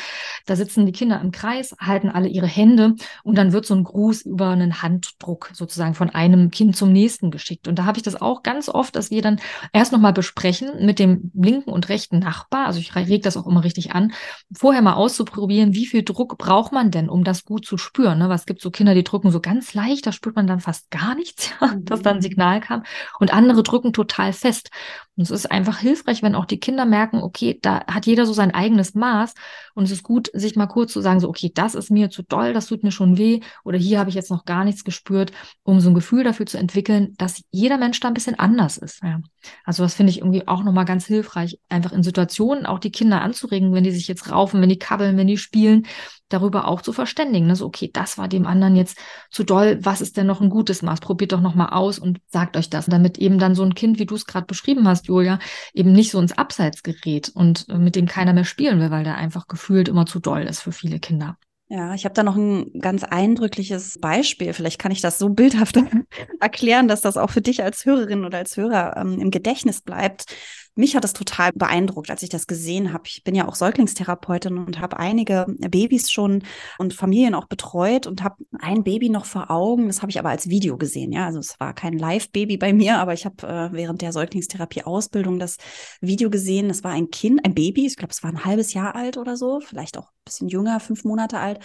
Da 0.46 0.57
sitzen 0.57 0.87
die 0.87 0.92
Kinder 0.92 1.20
im 1.20 1.31
Kreis, 1.31 1.74
halten 1.78 2.09
alle 2.09 2.28
ihre 2.28 2.46
Hände 2.46 2.94
und 3.22 3.37
dann 3.37 3.52
wird 3.52 3.66
so 3.66 3.74
ein 3.74 3.85
Gruß 3.85 4.22
über 4.22 4.50
einen 4.50 4.83
Handdruck 4.83 5.50
sozusagen 5.52 5.94
von 5.94 6.11
einem 6.11 6.50
Kind 6.50 6.76
zum 6.76 6.92
nächsten 6.92 7.31
geschickt. 7.31 7.68
Und 7.68 7.78
da 7.78 7.85
habe 7.85 7.98
ich 7.98 8.02
das 8.02 8.20
auch 8.20 8.42
ganz 8.42 8.68
oft, 8.68 8.96
dass 8.96 9.11
wir 9.11 9.22
dann 9.22 9.40
erst 9.72 9.92
nochmal 9.92 10.12
besprechen 10.12 10.85
mit 10.85 10.98
dem 10.98 11.31
linken 11.35 11.70
und 11.70 11.88
rechten 11.88 12.18
Nachbar. 12.18 12.66
Also 12.66 12.81
ich 12.81 12.94
reg 12.94 13.22
das 13.22 13.37
auch 13.37 13.46
immer 13.46 13.64
richtig 13.64 13.92
an, 13.92 14.12
vorher 14.52 14.83
mal 14.83 14.94
auszuprobieren, 14.94 15.74
wie 15.74 15.87
viel 15.87 16.02
Druck 16.02 16.38
braucht 16.38 16.72
man 16.72 16.90
denn, 16.90 17.09
um 17.09 17.24
das 17.24 17.44
gut 17.44 17.64
zu 17.64 17.76
spüren. 17.76 18.18
Ne? 18.18 18.28
Was 18.28 18.46
gibt 18.46 18.61
so 18.61 18.70
Kinder, 18.70 18.94
die 18.94 19.05
drücken 19.05 19.31
so 19.31 19.40
ganz 19.40 19.74
leicht, 19.74 20.07
da 20.07 20.12
spürt 20.12 20.37
man 20.37 20.46
dann 20.46 20.61
fast 20.61 20.90
gar 20.90 21.14
nichts. 21.14 21.50
Dass 21.85 22.03
dann 22.03 22.16
ein 22.16 22.23
Signal 22.23 22.61
kam. 22.61 22.83
Und 23.18 23.33
andere 23.33 23.62
drücken 23.62 23.92
total 23.92 24.33
fest. 24.33 24.71
Und 25.16 25.25
es 25.25 25.31
ist 25.31 25.51
einfach 25.51 25.79
hilfreich, 25.79 26.23
wenn 26.23 26.35
auch 26.35 26.47
die 26.47 26.61
Kinder 26.61 26.85
merken, 26.85 27.23
okay, 27.23 27.59
da 27.61 27.85
hat 27.87 28.07
jeder 28.07 28.27
so 28.27 28.33
sein 28.33 28.55
eigenes 28.55 28.95
Maß 28.95 29.35
Und 29.75 29.85
es 29.85 29.91
ist 29.91 30.03
gut, 30.03 30.31
sich 30.33 30.57
mal 30.57 30.67
kurz 30.67 30.93
zu 30.93 31.01
sagen, 31.01 31.21
so, 31.21 31.29
okay, 31.29 31.51
das 31.55 31.75
ist 31.75 31.91
mir 31.91 32.11
zu 32.11 32.23
doll, 32.23 32.53
das 32.53 32.67
tut 32.67 32.83
mir 32.83 32.93
schon 32.93 33.19
weh 33.19 33.41
oder 33.65 33.79
hier 33.79 33.99
habe 33.99 34.11
ich 34.11 34.15
jetzt 34.15 34.31
noch 34.31 34.45
gar 34.45 34.65
nichts 34.65 34.85
gespürt, 34.85 35.33
um 35.63 35.81
so 35.81 35.91
ein 35.91 35.95
Gefühl 35.95 36.25
dafür 36.25 36.47
zu 36.47 36.59
entwickeln, 36.59 37.15
dass 37.19 37.43
jeder 37.51 37.79
Mensch 37.79 38.01
da 38.01 38.09
ein 38.09 38.15
bisschen 38.15 38.39
anders 38.39 38.77
ist. 38.77 39.03
Ja. 39.03 39.21
Also 39.65 39.83
das 39.83 39.95
finde 39.95 40.11
ich 40.11 40.19
irgendwie 40.19 40.47
auch 40.49 40.63
nochmal 40.63 40.85
ganz 40.85 41.07
hilfreich, 41.07 41.59
einfach 41.69 41.93
in 41.93 42.03
Situationen 42.03 42.67
auch 42.67 42.79
die 42.79 42.93
Kinder 42.93 43.23
anzuregen, 43.23 43.73
wenn 43.73 43.85
die 43.85 43.91
sich 43.91 44.09
jetzt 44.09 44.31
raufen, 44.31 44.61
wenn 44.61 44.69
die 44.69 44.79
kabbeln, 44.79 45.17
wenn 45.17 45.27
die 45.27 45.39
spielen, 45.39 45.87
darüber 46.33 46.67
auch 46.69 46.83
zu 46.83 46.93
verständigen. 46.93 47.47
Ne? 47.47 47.57
So, 47.57 47.67
okay, 47.67 47.91
das 47.93 48.19
war 48.19 48.29
dem 48.29 48.47
anderen 48.47 48.77
jetzt 48.77 48.99
zu 49.31 49.45
doll, 49.45 49.79
was 49.83 50.01
ist 50.01 50.17
denn 50.17 50.27
noch 50.27 50.41
ein 50.41 50.51
gutes 50.51 50.83
Maß? 50.83 51.01
Probiert 51.01 51.33
doch 51.33 51.41
nochmal 51.41 51.71
aus 51.71 51.99
und 51.99 52.21
sagt 52.29 52.57
euch 52.57 52.71
das, 52.71 52.87
damit 52.87 53.19
eben 53.19 53.39
dann 53.39 53.55
so 53.55 53.63
ein 53.63 53.75
Kind, 53.75 53.99
wie 53.99 54.07
du 54.07 54.15
es 54.15 54.27
gerade 54.27 54.47
beschrieben 54.47 54.89
hast, 54.89 55.07
Julia, 55.07 55.39
eben 55.75 55.93
nicht 55.93 56.11
so 56.11 56.21
ins 56.21 56.33
Abseits 56.33 56.83
gerät 56.83 57.31
und 57.35 57.69
äh, 57.69 57.79
mit 57.79 57.97
dem 57.97 58.07
keiner 58.07 58.33
mehr 58.33 58.45
spielen 58.45 58.81
will, 58.81 58.91
weil 58.91 59.05
der 59.05 59.17
einfach 59.17 59.47
gefühlt 59.47 59.62
immer 59.88 60.07
zu 60.07 60.20
doll 60.20 60.42
ist 60.42 60.61
für 60.61 60.72
viele 60.72 60.98
Kinder. 60.98 61.37
Ja, 61.68 61.94
ich 61.94 62.05
habe 62.05 62.14
da 62.14 62.22
noch 62.22 62.37
ein 62.37 62.70
ganz 62.81 63.03
eindrückliches 63.03 63.98
Beispiel. 63.98 64.53
Vielleicht 64.53 64.79
kann 64.79 64.92
ich 64.92 65.01
das 65.01 65.18
so 65.18 65.31
bildhaft 65.31 65.79
erklären, 66.40 66.87
dass 66.87 67.01
das 67.01 67.16
auch 67.16 67.31
für 67.31 67.40
dich 67.40 67.62
als 67.62 67.87
Hörerin 67.87 68.27
oder 68.27 68.37
als 68.37 68.59
Hörer 68.59 68.98
ähm, 68.98 69.18
im 69.18 69.31
Gedächtnis 69.31 69.81
bleibt. 69.81 70.27
Mich 70.75 70.97
hat 70.97 71.05
es 71.05 71.13
total 71.13 71.53
beeindruckt, 71.55 72.11
als 72.11 72.23
ich 72.23 72.31
das 72.31 72.47
gesehen 72.47 72.93
habe. 72.93 73.05
Ich 73.07 73.23
bin 73.25 73.35
ja 73.35 73.47
auch 73.47 73.55
Säuglingstherapeutin 73.55 74.57
und 74.57 74.81
habe 74.81 74.99
einige 74.99 75.47
Babys 75.59 76.11
schon 76.11 76.45
und 76.79 76.95
Familien 76.95 77.35
auch 77.35 77.47
betreut 77.47 78.07
und 78.07 78.23
habe 78.23 78.37
ein 78.59 78.83
Baby 78.83 79.11
noch 79.11 79.27
vor 79.27 79.51
Augen. 79.51 79.89
Das 79.89 80.01
habe 80.01 80.11
ich 80.11 80.19
aber 80.19 80.31
als 80.31 80.49
Video 80.49 80.79
gesehen. 80.79 81.13
Ja, 81.13 81.27
also 81.27 81.41
es 81.41 81.61
war 81.61 81.75
kein 81.75 81.99
Live-Baby 81.99 82.57
bei 82.57 82.73
mir, 82.73 82.99
aber 82.99 83.13
ich 83.13 83.27
habe 83.27 83.47
äh, 83.47 83.73
während 83.73 84.01
der 84.01 84.13
Säuglingstherapie-Ausbildung 84.13 85.39
das 85.39 85.59
Video 86.01 86.31
gesehen. 86.31 86.69
Das 86.69 86.83
war 86.85 86.93
ein 86.93 87.11
Kind, 87.11 87.45
ein 87.45 87.55
Baby. 87.55 87.87
Ich 87.87 87.97
glaube, 87.97 88.13
es 88.13 88.23
war 88.23 88.31
ein 88.31 88.45
halbes 88.45 88.73
Jahr 88.73 88.95
alt 88.95 89.19
oder 89.19 89.37
so, 89.37 89.61
vielleicht 89.61 89.99
auch 89.99 90.07
ein 90.07 90.25
bisschen 90.25 90.49
jünger, 90.49 90.81
fünf 90.81 91.05
Monate 91.05 91.39
alt 91.39 91.59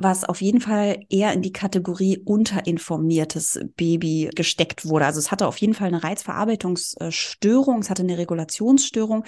was 0.00 0.24
auf 0.24 0.40
jeden 0.40 0.60
Fall 0.60 1.04
eher 1.08 1.32
in 1.32 1.42
die 1.42 1.52
Kategorie 1.52 2.18
unterinformiertes 2.24 3.60
Baby 3.76 4.30
gesteckt 4.34 4.86
wurde. 4.86 5.06
Also 5.06 5.18
es 5.18 5.30
hatte 5.30 5.46
auf 5.46 5.58
jeden 5.58 5.74
Fall 5.74 5.88
eine 5.88 6.02
Reizverarbeitungsstörung, 6.02 7.80
es 7.80 7.90
hatte 7.90 8.02
eine 8.02 8.18
Regulationsstörung. 8.18 9.24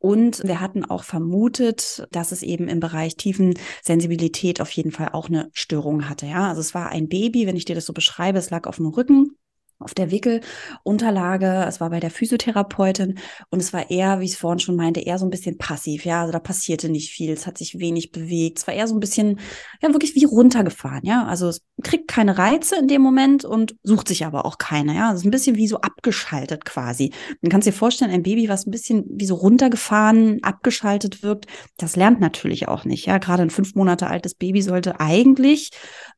Und 0.00 0.44
wir 0.44 0.60
hatten 0.60 0.84
auch 0.84 1.02
vermutet, 1.02 2.06
dass 2.12 2.30
es 2.30 2.42
eben 2.42 2.68
im 2.68 2.78
Bereich 2.78 3.16
Tiefensensibilität 3.16 4.60
auf 4.60 4.70
jeden 4.70 4.92
Fall 4.92 5.10
auch 5.12 5.28
eine 5.28 5.50
Störung 5.52 6.08
hatte. 6.08 6.26
Ja, 6.26 6.48
also 6.48 6.60
es 6.60 6.72
war 6.72 6.90
ein 6.90 7.08
Baby, 7.08 7.46
wenn 7.46 7.56
ich 7.56 7.64
dir 7.64 7.74
das 7.74 7.86
so 7.86 7.92
beschreibe, 7.92 8.38
es 8.38 8.50
lag 8.50 8.66
auf 8.66 8.76
dem 8.76 8.86
Rücken 8.86 9.36
auf 9.78 9.94
der 9.94 10.10
Wickelunterlage. 10.10 11.64
Es 11.68 11.80
war 11.80 11.90
bei 11.90 12.00
der 12.00 12.10
Physiotherapeutin 12.10 13.18
und 13.50 13.60
es 13.60 13.72
war 13.72 13.90
eher, 13.90 14.20
wie 14.20 14.24
ich 14.24 14.32
es 14.32 14.36
vorhin 14.36 14.58
schon 14.58 14.76
meinte, 14.76 15.00
eher 15.00 15.18
so 15.18 15.26
ein 15.26 15.30
bisschen 15.30 15.58
passiv. 15.58 16.04
Ja, 16.04 16.22
also 16.22 16.32
da 16.32 16.40
passierte 16.40 16.88
nicht 16.88 17.10
viel. 17.10 17.32
Es 17.32 17.46
hat 17.46 17.58
sich 17.58 17.78
wenig 17.78 18.10
bewegt. 18.10 18.58
Es 18.58 18.66
war 18.66 18.74
eher 18.74 18.88
so 18.88 18.94
ein 18.96 19.00
bisschen, 19.00 19.38
ja, 19.80 19.92
wirklich 19.92 20.14
wie 20.14 20.24
runtergefahren. 20.24 21.04
Ja, 21.04 21.24
also 21.26 21.48
es 21.48 21.62
kriegt 21.82 22.08
keine 22.08 22.38
Reize 22.38 22.76
in 22.76 22.88
dem 22.88 23.02
Moment 23.02 23.44
und 23.44 23.76
sucht 23.82 24.08
sich 24.08 24.26
aber 24.26 24.46
auch 24.46 24.58
keine. 24.58 24.94
Ja, 24.94 25.12
es 25.12 25.20
ist 25.20 25.26
ein 25.26 25.30
bisschen 25.30 25.56
wie 25.56 25.68
so 25.68 25.80
abgeschaltet 25.80 26.64
quasi. 26.64 27.12
Man 27.40 27.50
kann 27.50 27.62
sich 27.62 27.74
vorstellen, 27.74 28.10
ein 28.10 28.22
Baby, 28.22 28.48
was 28.48 28.66
ein 28.66 28.70
bisschen 28.72 29.04
wie 29.08 29.26
so 29.26 29.36
runtergefahren, 29.36 30.42
abgeschaltet 30.42 31.22
wirkt, 31.22 31.46
das 31.76 31.94
lernt 31.94 32.20
natürlich 32.20 32.68
auch 32.68 32.84
nicht. 32.84 33.06
Ja, 33.06 33.18
gerade 33.18 33.42
ein 33.42 33.50
fünf 33.50 33.74
Monate 33.74 34.08
altes 34.08 34.34
Baby 34.34 34.62
sollte 34.62 34.98
eigentlich 35.00 35.70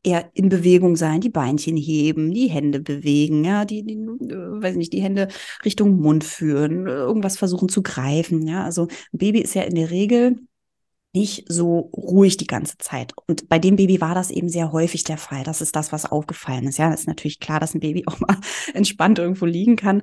eher 0.03 0.31
in 0.35 0.49
Bewegung 0.49 0.97
sein, 0.97 1.21
die 1.21 1.29
Beinchen 1.29 1.77
heben, 1.77 2.33
die 2.33 2.49
Hände 2.49 2.81
bewegen, 2.81 3.45
ja, 3.45 3.50
die, 3.65 3.83
die 3.85 3.95
äh, 3.95 4.63
weiß 4.63 4.77
nicht, 4.77 4.93
die 4.93 5.03
Hände 5.03 5.29
Richtung 5.65 6.01
Mund 6.01 6.25
führen, 6.25 6.87
irgendwas 6.87 7.37
versuchen 7.39 7.69
zu 7.69 7.83
greifen, 7.83 8.47
ja. 8.47 8.65
Also 8.65 8.89
ein 9.13 9.19
Baby 9.19 9.41
ist 9.41 9.55
ja 9.55 9.63
in 9.63 9.75
der 9.75 9.91
Regel 9.91 10.37
nicht 11.13 11.45
so 11.49 11.91
ruhig 11.93 12.37
die 12.37 12.47
ganze 12.47 12.79
Zeit. 12.79 13.13
Und 13.27 13.49
bei 13.49 13.59
dem 13.59 13.77
Baby 13.77 14.01
war 14.01 14.15
das 14.15 14.31
eben 14.31 14.49
sehr 14.49 14.71
häufig 14.71 15.03
der 15.03 15.19
Fall. 15.19 15.43
Das 15.43 15.61
ist 15.61 15.75
das, 15.75 15.91
was 15.91 16.07
aufgefallen 16.07 16.69
ist. 16.69 16.79
Ja, 16.79 16.93
ist 16.93 17.09
natürlich 17.09 17.41
klar, 17.41 17.59
dass 17.59 17.75
ein 17.75 17.81
Baby 17.81 18.05
auch 18.07 18.21
mal 18.21 18.37
entspannt 18.75 19.19
irgendwo 19.19 19.47
liegen 19.47 19.77
kann. 19.77 20.03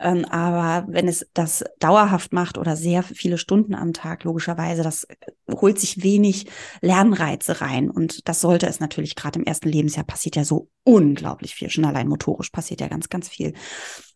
Ähm, 0.00 0.24
aber 0.24 0.86
wenn 0.92 1.06
es 1.06 1.26
das 1.32 1.64
dauerhaft 1.78 2.32
macht 2.32 2.58
oder 2.58 2.76
sehr 2.76 3.02
viele 3.02 3.38
Stunden 3.38 3.74
am 3.74 3.92
Tag, 3.92 4.24
logischerweise, 4.24 4.82
das 4.82 5.06
holt 5.48 5.78
sich 5.78 6.02
wenig 6.02 6.46
Lernreize 6.80 7.60
rein. 7.60 7.88
Und 7.88 8.28
das 8.28 8.40
sollte 8.40 8.66
es 8.66 8.80
natürlich 8.80 9.14
gerade 9.14 9.38
im 9.38 9.44
ersten 9.44 9.68
Lebensjahr 9.68 10.04
passiert 10.04 10.34
ja 10.34 10.44
so 10.44 10.70
unglaublich 10.82 11.54
viel. 11.54 11.70
Schon 11.70 11.84
allein 11.84 12.08
motorisch 12.08 12.50
passiert 12.50 12.80
ja 12.80 12.88
ganz, 12.88 13.08
ganz 13.08 13.28
viel. 13.28 13.54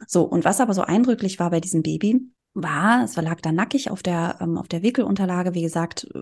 So. 0.09 0.25
Und 0.25 0.45
was 0.45 0.61
aber 0.61 0.75
so 0.75 0.83
eindrücklich 0.83 1.39
war 1.39 1.51
bei 1.51 1.61
diesem 1.61 1.83
Baby, 1.83 2.21
war, 2.55 3.05
es 3.05 3.17
lag 3.17 3.41
da 3.41 3.51
nackig 3.51 3.91
auf 3.91 4.03
der, 4.03 4.37
ähm, 4.41 4.59
auf 4.59 4.69
der 4.69 4.83
Wickelunterlage, 4.83 5.55
wie 5.55 5.63
gesagt, 5.63 6.07
äh, 6.15 6.21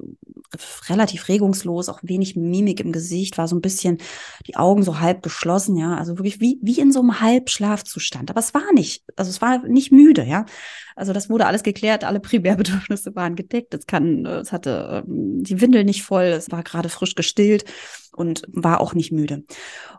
relativ 0.88 1.28
regungslos, 1.28 1.88
auch 1.88 2.00
wenig 2.02 2.36
Mimik 2.36 2.80
im 2.80 2.92
Gesicht, 2.92 3.36
war 3.36 3.48
so 3.48 3.56
ein 3.56 3.60
bisschen 3.60 3.98
die 4.46 4.56
Augen 4.56 4.82
so 4.82 5.00
halb 5.00 5.22
geschlossen, 5.22 5.76
ja, 5.76 5.96
also 5.96 6.18
wirklich 6.18 6.40
wie, 6.40 6.58
wie 6.62 6.78
in 6.78 6.92
so 6.92 7.00
einem 7.00 7.20
Halbschlafzustand. 7.20 8.30
Aber 8.30 8.40
es 8.40 8.54
war 8.54 8.72
nicht, 8.72 9.04
also 9.16 9.28
es 9.28 9.40
war 9.42 9.66
nicht 9.66 9.90
müde, 9.90 10.24
ja. 10.24 10.46
Also 10.94 11.12
das 11.12 11.30
wurde 11.30 11.46
alles 11.46 11.62
geklärt, 11.62 12.04
alle 12.04 12.20
Primärbedürfnisse 12.20 13.14
waren 13.16 13.34
gedeckt. 13.34 13.74
Es 13.74 13.86
kann, 13.86 14.26
es 14.26 14.52
hatte 14.52 15.04
ähm, 15.06 15.42
die 15.42 15.60
Windel 15.60 15.84
nicht 15.84 16.02
voll, 16.02 16.24
es 16.24 16.50
war 16.52 16.62
gerade 16.62 16.88
frisch 16.90 17.14
gestillt 17.14 17.64
und 18.12 18.42
war 18.48 18.80
auch 18.80 18.94
nicht 18.94 19.10
müde. 19.10 19.44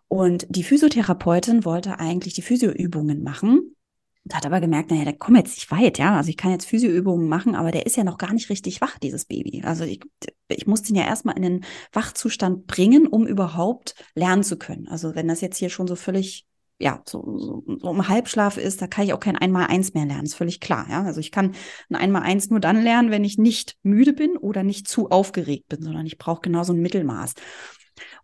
Und 0.08 0.46
die 0.50 0.64
Physiotherapeutin 0.64 1.66
wollte 1.66 2.00
eigentlich 2.00 2.34
die 2.36 2.42
Physioübungen 2.42 3.24
machen 3.24 3.76
und 4.24 4.36
hat 4.36 4.46
aber 4.46 4.62
gemerkt, 4.62 4.92
naja, 4.92 5.04
der 5.04 5.18
kommt 5.18 5.38
jetzt 5.38 5.56
nicht 5.56 5.72
weit, 5.72 5.98
ja. 5.98 6.16
Also 6.16 6.30
ich 6.30 6.38
kann 6.38 6.52
jetzt 6.52 6.66
Physioübungen 6.66 7.28
machen, 7.28 7.56
aber 7.56 7.72
der 7.72 7.86
ist 7.86 7.98
ja 7.98 8.04
noch 8.04 8.18
gar 8.18 8.34
nicht 8.34 8.50
richtig 8.50 8.82
wach, 8.82 9.00
dieses 9.00 9.26
Baby. 9.26 9.64
Also 9.64 9.84
ich, 9.84 10.02
ich 10.48 10.68
muss 10.68 10.84
den 10.84 10.96
ja 10.96 11.06
erstmal 11.06 11.36
in 11.38 11.44
den 11.44 11.66
Wachzustand 11.92 12.68
bringen, 12.68 13.08
um 13.08 13.26
überhaupt 13.26 13.96
lernen 14.14 14.44
zu 14.44 14.58
können. 14.58 14.88
Also 14.88 15.16
wenn 15.16 15.28
das 15.28 15.42
jetzt 15.42 15.58
hier 15.58 15.70
schon 15.70 15.88
so 15.88 15.96
völlig 15.96 16.46
ja, 16.82 17.02
so, 17.06 17.38
so, 17.38 17.64
so 17.78 17.92
im 17.92 18.08
Halbschlaf 18.08 18.58
ist, 18.58 18.82
da 18.82 18.88
kann 18.88 19.06
ich 19.06 19.14
auch 19.14 19.20
kein 19.20 19.36
Einmal-Eins 19.36 19.94
mehr 19.94 20.06
lernen, 20.06 20.24
ist 20.24 20.34
völlig 20.34 20.60
klar. 20.60 20.88
Ja? 20.90 21.04
Also 21.04 21.20
ich 21.20 21.32
kann 21.32 21.54
ein 21.90 21.96
Einmal-Eins 21.96 22.50
nur 22.50 22.60
dann 22.60 22.82
lernen, 22.82 23.12
wenn 23.12 23.24
ich 23.24 23.38
nicht 23.38 23.78
müde 23.84 24.14
bin 24.14 24.36
oder 24.36 24.64
nicht 24.64 24.88
zu 24.88 25.12
aufgeregt 25.12 25.68
bin, 25.70 25.84
sondern 25.84 26.08
ich 26.08 26.18
brauche 26.18 26.42
genau 26.42 26.64
so 26.64 26.74
ein 26.74 26.82
Mittelmaß. 26.82 27.36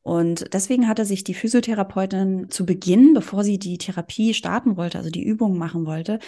Und 0.07 0.53
deswegen 0.53 0.87
hatte 0.87 1.03
sich 1.03 1.25
die 1.25 1.33
Physiotherapeutin 1.33 2.49
zu 2.49 2.65
Beginn, 2.65 3.13
bevor 3.13 3.43
sie 3.43 3.59
die 3.59 3.77
Therapie 3.77 4.33
starten 4.33 4.77
wollte, 4.77 4.97
also 4.97 5.09
die 5.09 5.21
Übungen 5.21 5.57
machen 5.57 5.85
wollte, 5.85 6.19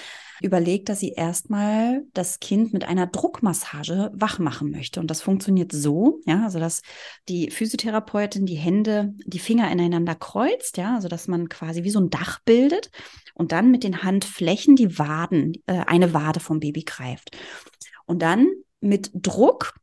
überlegt, 0.41 0.89
dass 0.89 0.99
sie 0.99 1.13
erstmal 1.13 2.03
das 2.13 2.41
Kind 2.41 2.73
mit 2.73 2.83
einer 2.83 3.07
Druckmassage 3.07 4.11
wach 4.13 4.37
machen 4.37 4.69
möchte. 4.69 4.99
Und 4.99 5.09
das 5.09 5.21
funktioniert 5.21 5.71
so, 5.71 6.19
ja, 6.25 6.43
also 6.43 6.59
dass 6.59 6.81
die 7.29 7.51
Physiotherapeutin 7.51 8.45
die 8.45 8.57
Hände, 8.57 9.13
die 9.25 9.39
Finger 9.39 9.71
ineinander 9.71 10.15
kreuzt, 10.15 10.75
ja, 10.75 10.95
also 10.95 11.07
dass 11.07 11.29
man 11.29 11.47
quasi 11.47 11.85
wie 11.85 11.91
so 11.91 12.01
ein 12.01 12.09
Dach 12.09 12.39
bildet 12.43 12.91
und 13.33 13.53
dann 13.53 13.71
mit 13.71 13.85
den 13.85 14.03
Handflächen 14.03 14.75
die 14.75 14.99
Waden, 14.99 15.53
äh, 15.67 15.85
eine 15.87 16.13
Wade 16.13 16.41
vom 16.41 16.59
Baby 16.59 16.83
greift. 16.83 17.37
Und 18.05 18.21
dann 18.21 18.45
mit 18.81 19.09
Druck 19.13 19.73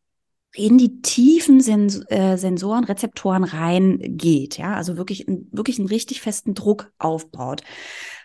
in 0.56 0.78
die 0.78 1.02
tiefen 1.02 1.60
Sens 1.60 2.02
äh, 2.08 2.36
Sensoren, 2.36 2.84
Rezeptoren 2.84 3.44
reingeht, 3.44 4.58
ja, 4.58 4.74
also 4.74 4.96
wirklich, 4.96 5.26
wirklich 5.26 5.78
einen 5.78 5.88
richtig 5.88 6.20
festen 6.20 6.54
Druck 6.54 6.92
aufbaut. 6.98 7.62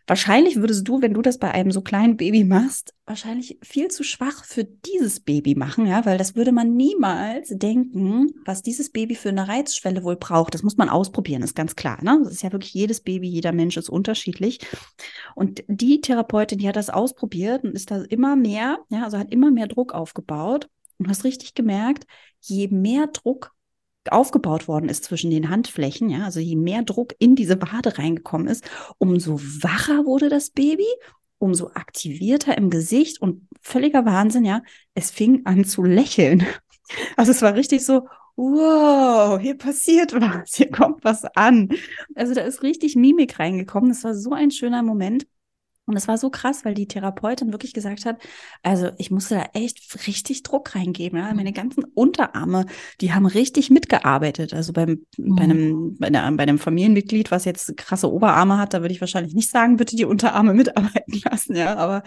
Wahrscheinlich 0.07 0.55
würdest 0.57 0.87
du, 0.87 1.01
wenn 1.01 1.13
du 1.13 1.21
das 1.21 1.37
bei 1.37 1.51
einem 1.51 1.71
so 1.71 1.81
kleinen 1.81 2.17
Baby 2.17 2.43
machst, 2.43 2.93
wahrscheinlich 3.05 3.59
viel 3.61 3.89
zu 3.89 4.03
schwach 4.03 4.43
für 4.45 4.63
dieses 4.63 5.19
Baby 5.19 5.55
machen, 5.55 5.85
ja, 5.85 6.05
weil 6.05 6.17
das 6.17 6.35
würde 6.35 6.51
man 6.51 6.75
niemals 6.75 7.49
denken, 7.49 8.31
was 8.43 8.63
dieses 8.63 8.91
Baby 8.91 9.15
für 9.15 9.29
eine 9.29 9.47
Reizschwelle 9.47 10.03
wohl 10.03 10.15
braucht. 10.15 10.53
Das 10.53 10.63
muss 10.63 10.77
man 10.77 10.89
ausprobieren, 10.89 11.43
ist 11.43 11.55
ganz 11.55 11.75
klar, 11.75 12.03
ne? 12.03 12.19
Das 12.23 12.33
ist 12.33 12.43
ja 12.43 12.51
wirklich 12.51 12.73
jedes 12.73 13.01
Baby, 13.01 13.27
jeder 13.27 13.51
Mensch 13.51 13.77
ist 13.77 13.89
unterschiedlich. 13.89 14.59
Und 15.35 15.63
die 15.67 16.01
Therapeutin, 16.01 16.57
die 16.57 16.67
hat 16.67 16.75
das 16.75 16.89
ausprobiert 16.89 17.63
und 17.63 17.73
ist 17.73 17.91
da 17.91 18.01
immer 18.01 18.35
mehr, 18.35 18.79
ja, 18.89 19.03
also 19.03 19.17
hat 19.17 19.31
immer 19.31 19.51
mehr 19.51 19.67
Druck 19.67 19.93
aufgebaut 19.93 20.67
und 21.01 21.07
du 21.07 21.09
hast 21.09 21.23
richtig 21.23 21.55
gemerkt, 21.55 22.05
je 22.41 22.67
mehr 22.67 23.07
Druck 23.07 23.55
aufgebaut 24.11 24.67
worden 24.67 24.87
ist 24.87 25.03
zwischen 25.03 25.31
den 25.31 25.49
Handflächen, 25.49 26.11
ja, 26.11 26.25
also 26.25 26.39
je 26.39 26.55
mehr 26.55 26.83
Druck 26.83 27.15
in 27.17 27.35
diese 27.35 27.59
Wade 27.59 27.97
reingekommen 27.97 28.47
ist, 28.47 28.69
umso 28.99 29.39
wacher 29.39 30.05
wurde 30.05 30.29
das 30.29 30.51
Baby, 30.51 30.85
umso 31.39 31.71
aktivierter 31.73 32.55
im 32.55 32.69
Gesicht 32.69 33.19
und 33.19 33.47
völliger 33.61 34.05
Wahnsinn, 34.05 34.45
ja, 34.45 34.61
es 34.93 35.09
fing 35.09 35.43
an 35.45 35.65
zu 35.65 35.83
lächeln. 35.83 36.45
Also 37.15 37.31
es 37.31 37.41
war 37.41 37.53
richtig 37.55 37.85
so, 37.85 38.05
wow, 38.35 39.39
hier 39.39 39.57
passiert 39.57 40.13
was, 40.13 40.55
hier 40.55 40.69
kommt 40.69 41.05
was 41.05 41.23
an. 41.37 41.69
Also 42.15 42.33
da 42.33 42.41
ist 42.41 42.63
richtig 42.63 42.97
Mimik 42.97 43.39
reingekommen. 43.39 43.91
Das 43.91 44.03
war 44.03 44.13
so 44.13 44.33
ein 44.33 44.51
schöner 44.51 44.83
Moment. 44.83 45.25
Und 45.91 45.97
es 45.97 46.07
war 46.07 46.17
so 46.17 46.29
krass, 46.29 46.63
weil 46.65 46.73
die 46.73 46.87
Therapeutin 46.87 47.51
wirklich 47.51 47.73
gesagt 47.73 48.05
hat, 48.05 48.21
also 48.63 48.89
ich 48.97 49.11
musste 49.11 49.35
da 49.35 49.45
echt 49.53 50.07
richtig 50.07 50.43
Druck 50.43 50.73
reingeben. 50.75 51.19
Ja? 51.19 51.33
Meine 51.33 51.53
ganzen 51.53 51.83
Unterarme, 51.83 52.65
die 53.01 53.13
haben 53.13 53.25
richtig 53.25 53.69
mitgearbeitet. 53.69 54.53
Also 54.53 54.73
beim, 54.73 55.05
mhm. 55.17 55.35
bei, 55.35 55.43
einem, 55.43 55.97
bei, 55.99 56.07
einer, 56.07 56.31
bei 56.31 56.43
einem 56.43 56.59
Familienmitglied, 56.59 57.29
was 57.31 57.45
jetzt 57.45 57.75
krasse 57.77 58.11
Oberarme 58.11 58.57
hat, 58.57 58.73
da 58.73 58.81
würde 58.81 58.93
ich 58.93 59.01
wahrscheinlich 59.01 59.33
nicht 59.33 59.51
sagen, 59.51 59.77
bitte 59.77 59.95
die 59.95 60.05
Unterarme 60.05 60.53
mitarbeiten 60.55 61.21
lassen. 61.29 61.55
Ja, 61.55 61.75
aber 61.75 62.03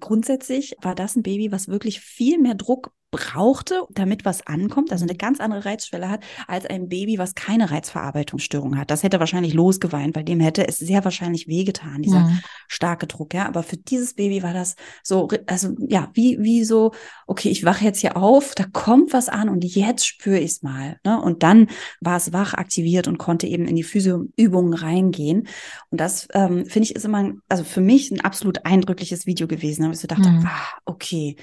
grundsätzlich 0.00 0.74
war 0.80 0.94
das 0.94 1.16
ein 1.16 1.22
Baby, 1.22 1.52
was 1.52 1.68
wirklich 1.68 2.00
viel 2.00 2.38
mehr 2.38 2.54
Druck 2.54 2.92
brauchte, 3.10 3.82
damit 3.90 4.24
was 4.24 4.46
ankommt, 4.46 4.92
also 4.92 5.04
eine 5.04 5.16
ganz 5.16 5.40
andere 5.40 5.64
Reizschwelle 5.64 6.10
hat, 6.10 6.24
als 6.46 6.66
ein 6.66 6.88
Baby, 6.88 7.18
was 7.18 7.34
keine 7.34 7.70
Reizverarbeitungsstörung 7.70 8.76
hat. 8.76 8.90
Das 8.90 9.02
hätte 9.02 9.20
wahrscheinlich 9.20 9.54
losgeweint, 9.54 10.12
bei 10.12 10.22
dem 10.22 10.40
hätte 10.40 10.66
es 10.66 10.78
sehr 10.78 11.04
wahrscheinlich 11.04 11.46
wehgetan, 11.46 12.02
dieser 12.02 12.20
mhm. 12.20 12.40
starke 12.68 13.06
Druck, 13.06 13.25
ja. 13.34 13.46
Aber 13.46 13.62
für 13.62 13.76
dieses 13.76 14.14
Baby 14.14 14.42
war 14.42 14.52
das 14.52 14.76
so, 15.02 15.28
also 15.46 15.74
ja, 15.88 16.10
wie, 16.14 16.38
wie 16.40 16.64
so, 16.64 16.92
okay, 17.26 17.48
ich 17.48 17.64
wache 17.64 17.84
jetzt 17.84 18.00
hier 18.00 18.16
auf, 18.16 18.54
da 18.54 18.64
kommt 18.72 19.12
was 19.12 19.28
an 19.28 19.48
und 19.48 19.64
jetzt 19.64 20.06
spüre 20.06 20.38
ich 20.38 20.52
es 20.52 20.62
mal. 20.62 20.98
Ne? 21.04 21.20
Und 21.20 21.42
dann 21.42 21.68
war 22.00 22.16
es 22.16 22.32
wach 22.32 22.54
aktiviert 22.54 23.08
und 23.08 23.18
konnte 23.18 23.46
eben 23.46 23.66
in 23.66 23.76
die 23.76 23.82
Physioübungen 23.82 24.74
reingehen. 24.74 25.48
Und 25.90 26.00
das 26.00 26.28
ähm, 26.34 26.66
finde 26.66 26.88
ich 26.88 26.96
ist 26.96 27.04
immer, 27.04 27.32
also 27.48 27.64
für 27.64 27.80
mich 27.80 28.10
ein 28.10 28.20
absolut 28.20 28.64
eindrückliches 28.64 29.26
Video 29.26 29.46
gewesen. 29.46 29.82
Da 29.82 29.84
habe 29.86 29.94
ich 29.94 30.00
so 30.00 30.08
gedacht, 30.08 30.24
mhm. 30.24 30.46
ah, 30.46 30.78
okay, 30.84 31.36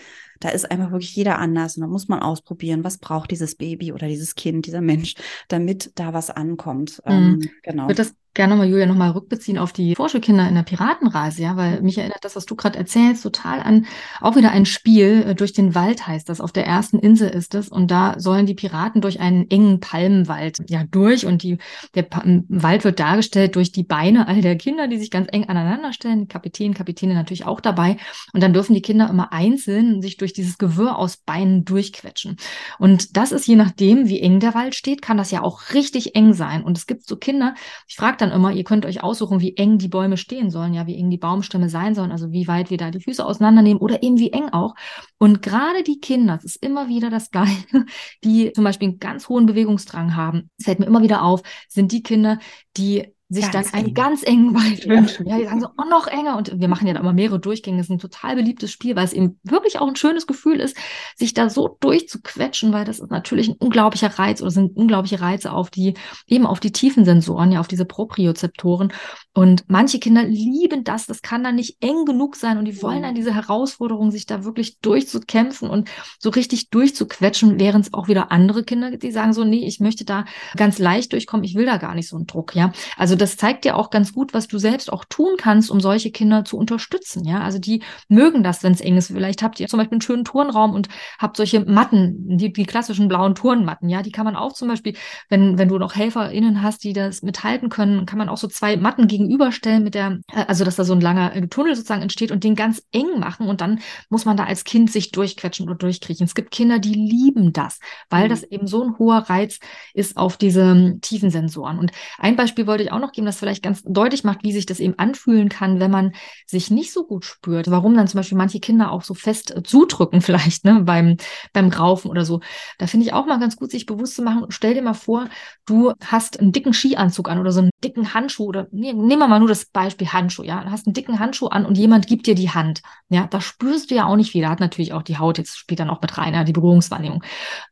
da 0.44 0.50
ist 0.50 0.70
einfach 0.70 0.92
wirklich 0.92 1.16
jeder 1.16 1.40
anders 1.40 1.78
und 1.78 1.82
da 1.82 1.88
muss 1.88 2.08
man 2.08 2.20
ausprobieren, 2.20 2.84
was 2.84 2.98
braucht 2.98 3.32
dieses 3.32 3.56
Baby 3.56 3.94
oder 3.94 4.08
dieses 4.08 4.36
Kind, 4.36 4.66
dieser 4.66 4.82
Mensch, 4.82 5.16
damit 5.48 5.92
da 5.96 6.14
was 6.14 6.30
ankommt. 6.30 7.02
Mhm. 7.06 7.12
Ähm, 7.12 7.50
genau. 7.64 7.88
Wird 7.88 8.00
das 8.00 8.16
gerne 8.34 8.56
mal, 8.56 8.68
Julia, 8.68 8.88
nochmal 8.88 9.12
rückbeziehen 9.12 9.58
auf 9.58 9.74
die 9.74 9.96
Vorschulkinder 9.96 10.48
in 10.48 10.56
der 10.56 10.64
Piratenreise, 10.64 11.44
ja, 11.44 11.56
weil 11.56 11.82
mich 11.82 11.98
erinnert 11.98 12.24
das, 12.26 12.36
was 12.36 12.46
du 12.46 12.56
gerade 12.56 12.80
erzählst, 12.80 13.24
total 13.24 13.60
an 13.62 13.86
auch 14.22 14.36
wieder 14.36 14.52
ein 14.52 14.66
Spiel 14.66 15.24
äh, 15.28 15.36
durch 15.36 15.54
den 15.54 15.76
Wald 15.76 16.08
heißt 16.08 16.30
das. 16.30 16.42
Auf 16.42 16.52
der 16.52 16.66
ersten 16.66 16.98
Insel 17.00 17.30
ist 17.30 17.54
es 17.54 17.70
und 17.70 17.92
da 17.92 18.16
sollen 18.20 18.46
die 18.46 18.56
Piraten 18.56 19.02
durch 19.02 19.20
einen 19.20 19.50
engen 19.50 19.80
Palmenwald 19.80 20.70
ja 20.70 20.84
durch 20.90 21.26
und 21.26 21.44
die, 21.44 21.58
der 21.94 22.04
pa 22.04 22.24
Wald 22.48 22.84
wird 22.84 23.00
dargestellt 23.00 23.56
durch 23.56 23.72
die 23.72 23.84
Beine 23.84 24.28
all 24.28 24.42
der 24.42 24.56
Kinder, 24.56 24.88
die 24.88 24.98
sich 24.98 25.12
ganz 25.12 25.28
eng 25.32 25.46
aneinander 25.46 25.94
stellen, 25.94 26.28
Kapitän, 26.28 26.74
Kapitäne 26.74 27.14
natürlich 27.14 27.46
auch 27.46 27.62
dabei 27.62 27.98
und 28.34 28.42
dann 28.42 28.54
dürfen 28.54 28.74
die 28.74 28.82
Kinder 28.82 29.10
immer 29.10 29.32
einzeln 29.32 30.02
sich 30.02 30.18
durch 30.18 30.33
dieses 30.34 30.58
Gewirr 30.58 30.98
aus 30.98 31.18
Beinen 31.18 31.66
durchquetschen. 31.66 32.38
Und 32.80 33.18
das 33.18 33.32
ist 33.32 33.48
je 33.48 33.56
nachdem, 33.56 34.08
wie 34.08 34.20
eng 34.20 34.40
der 34.40 34.54
Wald 34.54 34.76
steht, 34.76 35.02
kann 35.02 35.18
das 35.18 35.32
ja 35.32 35.42
auch 35.42 35.74
richtig 35.74 36.16
eng 36.16 36.34
sein 36.34 36.64
und 36.64 36.78
es 36.78 36.88
gibt 36.88 37.08
so 37.08 37.16
Kinder, 37.16 37.56
ich 37.88 37.96
frage 37.96 38.18
dann 38.18 38.32
immer, 38.32 38.52
ihr 38.52 38.64
könnt 38.64 38.86
euch 38.86 39.04
aussuchen, 39.04 39.40
wie 39.40 39.56
eng 39.58 39.78
die 39.78 39.88
Bäume 39.88 40.18
stehen 40.18 40.50
sollen, 40.50 40.74
ja, 40.74 40.88
wie 40.88 40.98
eng 40.98 41.10
die 41.10 41.18
Baumstämme 41.18 41.70
sein 41.70 41.96
sollen, 41.96 42.12
also 42.12 42.32
wie 42.32 42.48
weit 42.48 42.70
wir 42.70 42.78
da 42.78 42.92
die 42.92 43.02
Füße 43.02 43.26
auseinandernehmen 43.26 43.82
oder 43.82 44.04
eben 44.04 44.18
wie 44.18 44.32
eng 44.32 44.50
auch. 44.50 44.76
Und 45.18 45.42
gerade 45.42 45.84
die 45.84 46.00
Kinder, 46.00 46.36
das 46.36 46.46
ist 46.46 46.64
immer 46.64 46.88
wieder 46.90 47.10
das 47.10 47.32
Gleiche, 47.32 47.86
die 48.24 48.52
zum 48.54 48.64
Beispiel 48.64 48.90
einen 48.90 49.00
ganz 49.00 49.30
hohen 49.30 49.46
Bewegungsdrang 49.46 50.16
haben, 50.16 50.50
das 50.58 50.66
fällt 50.66 50.80
mir 50.80 50.86
immer 50.86 51.02
wieder 51.02 51.24
auf, 51.24 51.42
sind 51.68 51.92
die 51.92 52.04
Kinder, 52.04 52.40
die 52.78 53.14
sich 53.34 53.52
ganz 53.52 53.72
dann 53.72 53.80
einen 53.80 53.90
eng. 53.90 53.94
ganz 53.94 54.24
engen 54.24 54.54
Wald 54.54 54.88
wünschen. 54.88 55.28
Ja, 55.28 55.38
die 55.38 55.46
sagen 55.46 55.62
so, 55.62 55.68
oh, 55.78 55.90
noch 55.90 56.08
enger. 56.08 56.38
Und 56.38 56.60
wir 56.60 56.68
machen 56.68 56.88
ja 56.88 56.94
da 56.94 57.00
immer 57.00 57.14
mehrere 57.14 57.40
Durchgänge. 57.40 57.80
Es 57.80 57.88
ist 57.88 57.92
ein 57.92 58.00
total 58.00 58.36
beliebtes 58.36 58.72
Spiel, 58.72 58.96
weil 58.96 59.06
es 59.06 59.14
eben 59.14 59.40
wirklich 59.44 59.80
auch 59.80 59.88
ein 59.88 59.96
schönes 59.96 60.28
Gefühl 60.28 60.60
ist, 60.60 60.78
sich 61.16 61.34
da 61.34 61.50
so 61.50 61.78
durchzuquetschen, 61.80 62.74
weil 62.74 62.86
das 62.86 63.00
ist 63.00 63.12
natürlich 63.12 63.50
ein 63.50 63.56
unglaublicher 63.58 64.20
Reiz 64.20 64.42
oder 64.42 64.52
sind 64.52 64.76
unglaubliche 64.76 65.22
Reize 65.22 65.52
auf 65.52 65.70
die, 65.70 65.96
eben 66.28 66.46
auf 66.46 66.60
die 66.60 66.72
tiefen 66.72 67.06
Sensoren, 67.06 67.52
ja, 67.52 67.60
auf 67.60 67.68
diese 67.68 67.86
Propriozeptoren. 67.86 68.94
Und 69.34 69.64
manche 69.68 70.00
Kinder 70.00 70.24
lieben 70.24 70.84
das. 70.84 71.08
Das 71.08 71.22
kann 71.22 71.44
dann 71.44 71.56
nicht 71.56 71.78
eng 71.82 72.06
genug 72.06 72.36
sein 72.36 72.58
und 72.58 72.66
die 72.66 72.82
wollen 72.82 73.02
dann 73.02 73.16
diese 73.16 73.34
Herausforderung, 73.34 74.12
sich 74.12 74.26
da 74.26 74.44
wirklich 74.44 74.80
durchzukämpfen 74.80 75.70
und 75.70 75.90
so 76.20 76.30
richtig 76.30 76.70
durchzuquetschen, 76.70 77.60
während 77.60 77.88
es 77.88 77.94
auch 77.94 78.08
wieder 78.08 78.32
andere 78.32 78.64
Kinder, 78.64 78.96
die 78.96 79.12
sagen 79.12 79.34
so, 79.34 79.44
nee, 79.44 79.66
ich 79.66 79.80
möchte 79.80 80.06
da 80.06 80.26
ganz 80.56 80.80
leicht 80.80 81.14
durchkommen. 81.14 81.44
Ich 81.44 81.56
will 81.56 81.66
da 81.66 81.78
gar 81.78 81.96
nicht 81.96 82.08
so 82.08 82.16
einen 82.16 82.28
Druck, 82.28 82.56
ja. 82.56 82.72
Also 82.98 83.16
das 83.24 83.38
zeigt 83.38 83.64
dir 83.64 83.78
auch 83.78 83.90
ganz 83.90 84.12
gut, 84.12 84.34
was 84.34 84.50
du 84.50 84.58
selbst 84.58 84.92
auch 84.92 85.06
tun 85.06 85.36
kannst, 85.38 85.72
um 85.72 85.80
solche 85.80 86.12
Kinder 86.12 86.44
zu 86.44 86.58
unterstützen. 86.58 87.24
Ja, 87.24 87.40
also 87.40 87.58
die 87.58 87.82
mögen 88.10 88.44
das, 88.44 88.64
wenn 88.64 88.74
es 88.74 88.82
eng 88.82 88.98
ist. 88.98 89.08
Vielleicht 89.08 89.42
habt 89.42 89.62
ihr 89.62 89.68
zum 89.70 89.78
Beispiel 89.78 89.96
einen 89.96 90.02
schönen 90.02 90.26
Turnraum 90.26 90.74
und 90.74 90.90
habt 91.20 91.38
solche 91.38 91.62
Matten, 91.62 92.38
die, 92.38 92.52
die 92.52 92.66
klassischen 92.66 93.08
blauen 93.08 93.34
Turnmatten. 93.34 93.88
Ja, 93.88 94.02
die 94.02 94.12
kann 94.12 94.26
man 94.26 94.36
auch 94.36 94.52
zum 94.52 94.68
Beispiel, 94.68 94.98
wenn, 95.30 95.58
wenn 95.58 95.70
du 95.70 95.78
noch 95.78 95.96
HelferInnen 95.96 96.62
hast, 96.62 96.84
die 96.84 96.92
das 96.92 97.22
mithalten 97.22 97.70
können, 97.70 98.06
kann 98.06 98.18
man 98.18 98.28
auch 98.28 98.36
so 98.36 98.48
zwei 98.48 98.76
Matten 98.76 99.08
gegenüberstellen 99.08 99.84
mit 99.84 99.96
der, 99.96 100.20
äh, 100.34 100.44
also 100.48 100.66
dass 100.66 100.76
da 100.76 100.84
so 100.84 100.94
ein 100.94 101.00
langer 101.00 101.34
äh, 101.34 101.48
Tunnel 101.48 101.76
sozusagen 101.76 102.02
entsteht 102.02 102.32
und 102.32 102.44
den 102.44 102.56
ganz 102.56 102.84
eng 102.92 103.20
machen 103.20 103.48
und 103.48 103.62
dann 103.62 103.80
muss 104.10 104.26
man 104.26 104.36
da 104.36 104.44
als 104.44 104.66
Kind 104.66 104.92
sich 104.92 105.12
durchquetschen 105.12 105.66
oder 105.66 105.76
durchkriechen. 105.76 106.26
Es 106.26 106.36
gibt 106.36 106.52
Kinder, 106.52 106.80
die 106.80 106.94
lieben 106.94 107.54
das, 107.54 107.80
weil 108.10 108.26
mhm. 108.26 108.30
das 108.30 108.44
eben 108.44 108.68
so 108.68 108.84
ein 108.84 108.98
hoher 109.00 109.20
Reiz 109.30 109.60
ist 109.94 110.18
auf 110.18 110.36
diese 110.36 110.74
ähm, 110.74 111.00
tiefen 111.02 111.30
Sensoren. 111.30 111.80
Und 111.80 111.92
ein 112.18 112.36
Beispiel 112.36 112.68
wollte 112.68 112.84
ich 112.84 112.92
auch 112.92 113.00
noch 113.00 113.13
geben, 113.14 113.26
das 113.26 113.38
vielleicht 113.38 113.64
ganz 113.64 113.84
deutlich 113.84 114.24
macht, 114.24 114.44
wie 114.44 114.52
sich 114.52 114.66
das 114.66 114.80
eben 114.80 114.98
anfühlen 114.98 115.50
kann, 115.50 115.80
wenn 115.80 115.92
man 115.92 116.14
sich 116.46 116.72
nicht 116.72 116.92
so 116.92 117.06
gut 117.06 117.26
spürt. 117.26 117.70
Warum 117.70 117.96
dann 117.96 118.08
zum 118.08 118.20
Beispiel 118.20 118.38
manche 118.38 118.60
Kinder 118.60 118.92
auch 118.92 119.04
so 119.04 119.14
fest 119.14 119.56
äh, 119.56 119.64
zudrücken 119.64 120.22
vielleicht 120.22 120.66
ne, 120.66 120.82
beim, 120.82 121.18
beim 121.54 121.70
Raufen 121.70 122.10
oder 122.10 122.26
so. 122.26 122.42
Da 122.78 122.88
finde 122.88 123.06
ich 123.06 123.14
auch 123.14 123.26
mal 123.26 123.40
ganz 123.40 123.56
gut, 123.56 123.72
sich 123.72 123.86
bewusst 123.86 124.16
zu 124.16 124.22
machen. 124.22 124.46
Stell 124.50 124.74
dir 124.74 124.82
mal 124.82 124.94
vor, 124.94 125.28
du 125.66 125.94
hast 126.04 126.40
einen 126.40 126.52
dicken 126.52 126.74
Skianzug 126.74 127.30
an 127.30 127.40
oder 127.40 127.52
so 127.52 127.62
einen 127.62 127.70
dicken 127.84 128.14
Handschuh 128.14 128.46
oder 128.46 128.68
nee, 128.72 128.94
nehmen 128.94 129.20
wir 129.20 129.28
mal 129.28 129.40
nur 129.40 129.48
das 129.48 129.66
Beispiel 129.66 130.08
Handschuh, 130.08 130.44
ja. 130.44 130.64
Du 130.64 130.72
hast 130.72 130.88
einen 130.88 130.94
dicken 130.94 131.20
Handschuh 131.20 131.48
an 131.48 131.66
und 131.66 131.78
jemand 131.78 132.08
gibt 132.08 132.28
dir 132.28 132.36
die 132.36 132.50
Hand. 132.50 132.82
Ja, 133.10 133.28
da 133.28 133.42
spürst 133.42 133.92
du 133.92 133.96
ja 133.96 134.06
auch 134.06 134.16
nicht 134.16 134.32
viel. 134.32 134.42
Da 134.42 134.50
hat 134.50 134.60
natürlich 134.60 134.94
auch 134.94 135.04
die 135.04 135.18
Haut, 135.18 135.38
jetzt 135.38 135.66
dann 135.76 135.90
auch 135.90 136.02
mit 136.02 136.18
rein, 136.18 136.34
ja, 136.34 136.44
die 136.44 136.54
Berührungswahrnehmung. 136.54 137.24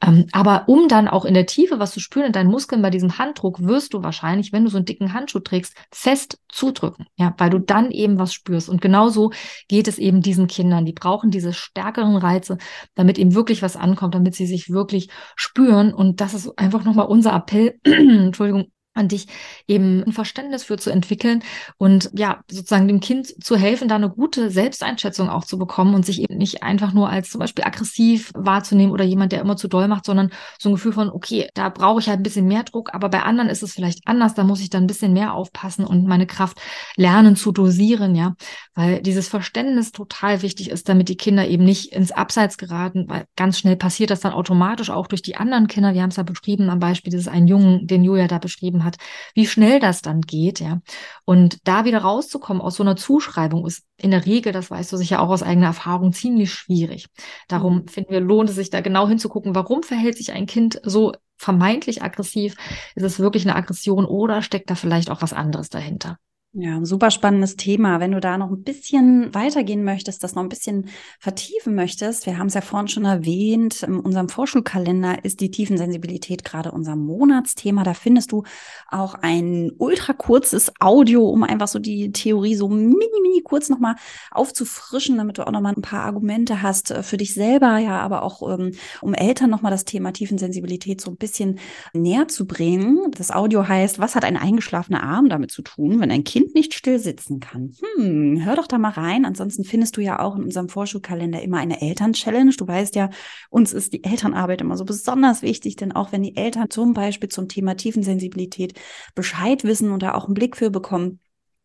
Ähm, 0.01 0.25
aber 0.31 0.63
um 0.67 0.87
dann 0.87 1.07
auch 1.07 1.25
in 1.25 1.33
der 1.33 1.45
Tiefe 1.45 1.79
was 1.79 1.91
zu 1.91 1.99
spüren 1.99 2.27
in 2.27 2.31
deinen 2.33 2.49
Muskeln 2.49 2.81
bei 2.81 2.89
diesem 2.89 3.17
Handdruck, 3.17 3.61
wirst 3.61 3.93
du 3.93 4.03
wahrscheinlich, 4.03 4.51
wenn 4.51 4.63
du 4.63 4.69
so 4.69 4.77
einen 4.77 4.85
dicken 4.85 5.13
Handschuh 5.13 5.20
trägst, 5.39 5.75
fest 5.91 6.39
zudrücken, 6.49 7.05
ja, 7.15 7.33
weil 7.37 7.49
du 7.49 7.59
dann 7.59 7.91
eben 7.91 8.19
was 8.19 8.33
spürst. 8.33 8.69
Und 8.69 8.81
genauso 8.81 9.31
geht 9.67 9.87
es 9.87 9.97
eben 9.97 10.21
diesen 10.21 10.47
Kindern. 10.47 10.85
Die 10.85 10.93
brauchen 10.93 11.31
diese 11.31 11.53
stärkeren 11.53 12.15
Reize, 12.15 12.57
damit 12.95 13.17
eben 13.17 13.33
wirklich 13.35 13.61
was 13.61 13.75
ankommt, 13.75 14.15
damit 14.15 14.35
sie 14.35 14.45
sich 14.45 14.69
wirklich 14.69 15.09
spüren. 15.35 15.93
Und 15.93 16.21
das 16.21 16.33
ist 16.33 16.57
einfach 16.57 16.83
nochmal 16.83 17.07
unser 17.07 17.33
Appell, 17.33 17.79
Entschuldigung, 17.83 18.71
an 19.01 19.09
dich 19.09 19.27
eben 19.67 20.03
ein 20.03 20.13
Verständnis 20.13 20.63
für 20.63 20.77
zu 20.77 20.89
entwickeln 20.89 21.43
und 21.77 22.09
ja, 22.13 22.41
sozusagen 22.49 22.87
dem 22.87 23.01
Kind 23.01 23.43
zu 23.43 23.57
helfen, 23.57 23.87
da 23.87 23.95
eine 23.95 24.09
gute 24.09 24.49
Selbsteinschätzung 24.49 25.29
auch 25.29 25.43
zu 25.43 25.57
bekommen 25.57 25.93
und 25.93 26.05
sich 26.05 26.21
eben 26.21 26.37
nicht 26.37 26.63
einfach 26.63 26.93
nur 26.93 27.09
als 27.09 27.29
zum 27.29 27.39
Beispiel 27.39 27.65
aggressiv 27.65 28.31
wahrzunehmen 28.33 28.93
oder 28.93 29.03
jemand, 29.03 29.31
der 29.31 29.41
immer 29.41 29.57
zu 29.57 29.67
doll 29.67 29.87
macht, 29.87 30.05
sondern 30.05 30.31
so 30.59 30.69
ein 30.69 30.75
Gefühl 30.75 30.93
von, 30.93 31.09
okay, 31.09 31.49
da 31.53 31.69
brauche 31.69 31.99
ich 31.99 32.07
halt 32.07 32.19
ein 32.19 32.23
bisschen 32.23 32.47
mehr 32.47 32.63
Druck, 32.63 32.93
aber 32.93 33.09
bei 33.09 33.23
anderen 33.23 33.49
ist 33.49 33.63
es 33.63 33.73
vielleicht 33.73 33.99
anders, 34.05 34.33
da 34.33 34.43
muss 34.43 34.61
ich 34.61 34.69
dann 34.69 34.83
ein 34.83 34.87
bisschen 34.87 35.13
mehr 35.13 35.33
aufpassen 35.33 35.85
und 35.85 36.07
meine 36.07 36.27
Kraft 36.27 36.59
lernen 36.95 37.35
zu 37.35 37.51
dosieren, 37.51 38.15
ja, 38.15 38.35
weil 38.73 39.01
dieses 39.01 39.27
Verständnis 39.27 39.91
total 39.91 40.41
wichtig 40.41 40.69
ist, 40.69 40.87
damit 40.87 41.09
die 41.09 41.17
Kinder 41.17 41.47
eben 41.47 41.63
nicht 41.63 41.93
ins 41.93 42.11
Abseits 42.11 42.57
geraten, 42.57 43.05
weil 43.07 43.25
ganz 43.35 43.59
schnell 43.59 43.75
passiert 43.75 44.09
das 44.09 44.21
dann 44.21 44.33
automatisch 44.33 44.89
auch 44.89 45.07
durch 45.07 45.21
die 45.21 45.35
anderen 45.35 45.67
Kinder. 45.67 45.93
Wir 45.93 46.01
haben 46.01 46.09
es 46.09 46.15
ja 46.17 46.23
beschrieben 46.23 46.69
am 46.69 46.79
Beispiel 46.79 47.11
dieses 47.11 47.27
einen 47.27 47.47
Jungen, 47.47 47.87
den 47.87 48.03
Julia 48.03 48.27
da 48.27 48.37
beschrieben 48.37 48.83
hat, 48.83 48.90
wie 49.33 49.47
schnell 49.47 49.79
das 49.79 50.01
dann 50.01 50.21
geht, 50.21 50.59
ja. 50.59 50.81
Und 51.25 51.59
da 51.67 51.85
wieder 51.85 51.99
rauszukommen 51.99 52.61
aus 52.61 52.75
so 52.75 52.83
einer 52.83 52.95
Zuschreibung 52.95 53.65
ist 53.65 53.83
in 53.97 54.11
der 54.11 54.25
Regel, 54.25 54.53
das 54.53 54.71
weißt 54.71 54.91
du 54.91 54.97
sicher 54.97 55.21
auch 55.21 55.29
aus 55.29 55.43
eigener 55.43 55.67
Erfahrung, 55.67 56.13
ziemlich 56.13 56.53
schwierig. 56.53 57.07
Darum 57.47 57.83
mhm. 57.83 57.87
finden 57.87 58.11
wir, 58.11 58.21
lohnt 58.21 58.49
es 58.49 58.55
sich 58.55 58.69
da 58.69 58.81
genau 58.81 59.07
hinzugucken, 59.07 59.55
warum 59.55 59.83
verhält 59.83 60.17
sich 60.17 60.31
ein 60.31 60.45
Kind 60.45 60.79
so 60.83 61.13
vermeintlich 61.37 62.03
aggressiv? 62.03 62.55
Ist 62.95 63.03
es 63.03 63.19
wirklich 63.19 63.45
eine 63.45 63.55
Aggression 63.55 64.05
oder 64.05 64.41
steckt 64.41 64.69
da 64.69 64.75
vielleicht 64.75 65.09
auch 65.09 65.21
was 65.21 65.33
anderes 65.33 65.69
dahinter? 65.69 66.17
Ja, 66.53 66.83
super 66.83 67.11
spannendes 67.11 67.55
Thema. 67.55 68.01
Wenn 68.01 68.11
du 68.11 68.19
da 68.19 68.37
noch 68.37 68.51
ein 68.51 68.61
bisschen 68.61 69.33
weitergehen 69.33 69.85
möchtest, 69.85 70.21
das 70.21 70.35
noch 70.35 70.43
ein 70.43 70.49
bisschen 70.49 70.89
vertiefen 71.17 71.75
möchtest, 71.75 72.25
wir 72.25 72.37
haben 72.37 72.47
es 72.47 72.55
ja 72.55 72.59
vorhin 72.59 72.89
schon 72.89 73.05
erwähnt, 73.05 73.83
in 73.83 73.97
unserem 74.01 74.27
Vorschulkalender 74.27 75.23
ist 75.23 75.39
die 75.39 75.49
Tiefensensibilität 75.49 76.43
gerade 76.43 76.73
unser 76.73 76.97
Monatsthema. 76.97 77.83
Da 77.85 77.93
findest 77.93 78.33
du 78.33 78.43
auch 78.89 79.13
ein 79.13 79.71
ultra 79.77 80.11
kurzes 80.11 80.73
Audio, 80.81 81.25
um 81.25 81.43
einfach 81.43 81.69
so 81.69 81.79
die 81.79 82.11
Theorie 82.11 82.55
so 82.55 82.67
mini, 82.67 83.07
mini 83.21 83.41
kurz 83.45 83.69
nochmal 83.69 83.95
aufzufrischen, 84.31 85.15
damit 85.15 85.37
du 85.37 85.47
auch 85.47 85.51
nochmal 85.53 85.73
ein 85.73 85.81
paar 85.81 86.03
Argumente 86.03 86.61
hast 86.61 86.91
äh, 86.91 87.01
für 87.01 87.15
dich 87.15 87.33
selber, 87.33 87.77
ja, 87.77 88.01
aber 88.01 88.23
auch 88.23 88.41
ähm, 88.59 88.73
um 88.99 89.13
Eltern 89.13 89.49
nochmal 89.49 89.71
das 89.71 89.85
Thema 89.85 90.11
Tiefensensibilität 90.11 90.99
so 90.99 91.11
ein 91.11 91.17
bisschen 91.17 91.59
näher 91.93 92.27
zu 92.27 92.45
bringen. 92.45 93.09
Das 93.11 93.31
Audio 93.31 93.69
heißt, 93.69 93.99
was 93.99 94.15
hat 94.15 94.25
ein 94.25 94.35
eingeschlafener 94.35 95.01
Arm 95.01 95.29
damit 95.29 95.51
zu 95.51 95.61
tun, 95.61 96.01
wenn 96.01 96.11
ein 96.11 96.25
Kind 96.25 96.40
Kind 96.41 96.55
nicht 96.55 96.73
still 96.73 96.97
sitzen 96.97 97.39
kann. 97.39 97.71
Hm, 97.95 98.43
hör 98.43 98.55
doch 98.55 98.65
da 98.65 98.79
mal 98.79 98.89
rein. 98.89 99.25
Ansonsten 99.25 99.63
findest 99.63 99.95
du 99.95 100.01
ja 100.01 100.19
auch 100.19 100.35
in 100.35 100.43
unserem 100.43 100.69
Vorschulkalender 100.69 101.39
immer 101.39 101.57
eine 101.57 101.81
Eltern-Challenge. 101.81 102.51
Du 102.57 102.67
weißt 102.67 102.95
ja, 102.95 103.11
uns 103.51 103.73
ist 103.73 103.93
die 103.93 104.03
Elternarbeit 104.03 104.61
immer 104.61 104.75
so 104.75 104.83
besonders 104.83 105.43
wichtig, 105.43 105.75
denn 105.75 105.91
auch 105.91 106.11
wenn 106.11 106.23
die 106.23 106.35
Eltern 106.35 106.71
zum 106.71 106.93
Beispiel 106.93 107.29
zum 107.29 107.47
Thema 107.47 107.75
Tiefensensibilität 107.75 108.73
Bescheid 109.13 109.63
wissen 109.63 109.91
und 109.91 110.01
da 110.01 110.15
auch 110.15 110.25
einen 110.25 110.33
Blick 110.33 110.57
für 110.57 110.71
bekommen, 110.71 111.19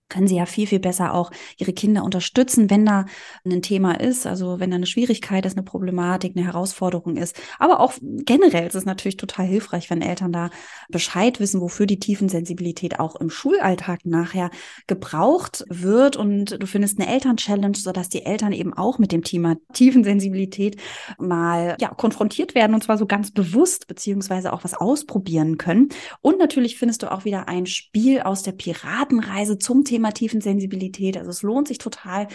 können 0.09 0.29
sie 0.29 0.37
ja 0.37 0.47
viel, 0.47 0.67
viel 0.67 0.79
besser 0.79 1.15
auch 1.15 1.31
ihre 1.59 1.73
Kinder 1.73 2.05
unterstützen, 2.05 2.71
wenn 2.71 2.87
da 2.87 3.07
ein 3.45 3.63
Thema 3.63 4.01
ist, 4.01 4.27
also 4.27 4.61
wenn 4.61 4.71
da 4.71 4.77
eine 4.77 4.87
Schwierigkeit 4.87 5.45
ist, 5.47 5.57
eine 5.57 5.65
Problematik, 5.65 6.37
eine 6.37 6.47
Herausforderung 6.47 7.17
ist. 7.17 7.37
Aber 7.59 7.81
auch 7.81 7.95
generell 8.01 8.67
ist 8.67 8.75
es 8.75 8.85
natürlich 8.85 9.17
total 9.17 9.47
hilfreich, 9.47 9.91
wenn 9.91 10.03
Eltern 10.03 10.33
da 10.33 10.51
Bescheid 10.89 11.41
wissen, 11.41 11.61
wofür 11.61 11.87
die 11.87 11.99
Tiefensensibilität 11.99 13.01
auch 13.01 13.17
im 13.17 13.31
Schulalltag 13.31 14.07
nachher 14.07 14.51
gebraucht 14.87 15.65
wird. 15.69 16.17
Und 16.17 16.63
du 16.63 16.67
findest 16.67 17.01
eine 17.01 17.13
Eltern-Challenge, 17.13 17.77
sodass 17.77 18.09
die 18.09 18.25
Eltern 18.25 18.53
eben 18.53 18.73
auch 18.75 18.99
mit 18.99 19.13
dem 19.13 19.25
Thema 19.25 19.57
Tiefensensibilität 19.73 20.77
mal 21.19 21.77
ja, 21.81 21.89
konfrontiert 21.89 22.55
werden 22.55 22.75
und 22.75 22.85
zwar 22.85 22.99
so 22.99 23.07
ganz 23.07 23.33
bewusst, 23.33 23.89
beziehungsweise 23.89 24.53
auch 24.53 24.63
was 24.63 24.75
ausprobieren 24.75 25.59
können. 25.59 25.89
Und 26.21 26.39
natürlich 26.39 26.79
findest 26.79 27.03
du 27.03 27.11
auch 27.11 27.25
wieder 27.25 27.49
ein 27.49 27.67
Spiel 27.67 28.21
aus 28.21 28.43
der 28.43 28.53
Piratenreise 28.53 29.59
zum 29.59 29.85
Thema 29.85 29.96
Thema 29.97 30.13
Tiefensensibilität. 30.13 31.17
Also 31.17 31.31
es 31.31 31.41
lohnt 31.41 31.69
sich 31.69 31.79
total, 31.79 32.29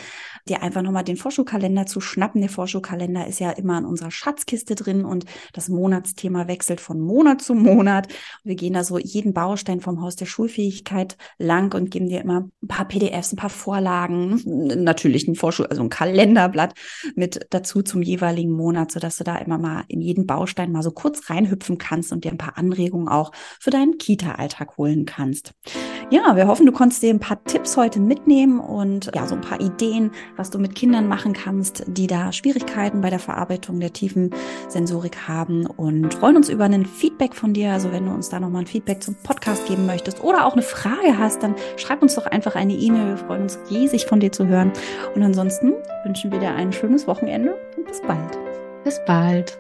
dir 0.50 0.64
einfach 0.64 0.82
nochmal 0.82 1.04
den 1.04 1.16
Vorschulkalender 1.16 1.86
zu 1.86 2.02
schnappen. 2.02 2.42
Der 2.42 2.50
Vorschulkalender 2.50 3.28
ist 3.28 3.40
ja 3.40 3.52
immer 3.52 3.78
in 3.78 3.86
unserer 3.86 4.10
Schatzkiste 4.10 4.74
drin 4.74 5.06
und 5.06 5.26
das 5.54 5.70
Monatsthema 5.70 6.48
wechselt 6.48 6.82
von 6.82 7.00
Monat 7.00 7.44
zu 7.44 7.54
Monat. 7.54 8.08
Wir 8.44 8.56
gehen 8.56 8.74
da 8.74 8.84
so 8.84 8.98
jeden 8.98 9.36
Baustein 9.36 9.80
vom 9.80 10.02
Haus 10.02 10.16
der 10.16 10.26
Schulfähigkeit 10.26 11.18
lang 11.38 11.76
und 11.76 11.92
geben 11.92 12.10
dir 12.10 12.22
immer 12.22 12.50
ein 12.64 12.68
paar 12.68 12.88
PDFs, 12.88 13.34
ein 13.34 13.38
paar 13.38 13.52
Vorlagen, 13.52 14.42
natürlich 14.84 15.28
ein 15.28 15.36
Vorschul, 15.36 15.68
also 15.68 15.84
ein 15.84 15.90
Kalenderblatt 15.90 16.74
mit 17.16 17.46
dazu 17.52 17.84
zum 17.84 18.02
jeweiligen 18.02 18.54
Monat, 18.54 18.92
sodass 18.92 19.18
du 19.18 19.24
da 19.24 19.36
immer 19.36 19.60
mal 19.60 19.84
in 19.88 20.02
jeden 20.02 20.26
Baustein 20.26 20.72
mal 20.72 20.82
so 20.82 20.90
kurz 20.90 21.30
reinhüpfen 21.30 21.78
kannst 21.78 22.12
und 22.12 22.24
dir 22.24 22.32
ein 22.32 22.40
paar 22.40 22.58
Anregungen 22.58 23.08
auch 23.08 23.32
für 23.60 23.70
deinen 23.70 24.00
Kita-Alltag 24.00 24.78
holen 24.78 25.06
kannst. 25.06 25.54
Ja, 26.10 26.36
wir 26.36 26.48
hoffen, 26.48 26.66
du 26.66 26.72
konntest 26.72 27.04
dir 27.04 27.12
ein 27.12 27.20
paar 27.20 27.44
Tipps 27.52 27.76
heute 27.76 28.00
mitnehmen 28.00 28.62
und 28.62 29.12
ja, 29.14 29.28
so 29.28 29.36
ein 29.36 29.42
paar 29.42 29.60
Ideen, 29.60 30.12
was 30.38 30.52
du 30.52 30.58
mit 30.58 30.74
Kindern 30.74 31.10
machen 31.10 31.34
kannst, 31.34 31.84
die 31.86 32.08
da 32.08 32.32
Schwierigkeiten 32.32 33.02
bei 33.02 33.10
der 33.10 33.20
Verarbeitung 33.20 33.82
der 33.82 33.92
tiefen 33.92 34.30
Sensorik 34.70 35.28
haben 35.28 35.66
und 35.66 36.14
freuen 36.14 36.38
uns 36.38 36.48
über 36.48 36.64
ein 36.64 36.86
Feedback 36.86 37.36
von 37.36 37.52
dir. 37.52 37.74
Also 37.74 37.92
wenn 37.92 38.06
du 38.06 38.12
uns 38.14 38.30
da 38.30 38.40
nochmal 38.40 38.62
ein 38.62 38.68
Feedback 38.68 39.04
zum 39.04 39.16
Podcast 39.16 39.68
geben 39.68 39.86
möchtest 39.86 40.24
oder 40.24 40.46
auch 40.46 40.54
eine 40.54 40.62
Frage 40.62 41.18
hast, 41.18 41.44
dann 41.44 41.56
schreib 41.76 42.02
uns 42.02 42.16
doch 42.16 42.26
einfach 42.26 42.56
eine 42.56 42.74
E-Mail. 42.74 43.10
Wir 43.10 43.18
freuen 43.18 43.42
uns 43.42 43.60
riesig 43.70 44.06
von 44.06 44.22
dir 44.22 44.32
zu 44.32 44.48
hören. 44.48 44.72
Und 45.14 45.22
ansonsten 45.22 45.74
wünschen 46.06 46.32
wir 46.32 46.40
dir 46.40 46.56
ein 46.56 46.72
schönes 46.72 47.06
Wochenende 47.06 47.58
und 47.76 47.86
bis 47.86 48.02
bald. 48.02 48.40
Bis 48.86 48.98
bald. 49.06 49.60